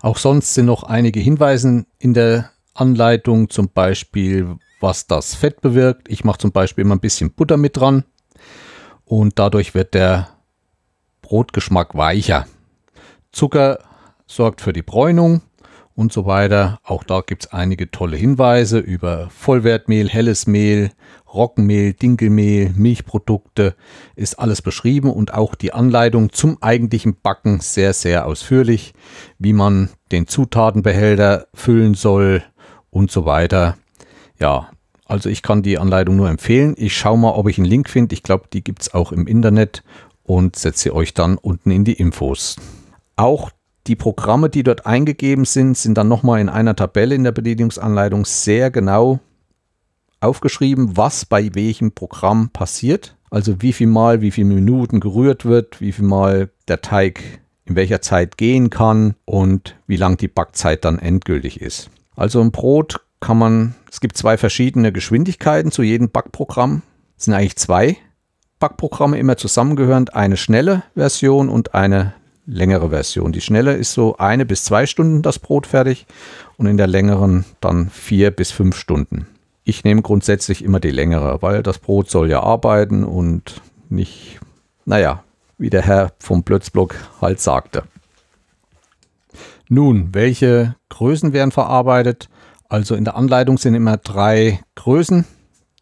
Auch 0.00 0.18
sonst 0.18 0.54
sind 0.54 0.66
noch 0.66 0.82
einige 0.82 1.20
Hinweise 1.20 1.86
in 1.98 2.14
der 2.14 2.50
Anleitung, 2.74 3.50
zum 3.50 3.68
Beispiel, 3.68 4.56
was 4.80 5.06
das 5.06 5.34
Fett 5.34 5.60
bewirkt. 5.60 6.08
Ich 6.10 6.24
mache 6.24 6.38
zum 6.38 6.52
Beispiel 6.52 6.82
immer 6.82 6.96
ein 6.96 7.00
bisschen 7.00 7.32
Butter 7.32 7.56
mit 7.56 7.76
dran 7.76 8.04
und 9.04 9.38
dadurch 9.38 9.74
wird 9.74 9.94
der 9.94 10.28
Brotgeschmack 11.20 11.94
weicher. 11.94 12.46
Zucker 13.30 13.78
sorgt 14.26 14.60
für 14.60 14.72
die 14.72 14.82
Bräunung 14.82 15.42
und 15.94 16.12
so 16.12 16.26
weiter. 16.26 16.78
Auch 16.84 17.04
da 17.04 17.20
gibt 17.20 17.44
es 17.44 17.52
einige 17.52 17.90
tolle 17.90 18.16
Hinweise 18.16 18.78
über 18.78 19.28
Vollwertmehl, 19.30 20.08
helles 20.08 20.46
Mehl, 20.46 20.90
Roggenmehl, 21.32 21.92
Dinkelmehl, 21.92 22.72
Milchprodukte. 22.76 23.74
Ist 24.16 24.38
alles 24.38 24.62
beschrieben 24.62 25.10
und 25.10 25.34
auch 25.34 25.54
die 25.54 25.72
Anleitung 25.72 26.32
zum 26.32 26.62
eigentlichen 26.62 27.16
Backen 27.20 27.60
sehr, 27.60 27.92
sehr 27.92 28.26
ausführlich, 28.26 28.94
wie 29.38 29.52
man 29.52 29.90
den 30.10 30.26
Zutatenbehälter 30.26 31.46
füllen 31.54 31.94
soll 31.94 32.42
und 32.90 33.10
so 33.10 33.24
weiter. 33.24 33.76
Ja, 34.38 34.70
also 35.06 35.28
ich 35.28 35.42
kann 35.42 35.62
die 35.62 35.78
Anleitung 35.78 36.16
nur 36.16 36.30
empfehlen. 36.30 36.74
Ich 36.76 36.96
schaue 36.96 37.18
mal, 37.18 37.32
ob 37.32 37.48
ich 37.48 37.58
einen 37.58 37.66
Link 37.66 37.88
finde. 37.88 38.14
Ich 38.14 38.22
glaube, 38.22 38.44
die 38.52 38.64
gibt 38.64 38.82
es 38.82 38.94
auch 38.94 39.12
im 39.12 39.26
Internet 39.26 39.82
und 40.22 40.56
setze 40.56 40.94
euch 40.94 41.14
dann 41.14 41.36
unten 41.38 41.70
in 41.70 41.84
die 41.84 41.94
Infos. 41.94 42.56
Auch 43.16 43.50
die 43.86 43.96
Programme, 43.96 44.48
die 44.48 44.62
dort 44.62 44.86
eingegeben 44.86 45.44
sind, 45.44 45.76
sind 45.76 45.98
dann 45.98 46.08
nochmal 46.08 46.40
in 46.40 46.48
einer 46.48 46.76
Tabelle 46.76 47.14
in 47.14 47.24
der 47.24 47.32
Bedienungsanleitung 47.32 48.24
sehr 48.24 48.70
genau 48.70 49.20
aufgeschrieben, 50.20 50.96
was 50.96 51.24
bei 51.24 51.54
welchem 51.54 51.92
Programm 51.92 52.50
passiert. 52.50 53.16
Also 53.30 53.60
wie 53.60 53.72
viel 53.72 53.88
Mal, 53.88 54.20
wie 54.20 54.30
viele 54.30 54.48
Minuten 54.48 55.00
gerührt 55.00 55.44
wird, 55.44 55.80
wie 55.80 55.92
viel 55.92 56.04
Mal 56.04 56.50
der 56.68 56.80
Teig 56.80 57.40
in 57.64 57.76
welcher 57.76 58.02
Zeit 58.02 58.36
gehen 58.36 58.70
kann 58.70 59.14
und 59.24 59.76
wie 59.86 59.96
lang 59.96 60.16
die 60.16 60.28
Backzeit 60.28 60.84
dann 60.84 60.98
endgültig 60.98 61.60
ist. 61.60 61.90
Also 62.14 62.40
ein 62.40 62.52
Brot 62.52 63.00
kann 63.20 63.38
man, 63.38 63.74
es 63.90 64.00
gibt 64.00 64.16
zwei 64.16 64.36
verschiedene 64.36 64.92
Geschwindigkeiten 64.92 65.70
zu 65.70 65.82
jedem 65.82 66.10
Backprogramm. 66.10 66.82
Es 67.16 67.24
sind 67.24 67.34
eigentlich 67.34 67.56
zwei 67.56 67.96
Backprogramme 68.58 69.18
immer 69.18 69.36
zusammengehörend, 69.36 70.14
eine 70.14 70.36
schnelle 70.36 70.82
Version 70.94 71.48
und 71.48 71.74
eine 71.74 72.14
längere 72.46 72.90
Version. 72.90 73.32
Die 73.32 73.40
schnelle 73.40 73.74
ist 73.74 73.92
so 73.92 74.16
eine 74.16 74.44
bis 74.44 74.64
zwei 74.64 74.86
Stunden 74.86 75.22
das 75.22 75.38
Brot 75.38 75.66
fertig 75.66 76.06
und 76.56 76.66
in 76.66 76.76
der 76.76 76.86
längeren 76.86 77.44
dann 77.60 77.88
vier 77.90 78.30
bis 78.30 78.50
fünf 78.50 78.76
Stunden. 78.76 79.26
Ich 79.64 79.84
nehme 79.84 80.02
grundsätzlich 80.02 80.64
immer 80.64 80.80
die 80.80 80.90
längere, 80.90 81.40
weil 81.40 81.62
das 81.62 81.78
Brot 81.78 82.10
soll 82.10 82.28
ja 82.28 82.42
arbeiten 82.42 83.04
und 83.04 83.60
nicht, 83.88 84.40
naja, 84.84 85.22
wie 85.56 85.70
der 85.70 85.82
Herr 85.82 86.12
vom 86.18 86.42
Plötzblock 86.42 86.96
halt 87.20 87.40
sagte. 87.40 87.84
Nun, 89.68 90.08
welche 90.12 90.74
Größen 90.88 91.32
werden 91.32 91.52
verarbeitet? 91.52 92.28
Also 92.68 92.94
in 92.94 93.04
der 93.04 93.16
Anleitung 93.16 93.58
sind 93.58 93.74
immer 93.74 93.96
drei 93.98 94.60
Größen 94.74 95.24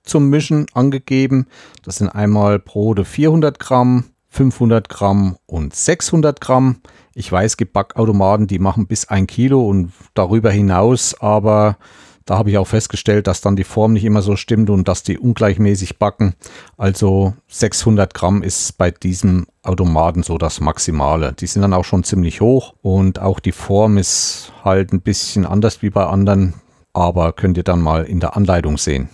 zum 0.03 0.29
Mischen 0.29 0.67
angegeben. 0.75 1.47
Das 1.85 1.97
sind 1.97 2.09
einmal 2.09 2.59
Brote 2.59 3.05
400 3.05 3.59
Gramm, 3.59 4.10
500 4.31 4.89
Gramm 4.89 5.37
und 5.47 5.75
600 5.75 6.41
Gramm. 6.41 6.81
Ich 7.15 7.31
weiß, 7.31 7.53
es 7.53 7.57
gibt 7.57 7.73
Backautomaten, 7.73 8.47
die 8.47 8.59
machen 8.59 8.87
bis 8.87 9.09
ein 9.09 9.27
Kilo 9.27 9.69
und 9.69 9.93
darüber 10.15 10.51
hinaus, 10.51 11.15
aber 11.21 11.77
Da 12.31 12.39
habe 12.39 12.49
ich 12.49 12.59
auch 12.59 12.67
festgestellt, 12.69 13.27
dass 13.27 13.41
dann 13.41 13.57
die 13.57 13.65
Form 13.65 13.93
nicht 13.93 14.05
immer 14.05 14.23
so 14.23 14.37
stimmt 14.37 14.71
und 14.71 14.87
dass 14.87 15.03
die 15.03 15.19
ungleichmäßig 15.19 15.99
backen. 15.99 16.35
Also 16.77 17.35
600 17.49 18.15
Gramm 18.15 18.45
ist 18.45 18.79
bei 18.79 18.93
diesem 18.93 19.49
Automaten 19.65 20.23
so 20.23 20.39
das 20.39 20.61
Maximale. 20.61 21.33
Die 21.33 21.49
sind 21.49 21.63
dann 21.63 21.75
auch 21.75 21.85
schon 21.85 22.05
ziemlich 22.05 22.41
hoch 22.41 22.75
und 22.83 23.19
auch 23.19 23.41
die 23.41 23.51
Form 23.51 23.99
ist 23.99 24.53
halt 24.65 24.93
ein 24.93 25.01
bisschen 25.01 25.45
anders 25.45 25.83
wie 25.83 25.91
bei 25.91 26.07
anderen, 26.07 26.55
aber 26.93 27.33
könnt 27.33 27.57
ihr 27.57 27.65
dann 27.65 27.81
mal 27.81 28.05
in 28.05 28.21
der 28.21 28.37
Anleitung 28.37 28.79
sehen. 28.79 29.09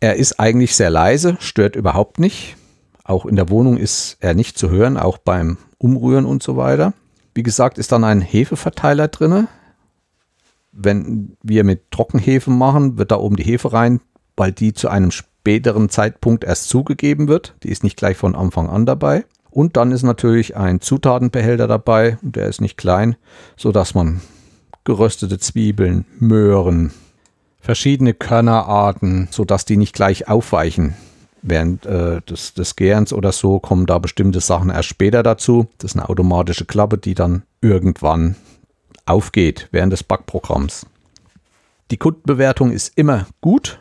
Er 0.00 0.16
ist 0.16 0.40
eigentlich 0.40 0.74
sehr 0.74 0.90
leise, 0.90 1.36
stört 1.38 1.76
überhaupt 1.76 2.18
nicht. 2.18 2.56
Auch 3.06 3.24
in 3.24 3.36
der 3.36 3.48
Wohnung 3.50 3.76
ist 3.76 4.16
er 4.18 4.34
nicht 4.34 4.58
zu 4.58 4.68
hören, 4.68 4.96
auch 4.96 5.18
beim 5.18 5.58
Umrühren 5.78 6.26
und 6.26 6.42
so 6.42 6.56
weiter. 6.56 6.92
Wie 7.34 7.44
gesagt, 7.44 7.78
ist 7.78 7.92
dann 7.92 8.02
ein 8.02 8.20
Hefeverteiler 8.20 9.06
drin. 9.06 9.46
Wenn 10.72 11.36
wir 11.40 11.62
mit 11.62 11.92
Trockenhefe 11.92 12.50
machen, 12.50 12.98
wird 12.98 13.12
da 13.12 13.16
oben 13.18 13.36
die 13.36 13.44
Hefe 13.44 13.72
rein, 13.72 14.00
weil 14.36 14.50
die 14.50 14.72
zu 14.72 14.88
einem 14.88 15.12
späteren 15.12 15.88
Zeitpunkt 15.88 16.42
erst 16.42 16.68
zugegeben 16.68 17.28
wird. 17.28 17.54
Die 17.62 17.68
ist 17.68 17.84
nicht 17.84 17.96
gleich 17.96 18.16
von 18.16 18.34
Anfang 18.34 18.68
an 18.68 18.86
dabei. 18.86 19.24
Und 19.50 19.76
dann 19.76 19.92
ist 19.92 20.02
natürlich 20.02 20.56
ein 20.56 20.80
Zutatenbehälter 20.80 21.68
dabei 21.68 22.18
und 22.22 22.34
der 22.34 22.48
ist 22.48 22.60
nicht 22.60 22.76
klein, 22.76 23.16
sodass 23.56 23.94
man 23.94 24.20
geröstete 24.82 25.38
Zwiebeln, 25.38 26.06
Möhren, 26.18 26.92
verschiedene 27.60 28.14
Körnerarten, 28.14 29.28
sodass 29.30 29.64
die 29.64 29.76
nicht 29.76 29.94
gleich 29.94 30.28
aufweichen. 30.28 30.94
Während 31.48 31.86
äh, 31.86 32.20
des, 32.22 32.54
des 32.54 32.74
Gärens 32.74 33.12
oder 33.12 33.30
so 33.30 33.60
kommen 33.60 33.86
da 33.86 34.00
bestimmte 34.00 34.40
Sachen 34.40 34.68
erst 34.68 34.88
später 34.88 35.22
dazu. 35.22 35.68
Das 35.78 35.92
ist 35.92 35.96
eine 35.96 36.08
automatische 36.08 36.64
Klappe, 36.64 36.98
die 36.98 37.14
dann 37.14 37.44
irgendwann 37.60 38.34
aufgeht 39.04 39.68
während 39.70 39.92
des 39.92 40.02
Backprogramms. 40.02 40.86
Die 41.92 41.98
Kundenbewertung 41.98 42.72
ist 42.72 42.98
immer 42.98 43.26
gut. 43.40 43.78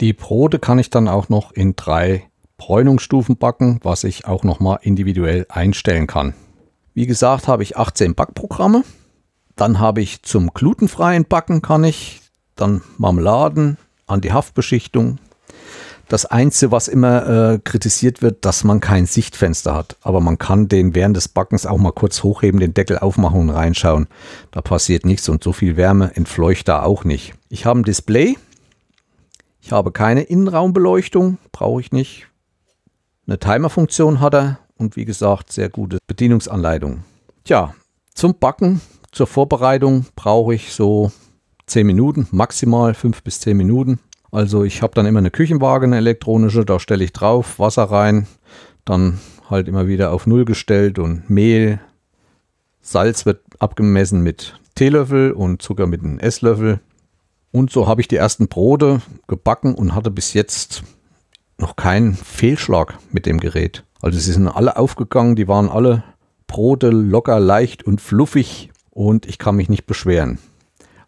Die 0.00 0.12
Brote 0.12 0.60
kann 0.60 0.78
ich 0.78 0.90
dann 0.90 1.08
auch 1.08 1.28
noch 1.28 1.50
in 1.50 1.74
drei 1.74 2.30
Bräunungsstufen 2.56 3.36
backen, 3.36 3.80
was 3.82 4.04
ich 4.04 4.26
auch 4.26 4.44
nochmal 4.44 4.78
individuell 4.82 5.46
einstellen 5.48 6.06
kann. 6.06 6.34
Wie 6.94 7.06
gesagt, 7.06 7.48
habe 7.48 7.64
ich 7.64 7.76
18 7.76 8.14
Backprogramme. 8.14 8.84
Dann 9.56 9.80
habe 9.80 10.02
ich 10.02 10.22
zum 10.22 10.54
glutenfreien 10.54 11.24
Backen 11.24 11.62
kann 11.62 11.82
ich 11.82 12.20
dann 12.54 12.82
Marmeladen, 12.96 13.76
an 14.06 14.20
die 14.20 14.32
Haftbeschichtung, 14.32 15.18
das 16.10 16.26
Einzige, 16.26 16.72
was 16.72 16.88
immer 16.88 17.52
äh, 17.52 17.58
kritisiert 17.60 18.20
wird, 18.20 18.44
dass 18.44 18.64
man 18.64 18.80
kein 18.80 19.06
Sichtfenster 19.06 19.74
hat. 19.76 19.96
Aber 20.02 20.20
man 20.20 20.38
kann 20.38 20.66
den 20.66 20.96
während 20.96 21.16
des 21.16 21.28
Backens 21.28 21.66
auch 21.66 21.78
mal 21.78 21.92
kurz 21.92 22.24
hochheben, 22.24 22.58
den 22.58 22.74
Deckel 22.74 22.98
aufmachen 22.98 23.40
und 23.40 23.50
reinschauen. 23.50 24.08
Da 24.50 24.60
passiert 24.60 25.06
nichts 25.06 25.28
und 25.28 25.44
so 25.44 25.52
viel 25.52 25.76
Wärme 25.76 26.10
entfleucht 26.16 26.66
da 26.66 26.82
auch 26.82 27.04
nicht. 27.04 27.34
Ich 27.48 27.64
habe 27.64 27.78
ein 27.78 27.84
Display. 27.84 28.36
Ich 29.60 29.70
habe 29.70 29.92
keine 29.92 30.22
Innenraumbeleuchtung, 30.22 31.38
brauche 31.52 31.80
ich 31.80 31.92
nicht. 31.92 32.26
Eine 33.28 33.38
Timerfunktion 33.38 34.18
hat 34.18 34.34
er 34.34 34.58
und 34.76 34.96
wie 34.96 35.04
gesagt, 35.04 35.52
sehr 35.52 35.68
gute 35.68 35.98
Bedienungsanleitung. 36.08 37.04
Tja, 37.44 37.72
zum 38.14 38.36
Backen, 38.36 38.80
zur 39.12 39.28
Vorbereitung 39.28 40.06
brauche 40.16 40.54
ich 40.54 40.72
so 40.72 41.12
10 41.66 41.86
Minuten, 41.86 42.26
maximal 42.32 42.94
5 42.94 43.22
bis 43.22 43.38
10 43.40 43.56
Minuten. 43.56 44.00
Also 44.32 44.64
ich 44.64 44.82
habe 44.82 44.94
dann 44.94 45.06
immer 45.06 45.18
eine 45.18 45.30
Küchenwaage, 45.30 45.86
eine 45.86 45.96
elektronische, 45.96 46.64
da 46.64 46.78
stelle 46.78 47.04
ich 47.04 47.12
drauf, 47.12 47.58
Wasser 47.58 47.84
rein, 47.84 48.26
dann 48.84 49.18
halt 49.48 49.66
immer 49.66 49.88
wieder 49.88 50.12
auf 50.12 50.26
Null 50.26 50.44
gestellt 50.44 50.98
und 50.98 51.28
Mehl. 51.28 51.80
Salz 52.80 53.26
wird 53.26 53.40
abgemessen 53.58 54.22
mit 54.22 54.58
Teelöffel 54.74 55.32
und 55.32 55.62
Zucker 55.62 55.86
mit 55.86 56.02
einem 56.02 56.18
Esslöffel. 56.18 56.80
Und 57.52 57.70
so 57.70 57.88
habe 57.88 58.00
ich 58.00 58.08
die 58.08 58.16
ersten 58.16 58.48
Brote 58.48 59.02
gebacken 59.26 59.74
und 59.74 59.94
hatte 59.94 60.10
bis 60.10 60.32
jetzt 60.32 60.84
noch 61.58 61.76
keinen 61.76 62.14
Fehlschlag 62.14 62.98
mit 63.10 63.26
dem 63.26 63.40
Gerät. 63.40 63.84
Also 64.00 64.18
sie 64.18 64.32
sind 64.32 64.48
alle 64.48 64.76
aufgegangen, 64.76 65.36
die 65.36 65.48
waren 65.48 65.68
alle 65.68 66.04
Brote 66.46 66.90
locker, 66.90 67.38
leicht 67.38 67.82
und 67.82 68.00
fluffig 68.00 68.70
und 68.90 69.26
ich 69.26 69.38
kann 69.38 69.56
mich 69.56 69.68
nicht 69.68 69.86
beschweren. 69.86 70.38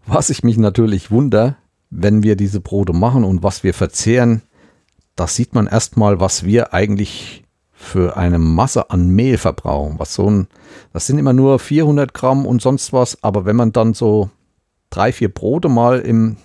Was 0.05 0.31
ich 0.31 0.43
mich 0.43 0.59
natürlich 0.59 1.11
wundere, 1.11 1.57
wenn 1.95 2.23
wir 2.23 2.37
diese 2.37 2.61
Brote 2.61 2.95
machen 2.95 3.23
und 3.23 3.43
was 3.43 3.63
wir 3.63 3.75
verzehren, 3.75 4.43
da 5.15 5.27
sieht 5.27 5.55
man 5.55 5.67
erstmal, 5.67 6.21
was 6.21 6.43
wir 6.43 6.73
eigentlich 6.73 7.45
für 7.71 8.17
eine 8.17 8.39
Masse 8.39 8.91
an 8.91 9.09
Mehl 9.09 9.37
verbrauchen. 9.37 9.99
Was 9.99 10.15
so 10.15 10.31
ein, 10.31 10.49
das 10.93 11.07
sind 11.07 11.19
immer 11.19 11.35
nur 11.35 11.59
400 11.59 12.15
Gramm 12.15 12.47
und 12.47 12.63
sonst 12.63 12.93
was, 12.93 13.23
aber 13.23 13.45
wenn 13.45 13.57
man 13.57 13.73
dann 13.73 13.93
so 13.93 14.31
drei, 14.89 15.13
vier 15.13 15.29
Brote 15.29 15.69
mal 15.69 15.99
in 16.01 16.39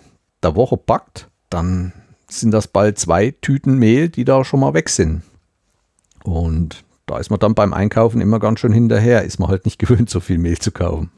der 0.44 0.56
Woche 0.56 0.76
backt, 0.76 1.30
dann 1.50 1.94
sind 2.28 2.52
das 2.52 2.68
bald 2.68 3.00
zwei 3.00 3.32
Tüten 3.32 3.78
Mehl, 3.78 4.10
die 4.10 4.26
da 4.26 4.44
schon 4.44 4.60
mal 4.60 4.74
weg 4.74 4.90
sind. 4.90 5.22
Und 6.24 6.84
da 7.06 7.20
ist 7.20 7.30
man 7.30 7.40
dann 7.40 7.56
beim 7.56 7.74
Einkaufen 7.74 8.20
immer 8.20 8.40
ganz 8.40 8.60
schön 8.60 8.74
hinterher, 8.74 9.24
ist 9.24 9.40
man 9.40 9.50
halt 9.50 9.64
nicht 9.64 9.80
gewöhnt, 9.80 10.10
so 10.10 10.20
viel 10.20 10.40
Mehl 10.40 10.58
zu 10.58 10.72
kaufen. 10.72 11.12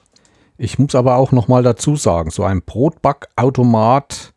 Ich 0.61 0.77
muss 0.77 0.93
aber 0.93 1.15
auch 1.15 1.31
noch 1.31 1.47
mal 1.47 1.63
dazu 1.63 1.95
sagen, 1.95 2.31
so 2.31 2.43
ein 2.43 2.61
Brotbackautomat, 2.61 4.33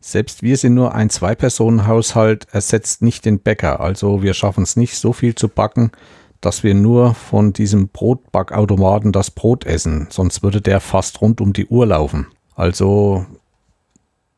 selbst 0.00 0.42
wir 0.42 0.56
sind 0.56 0.74
nur 0.74 0.92
ein 0.92 1.08
Zwei-Personen-Haushalt, 1.08 2.48
ersetzt 2.50 3.00
nicht 3.00 3.24
den 3.24 3.38
Bäcker. 3.38 3.78
Also 3.78 4.22
wir 4.22 4.34
schaffen 4.34 4.64
es 4.64 4.74
nicht, 4.74 4.96
so 4.96 5.12
viel 5.12 5.36
zu 5.36 5.46
backen, 5.46 5.92
dass 6.40 6.64
wir 6.64 6.74
nur 6.74 7.14
von 7.14 7.52
diesem 7.52 7.90
Brotbackautomaten 7.90 9.12
das 9.12 9.30
Brot 9.30 9.64
essen. 9.64 10.08
Sonst 10.10 10.42
würde 10.42 10.60
der 10.60 10.80
fast 10.80 11.20
rund 11.20 11.40
um 11.40 11.52
die 11.52 11.66
Uhr 11.66 11.86
laufen. 11.86 12.26
Also 12.56 13.24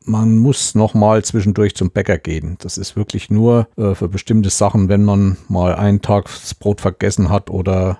man 0.03 0.37
muss 0.37 0.75
noch 0.75 0.93
mal 0.93 1.25
zwischendurch 1.25 1.75
zum 1.75 1.89
Bäcker 1.89 2.19
gehen. 2.19 2.57
Das 2.59 2.77
ist 2.77 2.95
wirklich 2.95 3.31
nur 3.31 3.67
äh, 3.77 3.95
für 3.95 4.09
bestimmte 4.09 4.51
Sachen, 4.51 4.89
wenn 4.89 5.03
man 5.03 5.37
mal 5.47 5.73
einen 5.73 6.01
Tag 6.01 6.25
das 6.25 6.53
Brot 6.53 6.81
vergessen 6.81 7.29
hat 7.29 7.49
oder 7.49 7.97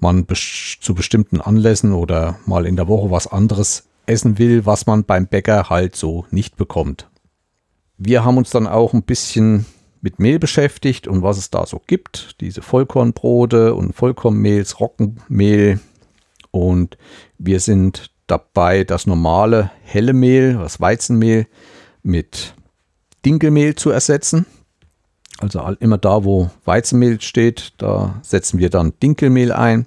man 0.00 0.26
zu 0.28 0.94
bestimmten 0.94 1.40
Anlässen 1.40 1.92
oder 1.92 2.38
mal 2.46 2.66
in 2.66 2.76
der 2.76 2.88
Woche 2.88 3.10
was 3.10 3.26
anderes 3.26 3.88
essen 4.06 4.38
will, 4.38 4.66
was 4.66 4.86
man 4.86 5.04
beim 5.04 5.26
Bäcker 5.26 5.70
halt 5.70 5.96
so 5.96 6.26
nicht 6.30 6.56
bekommt. 6.56 7.08
Wir 7.98 8.24
haben 8.24 8.36
uns 8.36 8.50
dann 8.50 8.66
auch 8.66 8.94
ein 8.94 9.04
bisschen 9.04 9.66
mit 10.00 10.18
Mehl 10.18 10.38
beschäftigt 10.38 11.06
und 11.06 11.22
was 11.22 11.38
es 11.38 11.50
da 11.50 11.64
so 11.64 11.80
gibt. 11.86 12.40
Diese 12.40 12.60
Vollkornbrote 12.60 13.74
und 13.74 13.94
Vollkornmehls, 13.94 14.80
Roggenmehl. 14.80 15.78
Und 16.50 16.98
wir 17.38 17.60
sind 17.60 18.10
dabei, 18.26 18.84
das 18.84 19.06
normale 19.06 19.70
helle 19.84 20.12
Mehl, 20.12 20.54
das 20.54 20.80
Weizenmehl, 20.80 21.46
mit 22.02 22.54
Dinkelmehl 23.24 23.76
zu 23.76 23.90
ersetzen. 23.90 24.46
Also 25.42 25.60
immer 25.80 25.98
da, 25.98 26.22
wo 26.22 26.50
Weizenmehl 26.64 27.20
steht, 27.20 27.72
da 27.78 28.14
setzen 28.22 28.60
wir 28.60 28.70
dann 28.70 28.92
Dinkelmehl 29.02 29.50
ein. 29.50 29.86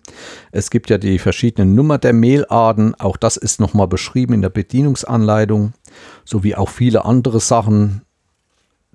Es 0.52 0.70
gibt 0.70 0.90
ja 0.90 0.98
die 0.98 1.18
verschiedenen 1.18 1.76
Nummer 1.76 1.98
der 1.98 2.12
Mehlarten. 2.12 2.94
Auch 2.96 3.16
das 3.16 3.38
ist 3.38 3.62
nochmal 3.62 3.88
beschrieben 3.88 4.34
in 4.34 4.42
der 4.42 4.50
Bedienungsanleitung. 4.50 5.72
Sowie 6.26 6.56
auch 6.56 6.68
viele 6.68 7.06
andere 7.06 7.40
Sachen. 7.40 8.02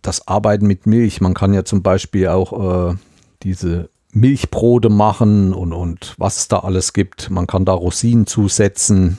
Das 0.03 0.29
Arbeiten 0.29 0.67
mit 0.67 0.87
Milch. 0.87 1.23
Man 1.23 1.33
kann 1.33 1.55
ja 1.55 1.65
zum 1.65 1.83
Beispiel 1.83 2.29
auch 2.29 2.91
äh, 2.91 2.95
diese 3.43 3.89
Milchbrote 4.13 4.91
machen 4.91 5.55
und, 5.55 5.73
und 5.73 6.15
was 6.19 6.37
es 6.37 6.49
da 6.49 6.59
alles 6.59 6.93
gibt. 6.93 7.31
Man 7.31 7.47
kann 7.47 7.65
da 7.65 7.73
Rosinen 7.73 8.27
zusetzen. 8.27 9.17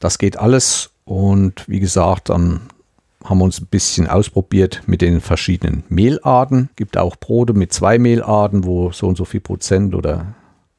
Das 0.00 0.18
geht 0.18 0.38
alles. 0.38 0.90
Und 1.04 1.68
wie 1.68 1.78
gesagt, 1.78 2.30
dann 2.30 2.62
haben 3.24 3.38
wir 3.38 3.44
uns 3.44 3.60
ein 3.60 3.66
bisschen 3.66 4.06
ausprobiert 4.06 4.82
mit 4.86 5.02
den 5.02 5.20
verschiedenen 5.20 5.84
Mehlarten. 5.88 6.70
Gibt 6.76 6.96
auch 6.96 7.16
Brote 7.16 7.52
mit 7.52 7.72
zwei 7.72 7.98
Mehlarten, 7.98 8.64
wo 8.64 8.92
so 8.92 9.06
und 9.08 9.16
so 9.16 9.24
viel 9.24 9.40
Prozent 9.40 9.94
oder 9.94 10.34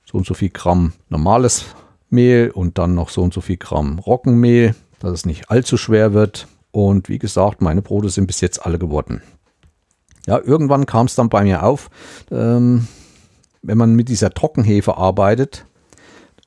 so 0.06 0.18
und 0.18 0.26
so 0.26 0.34
viel 0.34 0.50
Gramm 0.50 0.94
normales 1.10 1.66
Mehl 2.10 2.52
und 2.52 2.78
dann 2.78 2.96
noch 2.96 3.10
so 3.10 3.22
und 3.22 3.34
so 3.34 3.42
viel 3.42 3.58
Gramm 3.58 4.00
Roggenmehl, 4.00 4.76
dass 5.00 5.12
es 5.12 5.26
nicht 5.26 5.50
allzu 5.50 5.78
schwer 5.78 6.14
wird. 6.14 6.48
Und 6.72 7.10
wie 7.10 7.20
gesagt, 7.20 7.62
meine 7.62 7.82
Brote 7.82 8.10
sind 8.10 8.28
bis 8.28 8.42
jetzt 8.42 8.66
alle 8.66 8.80
geworden. 8.80 9.22
Ja, 10.26 10.40
irgendwann 10.40 10.86
kam 10.86 11.08
es 11.08 11.16
dann 11.16 11.30
bei 11.30 11.44
mir 11.44 11.64
auf, 11.64 11.90
ähm, 12.32 12.88
wenn 13.62 13.78
man 13.78 13.96
mit 13.96 14.10
dieser 14.10 14.30
Trockenhefe 14.30 14.98
arbeitet, 14.98 15.66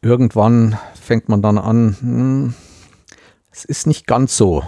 irgendwann 0.02 0.78
fängt 1.00 1.28
man 1.28 1.42
dann 1.42 1.58
an, 1.58 1.96
hm, 2.00 2.54
es 3.50 3.64
ist 3.64 3.86
nicht 3.86 4.06
ganz 4.06 4.36
so 4.36 4.64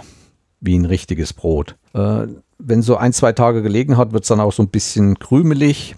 wie 0.61 0.77
ein 0.77 0.85
richtiges 0.85 1.33
Brot. 1.33 1.75
Äh, 1.93 2.27
wenn 2.57 2.81
so 2.81 2.97
ein, 2.97 3.13
zwei 3.13 3.31
Tage 3.31 3.61
gelegen 3.61 3.97
hat, 3.97 4.11
wird 4.11 4.23
es 4.23 4.27
dann 4.27 4.39
auch 4.39 4.53
so 4.53 4.63
ein 4.63 4.69
bisschen 4.69 5.17
krümelig. 5.17 5.95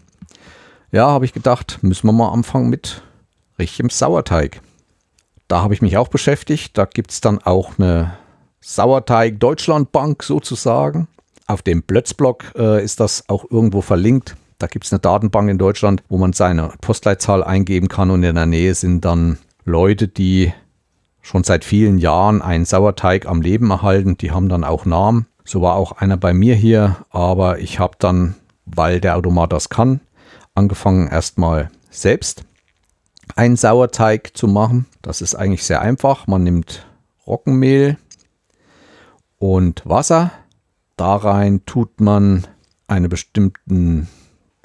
Ja, 0.92 1.08
habe 1.08 1.26
ich 1.26 1.34
gedacht, 1.34 1.80
müssen 1.82 2.08
wir 2.08 2.14
mal 2.14 2.30
anfangen 2.30 2.70
mit 2.70 3.02
richtigem 3.58 3.90
Sauerteig. 3.90 4.62
Da 5.48 5.62
habe 5.62 5.74
ich 5.74 5.82
mich 5.82 5.98
auch 5.98 6.08
beschäftigt. 6.08 6.78
Da 6.78 6.86
gibt 6.86 7.12
es 7.12 7.22
dann 7.22 7.40
auch 7.40 7.78
eine 7.78 8.14
Sauerteig-Deutschland-Bank 8.62 10.24
sozusagen. 10.24 11.08
Auf 11.48 11.62
dem 11.62 11.82
Blötzblock 11.82 12.54
äh, 12.56 12.84
ist 12.84 13.00
das 13.00 13.28
auch 13.28 13.46
irgendwo 13.50 13.82
verlinkt. 13.82 14.36
Da 14.60 14.68
gibt 14.68 14.86
es 14.86 14.94
eine 14.94 15.00
Datenbank 15.00 15.50
in 15.50 15.58
Deutschland, 15.58 16.04
wo 16.08 16.18
man 16.18 16.34
seine 16.34 16.72
Postleitzahl 16.82 17.44
eingeben 17.44 17.88
kann 17.88 18.12
und 18.12 18.24
in 18.24 18.36
der 18.36 18.46
Nähe 18.46 18.76
sind 18.76 19.04
dann 19.04 19.40
Leute, 19.66 20.08
die 20.08 20.54
schon 21.22 21.44
seit 21.44 21.64
vielen 21.64 21.98
Jahren 21.98 22.42
einen 22.42 22.66
Sauerteig 22.66 23.26
am 23.26 23.42
Leben 23.42 23.70
erhalten. 23.70 24.18
Die 24.18 24.32
haben 24.32 24.50
dann 24.50 24.64
auch 24.64 24.86
Namen. 24.86 25.28
So 25.44 25.62
war 25.62 25.76
auch 25.76 25.94
einer 25.94 26.18
bei 26.18 26.34
mir 26.34 26.56
hier, 26.56 26.98
aber 27.10 27.60
ich 27.60 27.80
habe 27.80 27.96
dann, 28.00 28.36
weil 28.66 29.02
der 29.02 29.18
Automat 29.18 29.52
das 29.52 29.70
kann, 29.70 30.02
angefangen 30.54 31.08
erstmal 31.08 31.70
selbst 31.90 32.44
einen 33.36 33.56
Sauerteig 33.56 34.32
zu 34.36 34.48
machen. 34.48 34.86
Das 35.02 35.22
ist 35.22 35.36
eigentlich 35.36 35.64
sehr 35.64 35.82
einfach. 35.82 36.28
Man 36.28 36.44
nimmt 36.44 36.86
Roggenmehl 37.26 37.98
und 39.38 39.84
Wasser. 39.86 40.32
Da 40.98 41.16
rein 41.16 41.66
tut 41.66 42.00
man 42.02 42.46
eine 42.88 43.10
bestimmte 43.10 44.08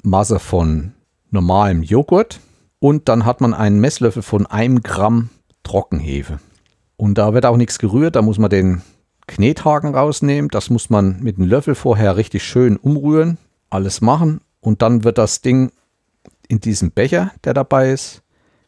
Masse 0.03 0.39
von 0.39 0.93
normalem 1.31 1.83
Joghurt 1.83 2.39
und 2.79 3.09
dann 3.09 3.25
hat 3.25 3.41
man 3.41 3.53
einen 3.53 3.79
Messlöffel 3.79 4.21
von 4.21 4.45
einem 4.45 4.83
Gramm 4.83 5.29
Trockenhefe. 5.63 6.39
Und 6.97 7.17
da 7.17 7.33
wird 7.33 7.45
auch 7.45 7.57
nichts 7.57 7.79
gerührt, 7.79 8.15
da 8.15 8.21
muss 8.21 8.39
man 8.39 8.49
den 8.49 8.81
Knethaken 9.27 9.93
rausnehmen. 9.93 10.49
Das 10.49 10.69
muss 10.69 10.89
man 10.89 11.19
mit 11.21 11.37
einem 11.37 11.47
Löffel 11.47 11.75
vorher 11.75 12.17
richtig 12.17 12.43
schön 12.43 12.77
umrühren, 12.77 13.37
alles 13.69 14.01
machen 14.01 14.41
und 14.61 14.81
dann 14.81 15.03
wird 15.03 15.17
das 15.17 15.41
Ding 15.41 15.71
in 16.47 16.59
diesen 16.59 16.91
Becher, 16.91 17.31
der 17.43 17.53
dabei 17.53 17.91
ist, 17.91 18.21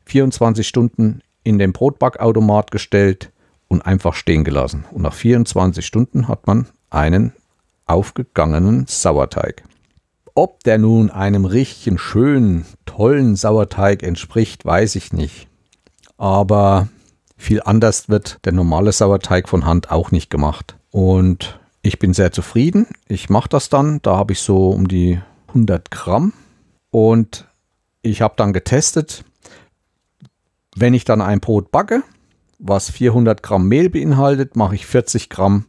24 0.05 0.67
Stunden 0.67 1.21
in 1.43 1.59
den 1.59 1.73
Brotbackautomat 1.73 2.71
gestellt 2.71 3.31
und 3.67 3.81
einfach 3.81 4.13
stehen 4.13 4.43
gelassen. 4.43 4.85
Und 4.91 5.01
nach 5.01 5.13
24 5.13 5.85
Stunden 5.85 6.27
hat 6.27 6.47
man 6.47 6.67
einen 6.89 7.33
aufgegangenen 7.85 8.85
Sauerteig. 8.87 9.63
Ob 10.35 10.63
der 10.63 10.77
nun 10.77 11.09
einem 11.09 11.45
richtigen, 11.45 11.97
schönen, 11.97 12.65
tollen 12.85 13.35
Sauerteig 13.35 14.03
entspricht, 14.03 14.65
weiß 14.65 14.95
ich 14.95 15.11
nicht. 15.11 15.47
Aber 16.17 16.87
viel 17.39 17.61
anders 17.63 18.09
wird 18.09 18.37
der 18.45 18.51
normale 18.51 18.91
Sauerteig 18.91 19.47
von 19.47 19.65
Hand 19.65 19.91
auch 19.91 20.11
nicht 20.11 20.29
gemacht. 20.29 20.77
Und 20.91 21.59
ich 21.81 21.97
bin 21.97 22.13
sehr 22.13 22.31
zufrieden. 22.31 22.85
Ich 23.07 23.29
mache 23.29 23.49
das 23.49 23.69
dann. 23.69 24.01
Da 24.01 24.17
habe 24.17 24.33
ich 24.33 24.41
so 24.41 24.69
um 24.69 24.87
die 24.87 25.19
100 25.47 25.89
Gramm. 25.89 26.33
Und 26.91 27.47
ich 28.01 28.21
habe 28.21 28.33
dann 28.37 28.53
getestet, 28.53 29.23
wenn 30.75 30.93
ich 30.93 31.05
dann 31.05 31.21
ein 31.21 31.39
Brot 31.39 31.71
backe, 31.71 32.03
was 32.59 32.91
400 32.91 33.41
Gramm 33.41 33.67
Mehl 33.67 33.89
beinhaltet, 33.89 34.55
mache 34.55 34.75
ich 34.75 34.85
40 34.85 35.29
Gramm 35.29 35.65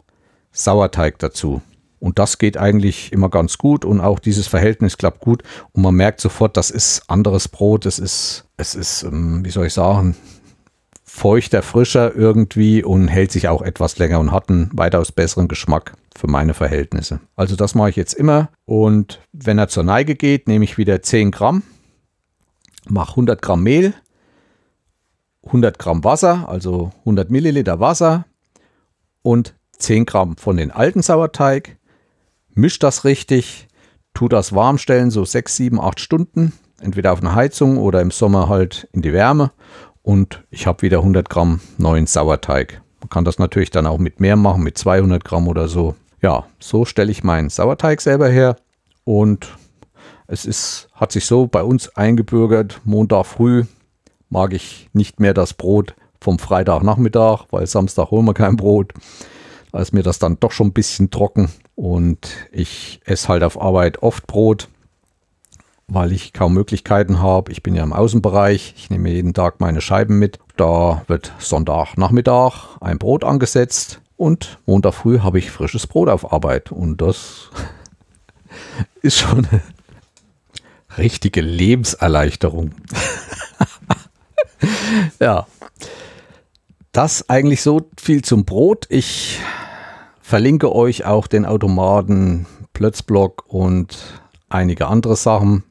Sauerteig 0.53 1.21
dazu. 1.21 1.63
Und 2.01 2.19
das 2.19 2.39
geht 2.39 2.57
eigentlich 2.57 3.13
immer 3.13 3.29
ganz 3.29 3.59
gut 3.59 3.85
und 3.85 4.01
auch 4.01 4.19
dieses 4.19 4.49
Verhältnis 4.49 4.97
klappt 4.97 5.21
gut. 5.21 5.45
Und 5.73 5.83
man 5.83 5.95
merkt 5.95 6.21
sofort, 6.21 6.57
das 6.57 6.71
ist 6.71 7.03
anderes 7.09 7.47
Brot. 7.47 7.87
Es 7.87 7.99
ist, 8.01 8.47
es 8.57 8.75
ist, 8.75 9.05
ähm, 9.05 9.45
wie 9.45 9.51
soll 9.51 9.67
ich 9.67 9.75
sagen, 9.75 10.17
feuchter, 11.13 11.63
frischer 11.63 12.15
irgendwie 12.15 12.85
und 12.85 13.09
hält 13.09 13.33
sich 13.33 13.49
auch 13.49 13.63
etwas 13.63 13.99
länger 13.99 14.21
und 14.21 14.31
hat 14.31 14.49
einen 14.49 14.71
weitaus 14.73 15.11
besseren 15.11 15.49
Geschmack 15.49 15.95
für 16.17 16.29
meine 16.29 16.55
Verhältnisse. 16.55 17.21
Also 17.35 17.57
das 17.57 17.75
mache 17.75 17.91
ich 17.91 17.97
jetzt 17.97 18.15
immer. 18.15 18.49
Und 18.65 19.21
wenn 19.33 19.59
er 19.59 19.69
zur 19.69 19.83
Neige 19.83 20.15
geht, 20.15 20.47
nehme 20.47 20.65
ich 20.65 20.79
wieder 20.79 21.03
10 21.03 21.33
Gramm, 21.33 21.65
mache 22.89 23.11
100 23.11 23.43
Gramm 23.43 23.65
Mehl, 23.65 23.93
100 25.47 25.79
Gramm 25.79 26.05
Wasser, 26.05 26.49
also 26.49 26.93
100 27.01 27.29
Milliliter 27.29 27.81
Wasser 27.81 28.25
und 29.23 29.55
10 29.79 30.07
Gramm 30.07 30.37
von 30.37 30.57
den 30.57 30.71
alten 30.71 31.03
Sauerteig. 31.03 31.77
Misch 32.55 32.79
das 32.79 33.05
richtig, 33.05 33.67
tu 34.15 34.29
das 34.29 34.55
warm 34.55 34.79
stellen, 34.79 35.11
so 35.11 35.25
6, 35.25 35.57
7, 35.57 35.81
8 35.81 35.99
Stunden, 35.99 36.53
entweder 36.81 37.13
auf 37.13 37.21
eine 37.21 37.35
Heizung 37.35 37.79
oder 37.79 38.01
im 38.01 38.13
Sommer 38.13 38.49
halt 38.49 38.89
in 38.93 39.03
die 39.03 39.13
Wärme. 39.13 39.51
Und 40.03 40.43
ich 40.51 40.67
habe 40.67 40.83
wieder 40.83 40.99
100 40.99 41.29
Gramm 41.29 41.61
neuen 41.79 42.07
Sauerteig. 42.07 42.83
Man 43.01 43.09
kann 43.09 43.25
das 43.25 43.39
natürlich 43.39 43.71
dann 43.71 43.87
auch 43.87 43.99
mit 43.99 44.21
mehr 44.21 44.37
machen, 44.37 44.63
mit 44.63 44.79
200 44.79 45.25
Gramm 45.25 45.49
oder 45.49 45.69
so. 45.69 45.95
Ja, 46.23 46.45
so 46.59 46.85
stelle 46.85 47.11
ich 47.11 47.25
meinen 47.25 47.51
Sauerteig 47.51 48.01
selber 48.01 48.29
her. 48.29 48.57
Und 49.05 49.49
es 50.27 50.45
ist, 50.45 50.89
hat 50.93 51.13
sich 51.13 51.27
so 51.27 51.47
bei 51.47 51.63
uns 51.63 51.97
eingebürgert, 51.97 52.81
Montag 52.85 53.27
früh 53.27 53.65
mag 54.29 54.53
ich 54.53 54.89
nicht 54.93 55.19
mehr 55.19 55.35
das 55.35 55.55
Brot 55.55 55.95
vom 56.21 56.39
Freitagnachmittag, 56.39 57.47
weil 57.51 57.67
Samstag 57.67 58.11
holen 58.11 58.27
wir 58.27 58.35
kein 58.35 58.57
Brot. 58.57 58.93
Da 59.73 59.81
ist 59.81 59.93
mir 59.93 60.03
das 60.03 60.19
dann 60.19 60.39
doch 60.39 60.53
schon 60.53 60.69
ein 60.69 60.73
bisschen 60.73 61.11
trocken 61.11 61.51
und 61.75 62.49
ich 62.53 63.01
esse 63.05 63.29
halt 63.29 63.43
auf 63.43 63.61
Arbeit 63.61 64.03
oft 64.03 64.27
Brot, 64.27 64.69
weil 65.91 66.13
ich 66.13 66.33
kaum 66.33 66.55
Möglichkeiten 66.55 67.21
habe. 67.21 67.53
Ich 67.53 67.63
bin 67.63 67.75
ja 67.75 67.83
im 67.83 67.93
Außenbereich, 67.93 68.75
ich 68.77 68.91
nehme 68.91 69.11
jeden 69.11 69.35
Tag 69.35 69.61
meine 69.61 69.81
Scheiben 69.81 70.19
mit. 70.19 70.39
Da 70.57 71.03
wird 71.09 71.33
Sonntagnachmittag 71.39 72.79
ein 72.81 72.99
Brot 72.99 73.25
angesetzt 73.25 74.01
und 74.17 74.59
Montag 74.67 74.95
früh 74.95 75.19
habe 75.19 75.39
ich 75.39 75.51
frisches 75.51 75.87
Brot 75.87 76.09
auf 76.09 76.33
Arbeit 76.33 76.71
und 76.73 77.03
das 77.03 77.51
ist 79.03 79.19
schon 79.19 79.47
eine 79.47 79.63
richtige 80.97 81.41
Lebenserleichterung. 81.41 82.73
ja. 85.21 85.47
Das 86.93 87.29
eigentlich 87.29 87.63
so 87.63 87.89
viel 87.97 88.23
zum 88.23 88.45
Brot. 88.45 88.87
Ich 88.89 89.39
verlinke 90.21 90.75
euch 90.75 91.05
auch 91.05 91.29
den 91.29 91.47
Automaten, 91.47 92.47
Plötzblock 92.73 93.45
und 93.47 93.97
einige 94.49 94.89
andere 94.89 95.15
Sachen, 95.15 95.63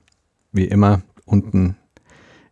wie 0.51 0.65
immer, 0.65 1.01
unten 1.25 1.77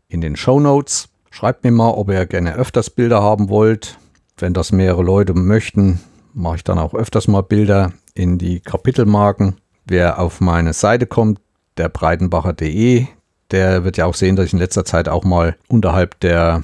in 0.08 0.22
den 0.22 0.36
Show 0.36 0.60
Notes. 0.60 1.10
Schreibt 1.30 1.64
mir 1.64 1.72
mal, 1.72 1.92
ob 1.92 2.10
ihr 2.10 2.26
gerne 2.26 2.56
öfters 2.56 2.90
Bilder 2.90 3.22
haben 3.22 3.50
wollt. 3.50 3.98
Wenn 4.38 4.54
das 4.54 4.72
mehrere 4.72 5.04
Leute 5.04 5.34
möchten, 5.34 6.00
mache 6.34 6.58
ich 6.58 6.64
dann 6.64 6.80
auch 6.80 6.94
öfters 6.94 7.28
mal 7.28 7.42
Bilder 7.42 7.94
in 8.14 8.38
die 8.38 8.60
Kapitelmarken. 8.60 9.58
Wer 9.86 10.20
auf 10.20 10.42
meine 10.42 10.74
Seite 10.74 11.08
kommt, 11.08 11.40
der 11.78 11.90
breitenbacher.de, 11.90 13.08
der 13.52 13.84
wird 13.84 13.98
ja 13.98 14.06
auch 14.06 14.16
sehen, 14.16 14.36
dass 14.36 14.48
ich 14.48 14.54
in 14.54 14.60
letzter 14.60 14.86
Zeit 14.86 15.08
auch 15.08 15.24
mal 15.24 15.56
unterhalb 15.68 16.20
der 16.20 16.64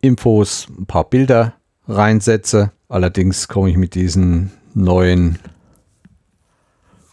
Infos 0.00 0.66
ein 0.78 0.86
paar 0.86 1.04
Bilder 1.04 1.54
reinsetze. 1.86 2.72
Allerdings 2.88 3.48
komme 3.48 3.70
ich 3.70 3.76
mit 3.76 3.94
diesem 3.94 4.50
neuen 4.74 5.38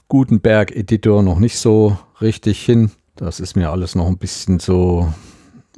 Gutenberg-Editor 0.08 1.24
noch 1.24 1.40
nicht 1.40 1.58
so 1.58 1.98
richtig 2.20 2.64
hin. 2.66 2.92
Das 3.16 3.40
ist 3.40 3.56
mir 3.56 3.72
alles 3.72 3.96
noch 3.96 4.08
ein 4.08 4.18
bisschen 4.18 4.60
so 4.60 5.14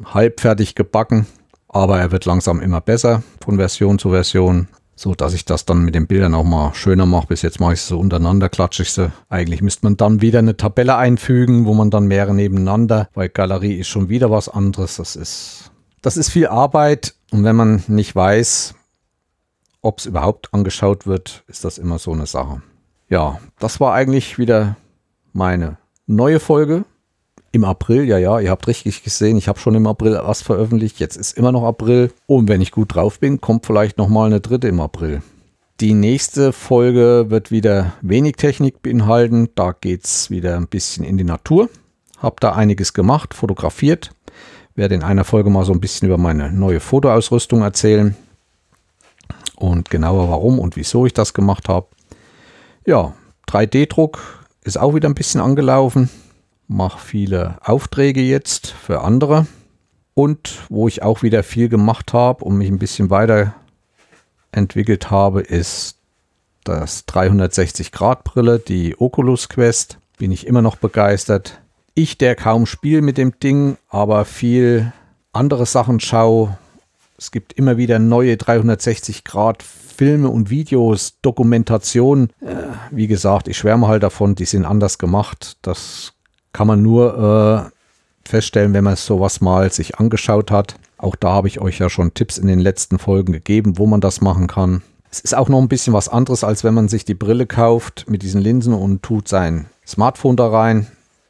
halbfertig 0.05 0.75
gebacken. 0.75 1.25
Aber 1.67 1.99
er 1.99 2.11
wird 2.11 2.25
langsam 2.25 2.61
immer 2.61 2.81
besser 2.81 3.23
von 3.43 3.57
Version 3.57 3.97
zu 3.97 4.11
Version 4.11 4.67
so 4.95 5.15
dass 5.15 5.33
ich 5.33 5.45
das 5.45 5.65
dann 5.65 5.83
mit 5.83 5.95
den 5.95 6.07
Bildern 6.07 6.33
auch 6.33 6.43
mal 6.43 6.73
schöner 6.73 7.05
mache. 7.05 7.27
Bis 7.27 7.41
jetzt 7.41 7.59
mache 7.59 7.73
ich 7.73 7.79
es 7.79 7.87
so 7.87 7.99
untereinander, 7.99 8.49
klatsche 8.49 8.83
ich 8.83 8.91
sie. 8.91 9.11
Eigentlich 9.29 9.61
müsste 9.61 9.85
man 9.85 9.97
dann 9.97 10.21
wieder 10.21 10.39
eine 10.39 10.57
Tabelle 10.57 10.95
einfügen, 10.95 11.65
wo 11.65 11.73
man 11.73 11.89
dann 11.89 12.07
mehrere 12.07 12.33
nebeneinander, 12.33 13.09
weil 13.13 13.29
Galerie 13.29 13.79
ist 13.79 13.87
schon 13.87 14.09
wieder 14.09 14.29
was 14.31 14.49
anderes. 14.49 14.97
Das 14.97 15.15
ist, 15.15 15.71
das 16.01 16.17
ist 16.17 16.29
viel 16.29 16.47
Arbeit 16.47 17.15
und 17.31 17.43
wenn 17.43 17.55
man 17.55 17.83
nicht 17.87 18.15
weiß, 18.15 18.75
ob 19.81 19.99
es 19.99 20.05
überhaupt 20.05 20.53
angeschaut 20.53 21.07
wird, 21.07 21.43
ist 21.47 21.65
das 21.65 21.77
immer 21.77 21.99
so 21.99 22.13
eine 22.13 22.25
Sache. 22.25 22.61
Ja, 23.09 23.39
das 23.59 23.79
war 23.79 23.93
eigentlich 23.93 24.37
wieder 24.37 24.77
meine 25.33 25.77
neue 26.07 26.39
Folge 26.39 26.85
im 27.53 27.63
April, 27.63 28.05
ja, 28.05 28.17
ja, 28.17 28.39
ihr 28.39 28.49
habt 28.49 28.67
richtig 28.67 29.03
gesehen, 29.03 29.37
ich 29.37 29.47
habe 29.47 29.59
schon 29.59 29.75
im 29.75 29.85
April 29.85 30.19
was 30.23 30.41
veröffentlicht. 30.41 30.99
Jetzt 30.99 31.15
ist 31.15 31.37
immer 31.37 31.51
noch 31.51 31.63
April. 31.63 32.11
Und 32.25 32.49
wenn 32.49 32.61
ich 32.61 32.71
gut 32.71 32.95
drauf 32.95 33.19
bin, 33.19 33.41
kommt 33.41 33.67
vielleicht 33.67 33.99
nochmal 33.99 34.25
eine 34.25 34.41
dritte 34.41 34.67
im 34.67 34.81
April. 34.81 35.21
Die 35.79 35.93
nächste 35.93 36.51
Folge 36.51 37.27
wird 37.29 37.51
wieder 37.51 37.93
wenig 38.01 38.37
Technik 38.37 38.81
beinhalten. 38.81 39.49
Da 39.53 39.71
geht 39.71 40.03
es 40.03 40.31
wieder 40.31 40.57
ein 40.57 40.67
bisschen 40.67 41.05
in 41.05 41.15
die 41.15 41.23
Natur. 41.23 41.69
Hab 42.17 42.39
da 42.39 42.53
einiges 42.53 42.93
gemacht, 42.93 43.35
fotografiert. 43.35 44.09
Werde 44.73 44.95
in 44.95 45.03
einer 45.03 45.23
Folge 45.23 45.51
mal 45.51 45.63
so 45.63 45.73
ein 45.73 45.79
bisschen 45.79 46.07
über 46.07 46.17
meine 46.17 46.51
neue 46.51 46.79
Fotoausrüstung 46.79 47.61
erzählen. 47.61 48.15
Und 49.57 49.91
genauer 49.91 50.27
warum 50.27 50.57
und 50.57 50.75
wieso 50.75 51.05
ich 51.05 51.13
das 51.13 51.35
gemacht 51.35 51.69
habe. 51.69 51.85
Ja, 52.87 53.13
3D-Druck 53.47 54.43
ist 54.63 54.79
auch 54.79 54.95
wieder 54.95 55.07
ein 55.07 55.15
bisschen 55.15 55.39
angelaufen 55.39 56.09
mache 56.67 56.99
viele 56.99 57.57
Aufträge 57.63 58.21
jetzt 58.21 58.67
für 58.67 59.01
andere 59.01 59.47
und 60.13 60.59
wo 60.69 60.87
ich 60.87 61.01
auch 61.01 61.23
wieder 61.23 61.43
viel 61.43 61.69
gemacht 61.69 62.13
habe 62.13 62.45
und 62.45 62.57
mich 62.57 62.69
ein 62.69 62.79
bisschen 62.79 63.09
weiterentwickelt 63.09 65.11
habe, 65.11 65.41
ist 65.41 65.97
das 66.63 67.07
360-Grad-Brille, 67.07 68.59
die 68.59 68.99
Oculus 68.99 69.49
Quest. 69.49 69.97
Bin 70.17 70.31
ich 70.31 70.47
immer 70.47 70.61
noch 70.61 70.75
begeistert. 70.75 71.59
Ich, 71.95 72.17
der 72.17 72.35
kaum 72.35 72.65
spiele 72.65 73.01
mit 73.01 73.17
dem 73.17 73.39
Ding, 73.39 73.77
aber 73.89 74.25
viel 74.25 74.93
andere 75.31 75.65
Sachen 75.65 75.99
schaue. 75.99 76.57
Es 77.17 77.31
gibt 77.31 77.53
immer 77.53 77.77
wieder 77.77 77.99
neue 77.99 78.35
360-Grad 78.35 79.63
Filme 79.63 80.29
und 80.29 80.49
Videos, 80.49 81.19
Dokumentationen. 81.21 82.29
Äh, 82.41 82.55
wie 82.91 83.07
gesagt, 83.07 83.47
ich 83.47 83.57
schwärme 83.57 83.87
halt 83.87 84.03
davon, 84.03 84.35
die 84.35 84.45
sind 84.45 84.65
anders 84.65 84.97
gemacht. 84.97 85.57
Das 85.61 86.12
kann 86.53 86.67
man 86.67 86.81
nur 86.81 87.69
äh, 88.25 88.29
feststellen, 88.29 88.73
wenn 88.73 88.83
man 88.83 88.95
sowas 88.95 89.41
mal 89.41 89.71
sich 89.71 89.99
angeschaut 89.99 90.51
hat. 90.51 90.75
Auch 90.97 91.15
da 91.15 91.33
habe 91.33 91.47
ich 91.47 91.59
euch 91.59 91.79
ja 91.79 91.89
schon 91.89 92.13
Tipps 92.13 92.37
in 92.37 92.47
den 92.47 92.59
letzten 92.59 92.99
Folgen 92.99 93.33
gegeben, 93.33 93.77
wo 93.77 93.87
man 93.87 93.99
das 93.99 94.21
machen 94.21 94.47
kann. 94.47 94.81
Es 95.11 95.19
ist 95.19 95.35
auch 95.35 95.49
noch 95.49 95.59
ein 95.59 95.67
bisschen 95.67 95.93
was 95.93 96.09
anderes, 96.09 96.43
als 96.43 96.63
wenn 96.63 96.73
man 96.73 96.87
sich 96.87 97.05
die 97.05 97.13
Brille 97.13 97.45
kauft 97.45 98.05
mit 98.09 98.23
diesen 98.23 98.41
Linsen 98.41 98.73
und 98.73 99.03
tut 99.03 99.27
sein 99.27 99.67
Smartphone 99.85 100.37
da 100.37 100.47
rein. 100.47 100.87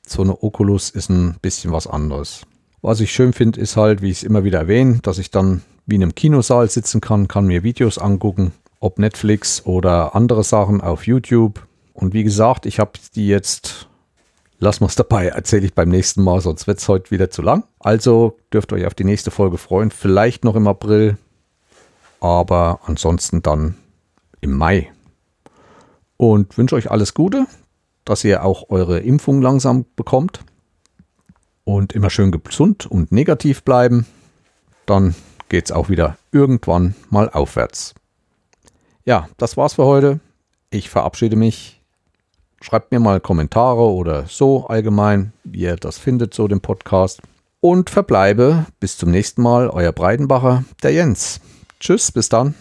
So 0.07 0.21
eine 0.21 0.43
Oculus 0.43 0.89
ist 0.89 1.09
ein 1.09 1.37
bisschen 1.41 1.71
was 1.71 1.87
anderes. 1.87 2.43
Was 2.81 2.99
ich 2.99 3.11
schön 3.11 3.33
finde, 3.33 3.59
ist 3.59 3.77
halt, 3.77 4.01
wie 4.01 4.11
ich 4.11 4.17
es 4.17 4.23
immer 4.23 4.43
wieder 4.43 4.59
erwähne, 4.59 4.99
dass 5.01 5.17
ich 5.17 5.31
dann 5.31 5.63
wie 5.85 5.95
in 5.95 6.03
einem 6.03 6.15
Kinosaal 6.15 6.69
sitzen 6.69 7.01
kann, 7.01 7.27
kann 7.27 7.45
mir 7.45 7.63
Videos 7.63 7.97
angucken, 7.97 8.53
ob 8.79 8.99
Netflix 8.99 9.65
oder 9.65 10.15
andere 10.15 10.43
Sachen 10.43 10.81
auf 10.81 11.07
YouTube. 11.07 11.65
Und 11.93 12.13
wie 12.13 12.23
gesagt, 12.23 12.65
ich 12.65 12.79
habe 12.79 12.91
die 13.15 13.27
jetzt, 13.27 13.87
lassen 14.63 14.81
wir 14.81 14.87
es 14.87 14.95
dabei, 14.95 15.27
erzähle 15.27 15.65
ich 15.65 15.73
beim 15.73 15.89
nächsten 15.89 16.23
Mal, 16.23 16.41
sonst 16.41 16.65
wird 16.67 16.79
es 16.79 16.87
heute 16.87 17.11
wieder 17.11 17.29
zu 17.29 17.41
lang. 17.41 17.65
Also 17.79 18.37
dürft 18.51 18.71
ihr 18.71 18.77
euch 18.77 18.87
auf 18.87 18.95
die 18.95 19.03
nächste 19.03 19.29
Folge 19.29 19.57
freuen, 19.57 19.91
vielleicht 19.91 20.43
noch 20.43 20.55
im 20.55 20.67
April, 20.67 21.17
aber 22.19 22.79
ansonsten 22.85 23.41
dann 23.41 23.75
im 24.41 24.53
Mai. 24.53 24.91
Und 26.17 26.57
wünsche 26.57 26.75
euch 26.75 26.89
alles 26.89 27.13
Gute, 27.13 27.45
dass 28.05 28.23
ihr 28.23 28.43
auch 28.43 28.69
eure 28.69 28.99
Impfung 28.99 29.41
langsam 29.41 29.85
bekommt 29.95 30.39
und 31.65 31.93
immer 31.93 32.09
schön 32.09 32.31
gesund 32.31 32.85
und 32.85 33.11
negativ 33.11 33.63
bleiben. 33.63 34.05
Dann 34.85 35.15
geht 35.49 35.65
es 35.65 35.71
auch 35.71 35.89
wieder 35.89 36.17
irgendwann 36.31 36.95
mal 37.09 37.29
aufwärts. 37.29 37.93
Ja, 39.05 39.27
das 39.37 39.57
war's 39.57 39.73
für 39.73 39.85
heute. 39.85 40.21
Ich 40.69 40.89
verabschiede 40.89 41.35
mich. 41.35 41.82
Schreibt 42.63 42.93
mir 42.93 43.01
mal 43.01 43.19
Kommentare 43.19 43.91
oder 43.91 44.23
so 44.29 44.67
allgemein, 44.67 45.33
wie 45.43 45.63
ihr 45.63 45.75
das 45.75 45.97
findet, 45.97 46.33
so 46.33 46.47
den 46.47 46.61
Podcast. 46.61 47.21
Und 47.59 47.89
verbleibe 47.89 48.65
bis 48.79 48.97
zum 48.97 49.11
nächsten 49.11 49.41
Mal, 49.41 49.69
euer 49.69 49.91
Breidenbacher, 49.91 50.63
der 50.81 50.93
Jens. 50.93 51.41
Tschüss, 51.81 52.13
bis 52.13 52.29
dann. 52.29 52.55